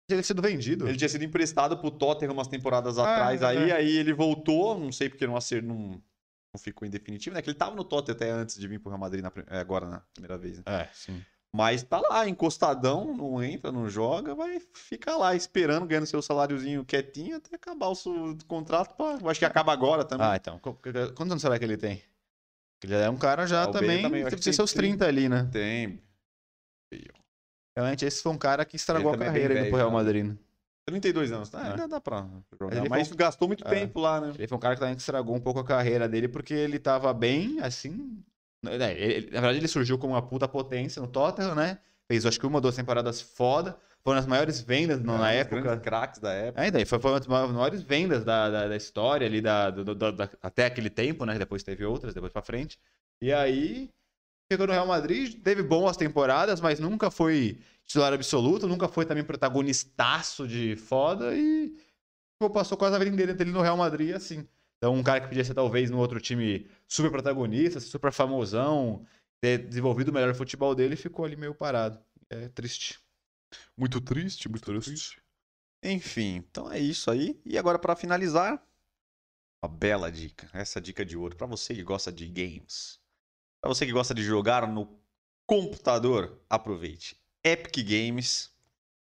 Ele 0.10 0.24
sido 0.24 0.42
vendido. 0.42 0.88
Ele 0.88 0.98
tinha 0.98 1.10
sido 1.10 1.26
emprestado 1.26 1.78
pro 1.78 1.92
Tottenham 1.92 2.32
umas 2.34 2.48
temporadas 2.48 2.98
Ah, 2.98 3.04
atrás 3.14 3.42
é. 3.42 3.46
aí, 3.46 3.72
aí 3.74 3.98
ele 3.98 4.14
voltou, 4.14 4.80
não 4.80 4.90
sei 4.92 5.10
porque 5.10 5.28
não 5.28 5.36
acer, 5.36 5.62
não, 5.62 5.76
não 5.78 6.58
ficou 6.58 6.88
em 6.88 6.90
definitivo, 6.90 7.36
né? 7.36 7.42
Que 7.42 7.50
ele 7.50 7.58
tava 7.58 7.76
no 7.76 7.84
Tottenham 7.84 8.16
até 8.16 8.30
antes 8.32 8.58
de 8.58 8.66
vir 8.70 8.80
pro 8.80 8.90
Real 8.90 9.00
Madrid 9.02 9.22
na 9.22 9.32
é, 9.50 9.60
agora 9.60 9.86
na 9.86 10.00
primeira 10.14 10.38
vez, 10.38 10.60
né? 10.60 10.64
É, 10.66 10.90
sim. 10.94 11.22
Mas 11.56 11.82
tá 11.82 12.00
lá, 12.00 12.28
encostadão, 12.28 13.16
não 13.16 13.42
entra, 13.42 13.72
não 13.72 13.90
joga, 13.90 14.36
vai 14.36 14.60
ficar 14.74 15.18
lá 15.18 15.34
esperando, 15.36 15.88
ganhando 15.88 16.06
seu 16.06 16.22
saláriozinho 16.22 16.86
quietinho 16.86 17.38
até 17.38 17.56
acabar 17.56 17.88
o 17.88 17.96
su- 17.96 18.38
contrato. 18.48 18.96
Pra... 18.96 19.30
Acho 19.30 19.40
que 19.40 19.46
acaba 19.46 19.72
agora 19.74 20.04
também. 20.04 20.28
Ah, 20.28 20.36
então. 20.36 20.60
qu- 20.60 20.74
qu- 20.74 21.14
Quantos 21.16 21.32
anos 21.32 21.42
será 21.42 21.58
que 21.58 21.66
ele 21.66 21.78
tem? 21.78 22.04
Ele 22.84 22.94
é 22.96 23.10
um 23.10 23.18
cara 23.18 23.48
já 23.48 23.64
Ah, 23.64 23.68
Bale 23.72 23.74
também. 23.74 24.02
deve 24.04 24.24
que 24.36 24.38
ser 24.38 24.44
tem 24.44 24.54
seus 24.54 24.72
30 24.74 25.08
ali, 25.08 25.28
né? 25.28 25.50
Tem. 25.52 26.00
Realmente, 27.76 28.06
esse 28.06 28.22
foi 28.22 28.32
um 28.32 28.38
cara 28.38 28.66
que 28.66 28.76
estragou 28.76 29.12
a 29.12 29.16
é 29.16 29.18
carreira 29.18 29.54
indo 29.54 29.60
pro 29.62 29.64
velho 29.66 29.76
Real 29.78 29.90
já. 29.90 29.94
Madrid. 29.96 30.26
né? 30.26 30.38
32 30.86 31.32
anos, 31.32 31.50
tá? 31.50 31.66
É. 31.66 31.70
Ainda 31.72 31.88
dá 31.88 32.00
pra 32.00 32.28
jogar. 32.60 32.88
Mas 32.90 33.12
gastou 33.12 33.48
muito 33.48 33.66
É. 33.68 33.70
tempo 33.70 34.00
lá, 34.00 34.22
né? 34.22 34.34
Ele 34.38 34.48
foi 34.48 34.58
um 34.58 34.62
cara 34.62 34.76
que 34.76 34.80
também 34.80 34.96
estragou 34.96 35.36
um 35.36 35.40
pouco 35.40 35.60
a 35.60 35.64
carreira 35.64 36.08
dele, 36.08 36.28
porque 36.28 36.54
ele 36.54 36.80
tava 36.80 37.14
bem, 37.14 37.60
assim. 37.62 38.24
Né, 38.64 38.76
ele- 38.94 39.14
ele- 39.14 39.26
na 39.32 39.42
verdade, 39.42 39.58
ele 39.60 39.68
surgiu 39.68 39.98
como 39.98 40.14
uma 40.14 40.22
puta 40.22 40.48
potência 40.48 41.02
no 41.02 41.08
Tottenham, 41.08 41.56
né? 41.56 41.80
Fez 42.10 42.26
acho 42.26 42.40
que 42.40 42.46
uma 42.46 42.56
ou 42.58 42.62
duas 42.62 42.76
temporadas 42.76 43.22
foda. 43.22 43.78
Foi 44.04 44.14
uma 44.14 44.22
das 44.22 44.28
maiores 44.28 44.62
vendas 44.62 45.02
na 45.02 45.32
É, 45.32 45.44
dos 45.44 45.54
época. 45.58 45.78
craques 45.80 46.20
da 46.22 46.32
época. 46.32 46.62
Ainda, 46.62 46.86
foi, 46.86 47.00
foi 47.00 47.12
uma 47.12 47.20
das 47.20 47.28
maiores 47.28 47.82
vendas 47.82 48.24
da, 48.24 48.50
da, 48.50 48.68
da 48.70 48.76
história 48.78 49.28
ali, 49.28 49.42
da, 49.42 49.70
do- 49.70 49.84
do- 49.94 50.12
da- 50.14 50.30
até 50.42 50.66
aquele 50.66 50.90
tempo, 50.90 51.26
né? 51.26 51.38
Depois 51.38 51.62
teve 51.64 51.84
outras, 51.84 52.14
depois 52.14 52.32
pra 52.32 52.42
frente. 52.42 52.80
E 53.22 53.34
aí, 53.34 53.90
chegou 54.50 54.66
no 54.66 54.72
Real 54.74 54.88
Madrid, 54.88 55.42
teve 55.42 55.62
boas 55.62 55.98
temporadas, 55.98 56.62
mas 56.62 56.80
nunca 56.80 57.12
foi 57.12 57.60
titular 57.86 58.14
absoluto, 58.14 58.66
nunca 58.68 58.88
foi 58.88 59.06
também 59.06 59.24
protagonistaço 59.26 60.48
de 60.48 60.76
foda 60.78 61.36
e 61.36 61.76
passou 62.54 62.78
quase 62.78 62.96
a 62.96 63.00
vida 63.00 63.12
inteira 63.12 63.34
dele 63.34 63.52
no 63.52 63.62
Real 63.62 63.76
Madrid, 63.76 64.16
assim. 64.16 64.48
Então, 64.78 64.94
um 64.94 65.04
cara 65.04 65.22
que 65.22 65.28
podia 65.28 65.44
ser 65.44 65.54
talvez 65.54 65.90
no 65.90 65.98
outro 65.98 66.20
time 66.22 66.70
super 66.88 67.10
protagonista, 67.10 67.80
super 67.80 68.12
famosão, 68.12 69.06
ter 69.42 69.58
desenvolvido 69.58 70.10
o 70.10 70.14
melhor 70.14 70.34
futebol 70.36 70.76
dele, 70.76 70.96
ficou 70.96 71.26
ali 71.26 71.36
meio 71.36 71.56
parado. 71.56 72.00
É 72.30 72.48
triste. 72.50 73.00
Muito 73.76 74.00
triste, 74.02 74.50
muito 74.50 74.66
triste. 74.66 75.22
Enfim, 75.84 76.36
então 76.36 76.72
é 76.72 76.80
isso 76.80 77.10
aí. 77.10 77.40
E 77.46 77.58
agora, 77.58 77.80
pra 77.80 77.96
finalizar, 77.96 78.62
uma 79.64 79.72
bela 79.72 80.12
dica. 80.12 80.50
Essa 80.54 80.80
dica 80.82 81.06
de 81.06 81.18
ouro. 81.18 81.36
Pra 81.36 81.48
você 81.48 81.74
que 81.74 81.84
gosta 81.84 82.12
de 82.12 82.28
games. 82.28 83.00
Pra 83.62 83.70
você 83.70 83.86
que 83.86 83.92
gosta 83.92 84.14
de 84.14 84.24
jogar 84.24 84.68
no 84.68 85.00
computador, 85.48 86.42
aproveite. 86.50 87.20
Epic 87.44 87.78
Games, 87.88 88.52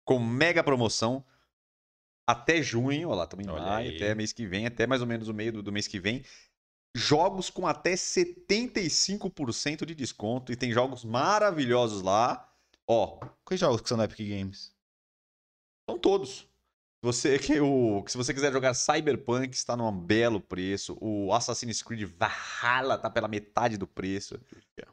com 0.06 0.20
mega 0.20 0.64
promoção. 0.64 1.24
Até 2.28 2.62
junho, 2.62 3.10
olha 3.10 3.18
lá, 3.18 3.24
estamos 3.26 3.46
em 3.46 3.50
maio, 3.50 3.96
até 3.96 4.16
mês 4.16 4.32
que 4.32 4.46
vem, 4.48 4.66
até 4.66 4.88
mais 4.88 5.02
ou 5.02 5.08
menos 5.08 5.28
o 5.28 5.34
meio 5.34 5.52
do, 5.54 5.64
do 5.64 5.72
mês 5.72 5.88
que 5.88 6.00
vem. 6.00 6.24
Jogos 6.96 7.50
com 7.50 7.66
até 7.68 7.94
75% 7.94 9.86
de 9.86 9.96
desconto. 9.96 10.52
E 10.52 10.56
tem 10.56 10.72
jogos 10.72 11.04
maravilhosos 11.04 12.02
lá. 12.02 12.50
Ó, 12.88 13.20
Quais 13.44 13.60
jogos 13.60 13.82
que 13.82 13.90
são 13.90 13.98
da 13.98 14.06
Epic 14.06 14.20
Games? 14.30 14.74
São 15.90 15.98
todos. 15.98 16.48
Você 17.04 17.38
que 17.40 17.60
o 17.60 18.02
que 18.04 18.12
se 18.12 18.18
você 18.18 18.34
quiser 18.34 18.52
jogar 18.54 18.74
Cyberpunk 18.74 19.54
está 19.54 19.76
num 19.76 19.92
belo 19.92 20.40
preço. 20.40 20.98
O 21.02 21.34
Assassin's 21.34 21.82
Creed 21.82 22.04
Valhalla 22.18 22.98
tá 22.98 23.10
pela 23.10 23.28
metade 23.28 23.78
do 23.78 23.88
preço. 23.88 24.40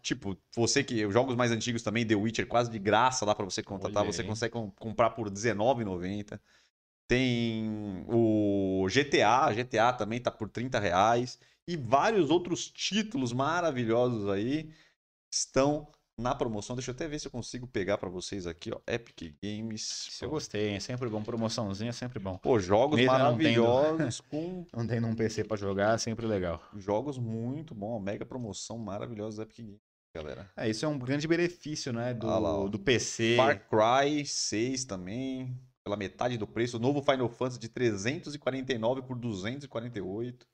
Tipo, 0.03 0.37
você 0.57 0.83
que 0.83 1.05
os 1.07 1.13
jogos 1.13 1.37
mais 1.37 1.53
antigos 1.53 1.83
também, 1.83 2.05
The 2.07 2.15
Witcher 2.17 2.47
quase 2.49 2.71
de 2.71 2.79
graça 2.79 3.25
lá 3.25 3.35
para 3.35 3.45
você 3.45 3.63
contratar, 3.63 4.05
você 4.05 4.23
consegue 4.25 4.53
com- 4.53 4.71
comprar 4.73 5.11
por 5.11 5.29
R$19,90. 5.29 6.41
Tem 7.11 8.05
o 8.07 8.87
GTA, 8.89 9.53
GTA 9.53 9.93
também 9.93 10.21
tá 10.21 10.31
por 10.31 10.49
30 10.49 10.79
reais. 10.79 11.41
E 11.67 11.77
vários 11.77 12.31
outros 12.31 12.71
títulos 12.71 13.33
maravilhosos 13.33 14.29
aí 14.29 14.71
estão 15.29 15.89
na 16.17 16.37
promoção. 16.37 16.77
Deixa 16.77 16.93
eu 16.93 16.95
até 16.95 17.09
ver 17.09 17.19
se 17.19 17.27
eu 17.27 17.33
consigo 17.33 17.67
pegar 17.67 17.99
pra 17.99 18.09
vocês 18.09 18.47
aqui, 18.47 18.71
ó. 18.73 18.79
Epic 18.87 19.35
Games. 19.43 20.07
Isso 20.09 20.25
eu 20.25 20.31
gostei, 20.31 20.75
é 20.77 20.79
sempre 20.79 21.09
bom. 21.09 21.21
Promoçãozinha 21.21 21.91
é 21.91 21.93
sempre 21.93 22.21
bom. 22.21 22.39
Pô, 22.39 22.61
jogos 22.61 22.97
Mesmo 22.97 23.11
não 23.19 23.37
tendo- 23.37 23.63
maravilhosos 23.65 24.21
com 24.31 24.65
Não 24.73 24.87
tem 24.87 25.01
num 25.01 25.17
PC 25.17 25.43
pra 25.43 25.57
jogar, 25.57 25.97
é 25.97 25.99
sempre 25.99 26.29
legal. 26.29 26.63
jogos 26.77 27.19
muito 27.19 27.75
bons. 27.75 28.01
Mega 28.01 28.25
promoção 28.25 28.79
maravilhosa 28.79 29.39
da 29.39 29.43
Epic 29.43 29.59
Games, 29.67 29.81
galera. 30.15 30.49
É, 30.57 30.71
isso 30.71 30.85
é 30.85 30.89
um 30.89 30.97
grande 30.97 31.27
benefício, 31.27 31.93
né? 31.93 32.15
Do, 32.15 32.29
Ah 32.29 32.39
lá, 32.39 32.69
do 32.69 32.79
PC. 32.79 33.35
Far 33.37 33.69
Cry 33.69 34.25
6 34.25 34.85
também, 34.85 35.59
pela 35.85 35.97
metade 35.97 36.37
do 36.37 36.47
preço. 36.47 36.77
O 36.77 36.81
novo 36.81 37.03
Final 37.03 37.29
Fantasy 37.29 37.59
de 37.59 37.69
349 37.69 39.03
por 39.03 39.17
248. 39.17 40.47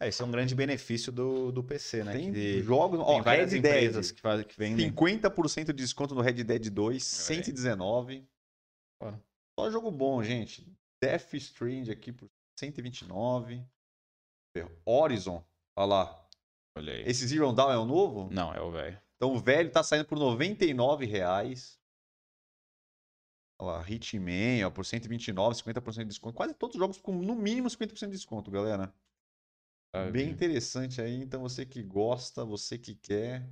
É, 0.00 0.08
isso 0.08 0.22
é 0.22 0.26
um 0.26 0.30
grande 0.30 0.54
benefício 0.54 1.12
do, 1.12 1.52
do 1.52 1.62
PC, 1.62 2.04
né? 2.04 2.12
Tem 2.12 2.32
que 2.32 2.62
jogos, 2.62 2.98
tem 2.98 3.20
ó, 3.20 3.22
várias 3.22 3.52
Red 3.52 3.58
empresas 3.58 4.06
Dead, 4.06 4.16
que, 4.16 4.20
fazem, 4.20 4.46
que 4.46 4.58
vendem. 4.58 4.90
50% 4.90 5.66
de 5.66 5.72
desconto 5.74 6.14
no 6.14 6.20
Red 6.20 6.44
Dead 6.44 6.70
2, 6.70 6.80
Olha 6.80 6.94
aí. 6.94 7.00
119. 7.00 8.28
Ó. 9.02 9.12
Só 9.58 9.70
jogo 9.70 9.90
bom, 9.90 10.22
gente. 10.22 10.66
Death 11.02 11.34
Strand 11.34 11.90
aqui 11.90 12.12
por 12.12 12.30
129. 12.58 13.64
Horizon, 14.84 15.44
olha 15.76 15.86
lá. 15.86 16.28
Olha 16.76 16.92
aí. 16.92 17.02
Esse 17.06 17.26
Zero 17.26 17.52
Dawn 17.52 17.70
é 17.70 17.78
o 17.78 17.84
novo? 17.84 18.28
Não, 18.32 18.52
é 18.52 18.60
o 18.60 18.70
velho. 18.70 19.00
Então 19.16 19.34
o 19.34 19.38
velho 19.38 19.70
tá 19.70 19.82
saindo 19.82 20.06
por 20.06 20.18
99 20.18 21.04
reais. 21.06 21.79
Olha 23.60 23.72
lá, 23.72 23.84
Hitman, 23.86 24.64
ó, 24.64 24.70
por 24.70 24.86
129, 24.86 25.54
50% 25.56 25.98
de 25.98 26.04
desconto. 26.06 26.34
Quase 26.34 26.54
todos 26.54 26.76
os 26.76 26.80
jogos 26.80 26.98
com 26.98 27.12
no 27.12 27.34
mínimo 27.34 27.68
50% 27.68 28.06
de 28.06 28.16
desconto, 28.16 28.50
galera. 28.50 28.92
Tá 29.92 30.10
Bem 30.10 30.30
interessante 30.30 31.02
aí. 31.02 31.16
Então 31.16 31.42
você 31.42 31.66
que 31.66 31.82
gosta, 31.82 32.42
você 32.42 32.78
que 32.78 32.94
quer 32.94 33.46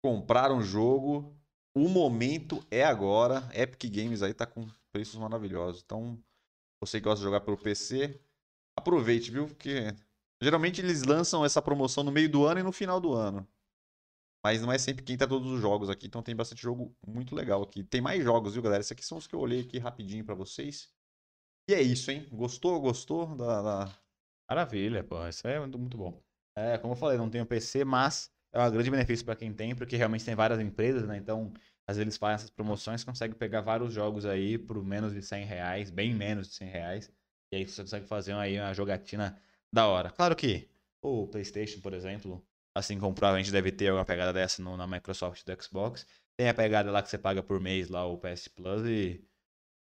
comprar 0.00 0.52
um 0.52 0.62
jogo, 0.62 1.36
o 1.74 1.88
momento 1.88 2.64
é 2.70 2.84
agora. 2.84 3.50
Epic 3.52 3.90
Games 3.92 4.22
aí 4.22 4.32
tá 4.32 4.46
com 4.46 4.68
preços 4.92 5.18
maravilhosos. 5.18 5.82
Então, 5.84 6.22
você 6.80 7.00
que 7.00 7.04
gosta 7.04 7.18
de 7.18 7.24
jogar 7.24 7.40
pelo 7.40 7.56
PC, 7.56 8.20
aproveite, 8.78 9.32
viu? 9.32 9.48
Porque 9.48 9.92
geralmente 10.40 10.80
eles 10.80 11.02
lançam 11.02 11.44
essa 11.44 11.60
promoção 11.60 12.04
no 12.04 12.12
meio 12.12 12.30
do 12.30 12.46
ano 12.46 12.60
e 12.60 12.62
no 12.62 12.72
final 12.72 13.00
do 13.00 13.12
ano. 13.12 13.48
Mas 14.44 14.60
não 14.62 14.72
é 14.72 14.78
sempre 14.78 15.04
quem 15.04 15.16
tá 15.16 15.26
todos 15.26 15.50
os 15.50 15.60
jogos 15.60 15.88
aqui, 15.90 16.06
então 16.06 16.22
tem 16.22 16.34
bastante 16.34 16.62
jogo 16.62 16.96
muito 17.06 17.34
legal 17.34 17.62
aqui. 17.62 17.84
Tem 17.84 18.00
mais 18.00 18.22
jogos, 18.24 18.54
viu, 18.54 18.62
galera? 18.62 18.80
Esses 18.80 18.92
aqui 18.92 19.04
são 19.04 19.18
os 19.18 19.26
que 19.26 19.34
eu 19.34 19.40
olhei 19.40 19.60
aqui 19.60 19.78
rapidinho 19.78 20.24
pra 20.24 20.34
vocês. 20.34 20.90
E 21.68 21.74
é 21.74 21.82
isso, 21.82 22.10
hein? 22.10 22.28
Gostou? 22.32 22.80
Gostou 22.80 23.36
da- 23.36 23.62
da, 23.62 23.98
Maravilha, 24.50 25.02
pô. 25.04 25.26
Isso 25.28 25.46
é 25.48 25.58
muito, 25.60 25.78
muito 25.78 25.96
bom. 25.96 26.22
É, 26.56 26.76
como 26.78 26.92
eu 26.92 26.96
falei, 26.96 27.16
não 27.18 27.30
tenho 27.30 27.46
PC, 27.46 27.84
mas 27.84 28.30
é 28.52 28.60
um 28.62 28.70
grande 28.70 28.90
benefício 28.90 29.24
pra 29.24 29.36
quem 29.36 29.52
tem, 29.52 29.74
porque 29.74 29.96
realmente 29.96 30.24
tem 30.24 30.34
várias 30.34 30.60
empresas, 30.60 31.06
né? 31.08 31.16
Então, 31.16 31.52
às 31.86 31.96
vezes 31.96 32.02
eles 32.02 32.16
fazem 32.18 32.34
essas 32.36 32.50
promoções, 32.50 33.04
consegue 33.04 33.34
pegar 33.34 33.62
vários 33.62 33.92
jogos 33.94 34.26
aí 34.26 34.58
por 34.58 34.82
menos 34.84 35.12
de 35.14 35.22
100 35.22 35.44
reais, 35.44 35.90
bem 35.90 36.14
menos 36.14 36.48
de 36.48 36.54
100 36.54 36.68
reais. 36.68 37.10
E 37.52 37.56
aí 37.56 37.66
você 37.68 37.82
consegue 37.82 38.06
fazer 38.06 38.34
aí 38.34 38.58
uma 38.60 38.74
jogatina 38.74 39.40
da 39.72 39.86
hora. 39.86 40.10
Claro 40.10 40.36
que 40.36 40.68
o 41.02 41.26
PlayStation, 41.28 41.80
por 41.80 41.94
exemplo, 41.94 42.44
assim 42.74 42.98
como 42.98 43.14
provavelmente 43.14 43.50
deve 43.52 43.70
ter 43.72 43.92
uma 43.92 44.04
pegada 44.04 44.32
dessa 44.32 44.62
no- 44.62 44.76
na 44.76 44.86
Microsoft 44.86 45.44
do 45.44 45.62
Xbox, 45.62 46.06
tem 46.36 46.48
a 46.48 46.54
pegada 46.54 46.90
lá 46.90 47.02
que 47.02 47.10
você 47.10 47.18
paga 47.18 47.42
por 47.42 47.60
mês, 47.60 47.88
lá 47.88 48.06
o 48.06 48.16
PS 48.18 48.48
Plus, 48.50 48.82
e 48.86 49.22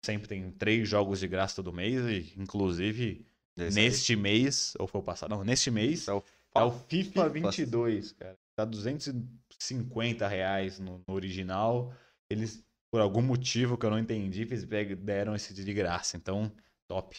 sempre 0.03 0.27
tem 0.27 0.51
três 0.51 0.87
jogos 0.87 1.19
de 1.19 1.27
graça 1.27 1.55
todo 1.57 1.73
mês, 1.73 2.01
e 2.05 2.33
inclusive 2.39 3.25
Esse 3.57 3.79
aí. 3.79 3.85
neste 3.85 4.15
mês, 4.15 4.73
ou 4.79 4.87
foi 4.87 5.01
o 5.01 5.03
passado? 5.03 5.29
Não, 5.29 5.43
neste 5.43 5.69
mês, 5.69 6.07
é 6.07 6.13
o 6.13 6.23
tá 6.53 6.65
o 6.65 6.71
Fa- 6.71 6.79
FIFA 6.87 7.23
FIFA. 7.29 7.29
22, 7.31 8.11
cara. 8.13 8.37
Tá 8.55 8.65
250 8.65 10.27
reais 10.27 10.79
no, 10.79 11.03
no 11.07 11.13
original. 11.13 11.93
Eles, 12.29 12.63
por 12.91 13.01
algum 13.01 13.21
motivo 13.21 13.77
que 13.77 13.85
eu 13.85 13.89
não 13.89 13.99
entendi, 13.99 14.41
eles 14.41 14.65
deram 14.97 15.35
esse 15.35 15.53
de 15.53 15.73
graça. 15.73 16.17
Então, 16.17 16.51
top. 16.87 17.17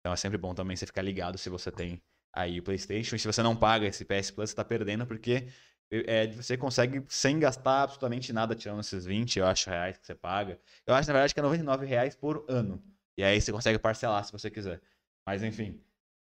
Então 0.00 0.12
é 0.12 0.16
sempre 0.16 0.36
bom 0.36 0.54
também 0.54 0.76
você 0.76 0.84
ficar 0.84 1.02
ligado 1.02 1.38
se 1.38 1.48
você 1.48 1.70
tem 1.70 2.02
aí 2.32 2.58
o 2.58 2.62
PlayStation. 2.62 3.16
E 3.16 3.18
se 3.18 3.26
você 3.26 3.42
não 3.42 3.54
paga 3.54 3.86
esse 3.86 4.04
PS 4.04 4.30
Plus, 4.30 4.50
você 4.50 4.56
tá 4.56 4.64
perdendo, 4.64 5.06
porque 5.06 5.48
é, 5.90 6.26
você 6.28 6.56
consegue 6.56 7.04
sem 7.08 7.38
gastar 7.38 7.82
absolutamente 7.82 8.32
nada, 8.32 8.54
tirando 8.54 8.80
esses 8.80 9.04
20, 9.04 9.38
eu 9.38 9.46
acho, 9.46 9.68
reais 9.68 9.98
que 9.98 10.06
você 10.06 10.14
paga. 10.14 10.58
Eu 10.86 10.94
acho, 10.94 11.06
na 11.08 11.12
verdade, 11.12 11.34
que 11.34 11.40
é 11.40 11.42
99 11.42 11.86
reais 11.86 12.16
por 12.16 12.44
ano. 12.48 12.82
E 13.16 13.22
aí 13.22 13.40
você 13.40 13.52
consegue 13.52 13.78
parcelar 13.78 14.24
se 14.24 14.32
você 14.32 14.50
quiser. 14.50 14.80
Mas 15.26 15.42
enfim, 15.42 15.80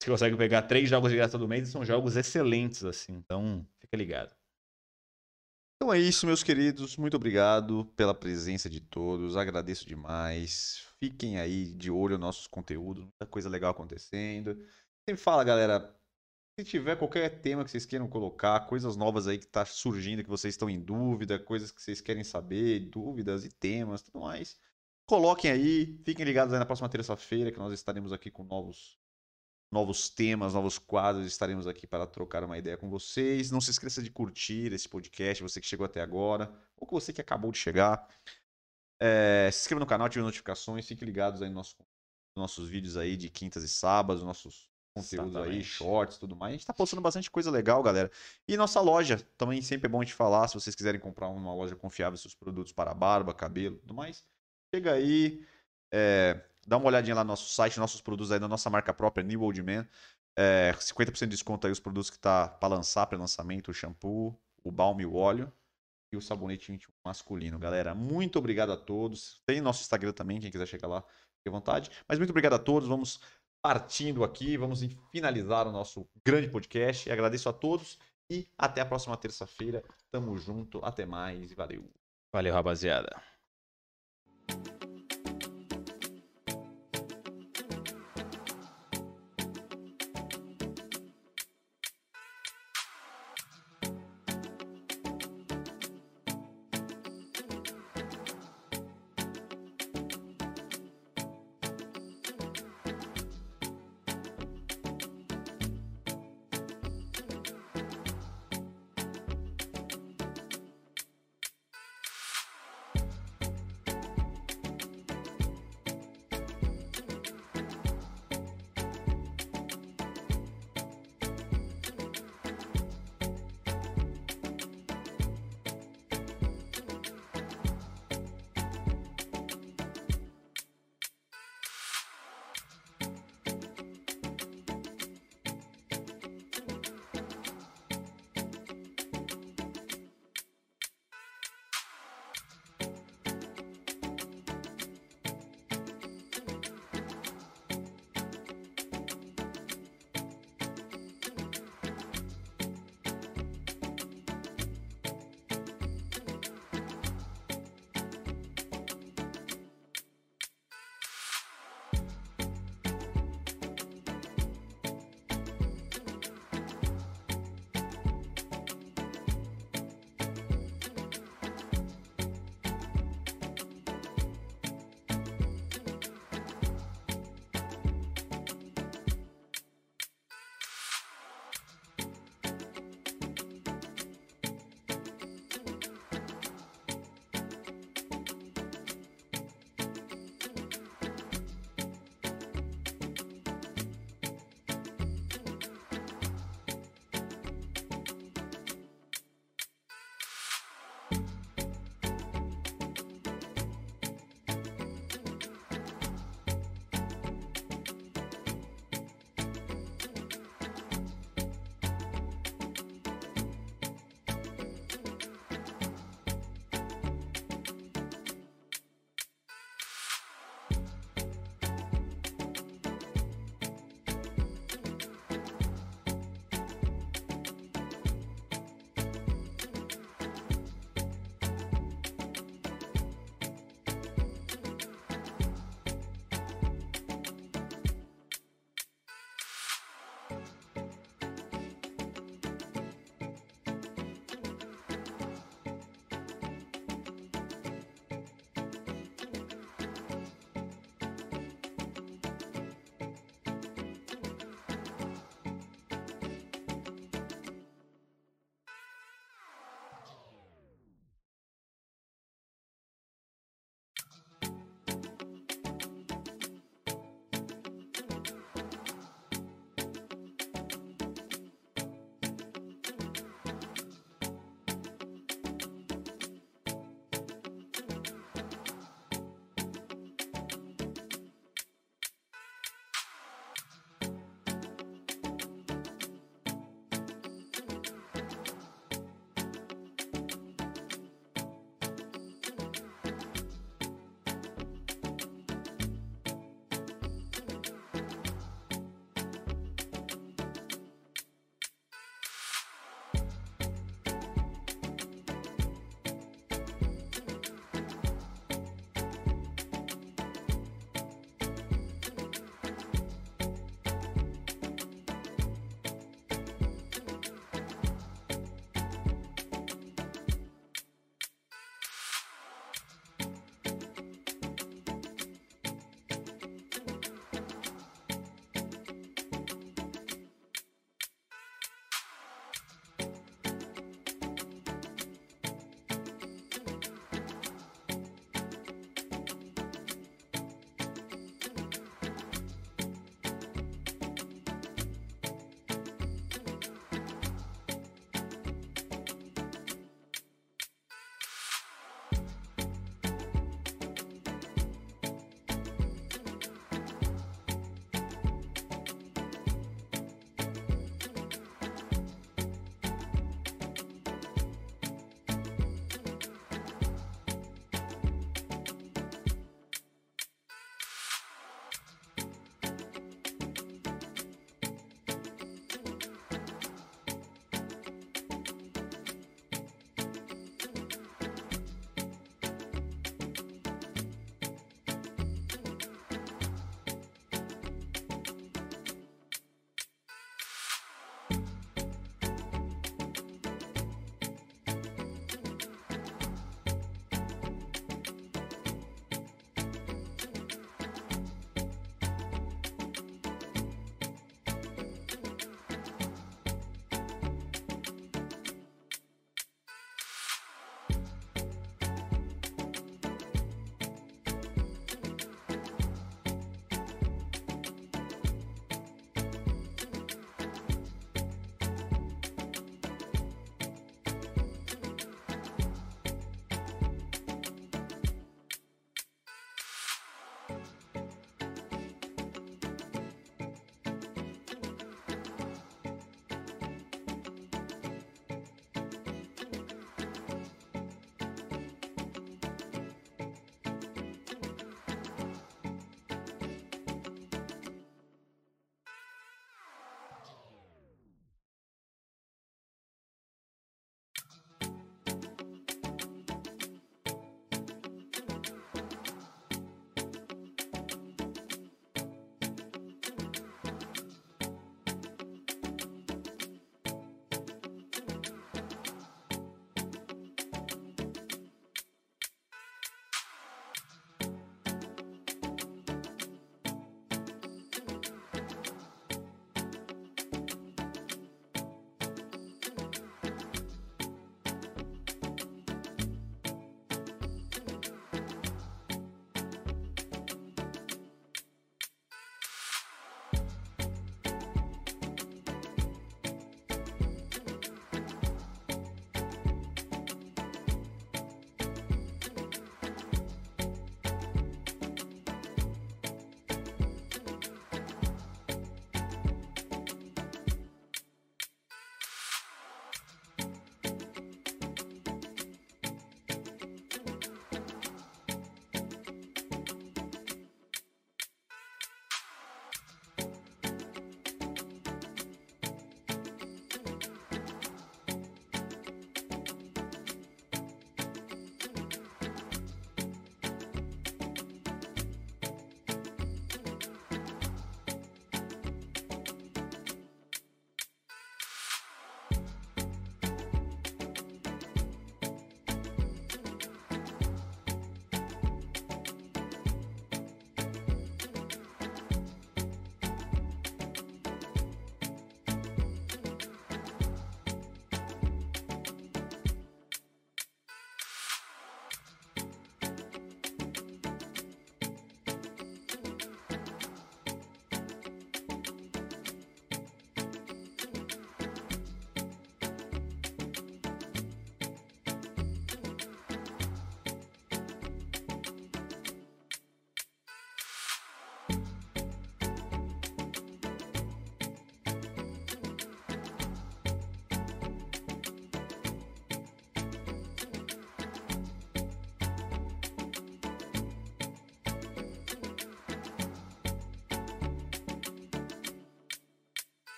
você 0.00 0.10
consegue 0.10 0.36
pegar 0.36 0.62
três 0.62 0.88
jogos 0.88 1.10
de 1.10 1.16
graça 1.16 1.32
todo 1.32 1.46
mês 1.46 1.68
e 1.68 1.72
são 1.72 1.84
jogos 1.84 2.16
excelentes, 2.16 2.84
assim. 2.84 3.12
Então, 3.12 3.66
fica 3.78 3.96
ligado. 3.96 4.34
Então 5.76 5.92
é 5.92 5.98
isso, 5.98 6.26
meus 6.26 6.42
queridos. 6.42 6.96
Muito 6.96 7.16
obrigado 7.16 7.86
pela 7.96 8.14
presença 8.14 8.68
de 8.68 8.80
todos. 8.80 9.36
Agradeço 9.36 9.86
demais. 9.86 10.86
Fiquem 10.98 11.38
aí 11.38 11.72
de 11.72 11.90
olho 11.90 12.18
nos 12.18 12.20
nossos 12.20 12.46
conteúdos. 12.46 13.04
Muita 13.04 13.26
coisa 13.26 13.48
legal 13.48 13.70
acontecendo. 13.70 14.58
Sempre 15.10 15.24
fala, 15.24 15.42
galera. 15.42 15.92
Se 16.56 16.64
tiver 16.64 16.94
qualquer 16.94 17.40
tema 17.40 17.64
que 17.64 17.70
vocês 17.72 17.84
queiram 17.84 18.06
colocar, 18.06 18.60
coisas 18.68 18.94
novas 18.94 19.26
aí 19.26 19.38
que 19.38 19.46
tá 19.46 19.64
surgindo, 19.64 20.22
que 20.22 20.30
vocês 20.30 20.54
estão 20.54 20.70
em 20.70 20.80
dúvida, 20.80 21.36
coisas 21.36 21.72
que 21.72 21.82
vocês 21.82 22.00
querem 22.00 22.22
saber, 22.22 22.78
dúvidas 22.88 23.44
e 23.44 23.48
temas, 23.48 24.02
tudo 24.02 24.20
mais. 24.20 24.56
Coloquem 25.06 25.50
aí. 25.50 26.00
Fiquem 26.04 26.24
ligados 26.24 26.54
aí 26.54 26.60
na 26.60 26.64
próxima 26.64 26.88
terça-feira, 26.88 27.50
que 27.50 27.58
nós 27.58 27.72
estaremos 27.72 28.12
aqui 28.12 28.30
com 28.30 28.44
novos 28.44 29.00
novos 29.72 30.08
temas, 30.10 30.54
novos 30.54 30.78
quadros. 30.78 31.26
Estaremos 31.26 31.66
aqui 31.66 31.88
para 31.88 32.06
trocar 32.06 32.44
uma 32.44 32.56
ideia 32.56 32.76
com 32.76 32.88
vocês. 32.88 33.50
Não 33.50 33.60
se 33.60 33.72
esqueça 33.72 34.00
de 34.00 34.10
curtir 34.10 34.72
esse 34.72 34.88
podcast, 34.88 35.42
você 35.42 35.60
que 35.60 35.66
chegou 35.66 35.86
até 35.86 36.00
agora, 36.00 36.56
ou 36.76 36.86
que 36.86 36.92
você 36.92 37.12
que 37.12 37.20
acabou 37.20 37.50
de 37.50 37.58
chegar. 37.58 38.06
É, 39.00 39.50
se 39.50 39.62
inscreva 39.62 39.80
no 39.80 39.86
canal, 39.86 40.06
ative 40.06 40.20
as 40.20 40.26
notificações, 40.26 40.86
fiquem 40.86 41.04
ligados 41.04 41.42
aí 41.42 41.48
nos 41.48 41.56
nossos, 41.56 41.76
nossos 42.36 42.68
vídeos 42.68 42.96
aí 42.96 43.16
de 43.16 43.28
quintas 43.28 43.64
e 43.64 43.68
sábados, 43.68 44.22
nossos 44.22 44.69
conteúdos 44.94 45.36
aí, 45.36 45.42
Exatamente. 45.42 45.64
shorts 45.64 46.18
tudo 46.18 46.36
mais. 46.36 46.50
A 46.50 46.56
gente 46.56 46.66
tá 46.66 46.72
postando 46.72 47.02
bastante 47.02 47.30
coisa 47.30 47.50
legal, 47.50 47.82
galera. 47.82 48.10
E 48.46 48.56
nossa 48.56 48.80
loja, 48.80 49.18
também 49.36 49.62
sempre 49.62 49.86
é 49.86 49.90
bom 49.90 50.02
de 50.02 50.12
falar, 50.12 50.48
se 50.48 50.54
vocês 50.54 50.74
quiserem 50.74 51.00
comprar 51.00 51.28
uma 51.28 51.54
loja 51.54 51.76
confiável, 51.76 52.16
seus 52.16 52.34
produtos 52.34 52.72
para 52.72 52.92
barba, 52.94 53.32
cabelo 53.32 53.76
tudo 53.76 53.94
mais, 53.94 54.24
chega 54.74 54.92
aí, 54.92 55.46
é, 55.92 56.40
dá 56.66 56.76
uma 56.76 56.86
olhadinha 56.86 57.14
lá 57.14 57.24
no 57.24 57.28
nosso 57.28 57.50
site, 57.50 57.78
nossos 57.78 58.00
produtos 58.00 58.32
aí 58.32 58.38
da 58.38 58.48
nossa 58.48 58.68
marca 58.70 58.92
própria, 58.92 59.22
New 59.22 59.42
Old 59.42 59.62
Man. 59.62 59.86
É, 60.36 60.72
50% 60.72 61.20
de 61.20 61.26
desconto 61.28 61.66
aí 61.66 61.72
os 61.72 61.80
produtos 61.80 62.08
que 62.08 62.18
tá 62.18 62.48
para 62.48 62.74
lançar, 62.74 63.06
para 63.06 63.18
lançamento, 63.18 63.70
o 63.70 63.74
shampoo, 63.74 64.38
o 64.62 64.70
balm 64.70 65.00
e 65.00 65.06
o 65.06 65.14
óleo 65.14 65.52
e 66.12 66.16
o 66.16 66.20
sabonete 66.20 66.72
íntimo 66.72 66.92
masculino, 67.04 67.58
galera. 67.58 67.94
Muito 67.94 68.38
obrigado 68.38 68.72
a 68.72 68.76
todos. 68.76 69.40
Tem 69.46 69.60
nosso 69.60 69.82
Instagram 69.82 70.12
também, 70.12 70.40
quem 70.40 70.50
quiser 70.50 70.66
chegar 70.66 70.88
lá, 70.88 71.02
fique 71.02 71.48
à 71.48 71.50
vontade. 71.50 71.90
Mas 72.08 72.18
muito 72.18 72.30
obrigado 72.30 72.54
a 72.54 72.58
todos. 72.58 72.88
Vamos 72.88 73.20
partindo 73.62 74.24
aqui, 74.24 74.56
vamos 74.56 74.80
finalizar 75.10 75.66
o 75.66 75.72
nosso 75.72 76.08
grande 76.24 76.48
podcast. 76.48 77.10
Agradeço 77.10 77.48
a 77.48 77.52
todos 77.52 77.98
e 78.30 78.48
até 78.56 78.80
a 78.80 78.86
próxima 78.86 79.16
terça-feira. 79.16 79.82
Tamo 80.10 80.36
junto, 80.36 80.84
até 80.84 81.04
mais 81.04 81.50
e 81.50 81.54
valeu. 81.54 81.90
Valeu, 82.32 82.54
rapaziada. 82.54 83.29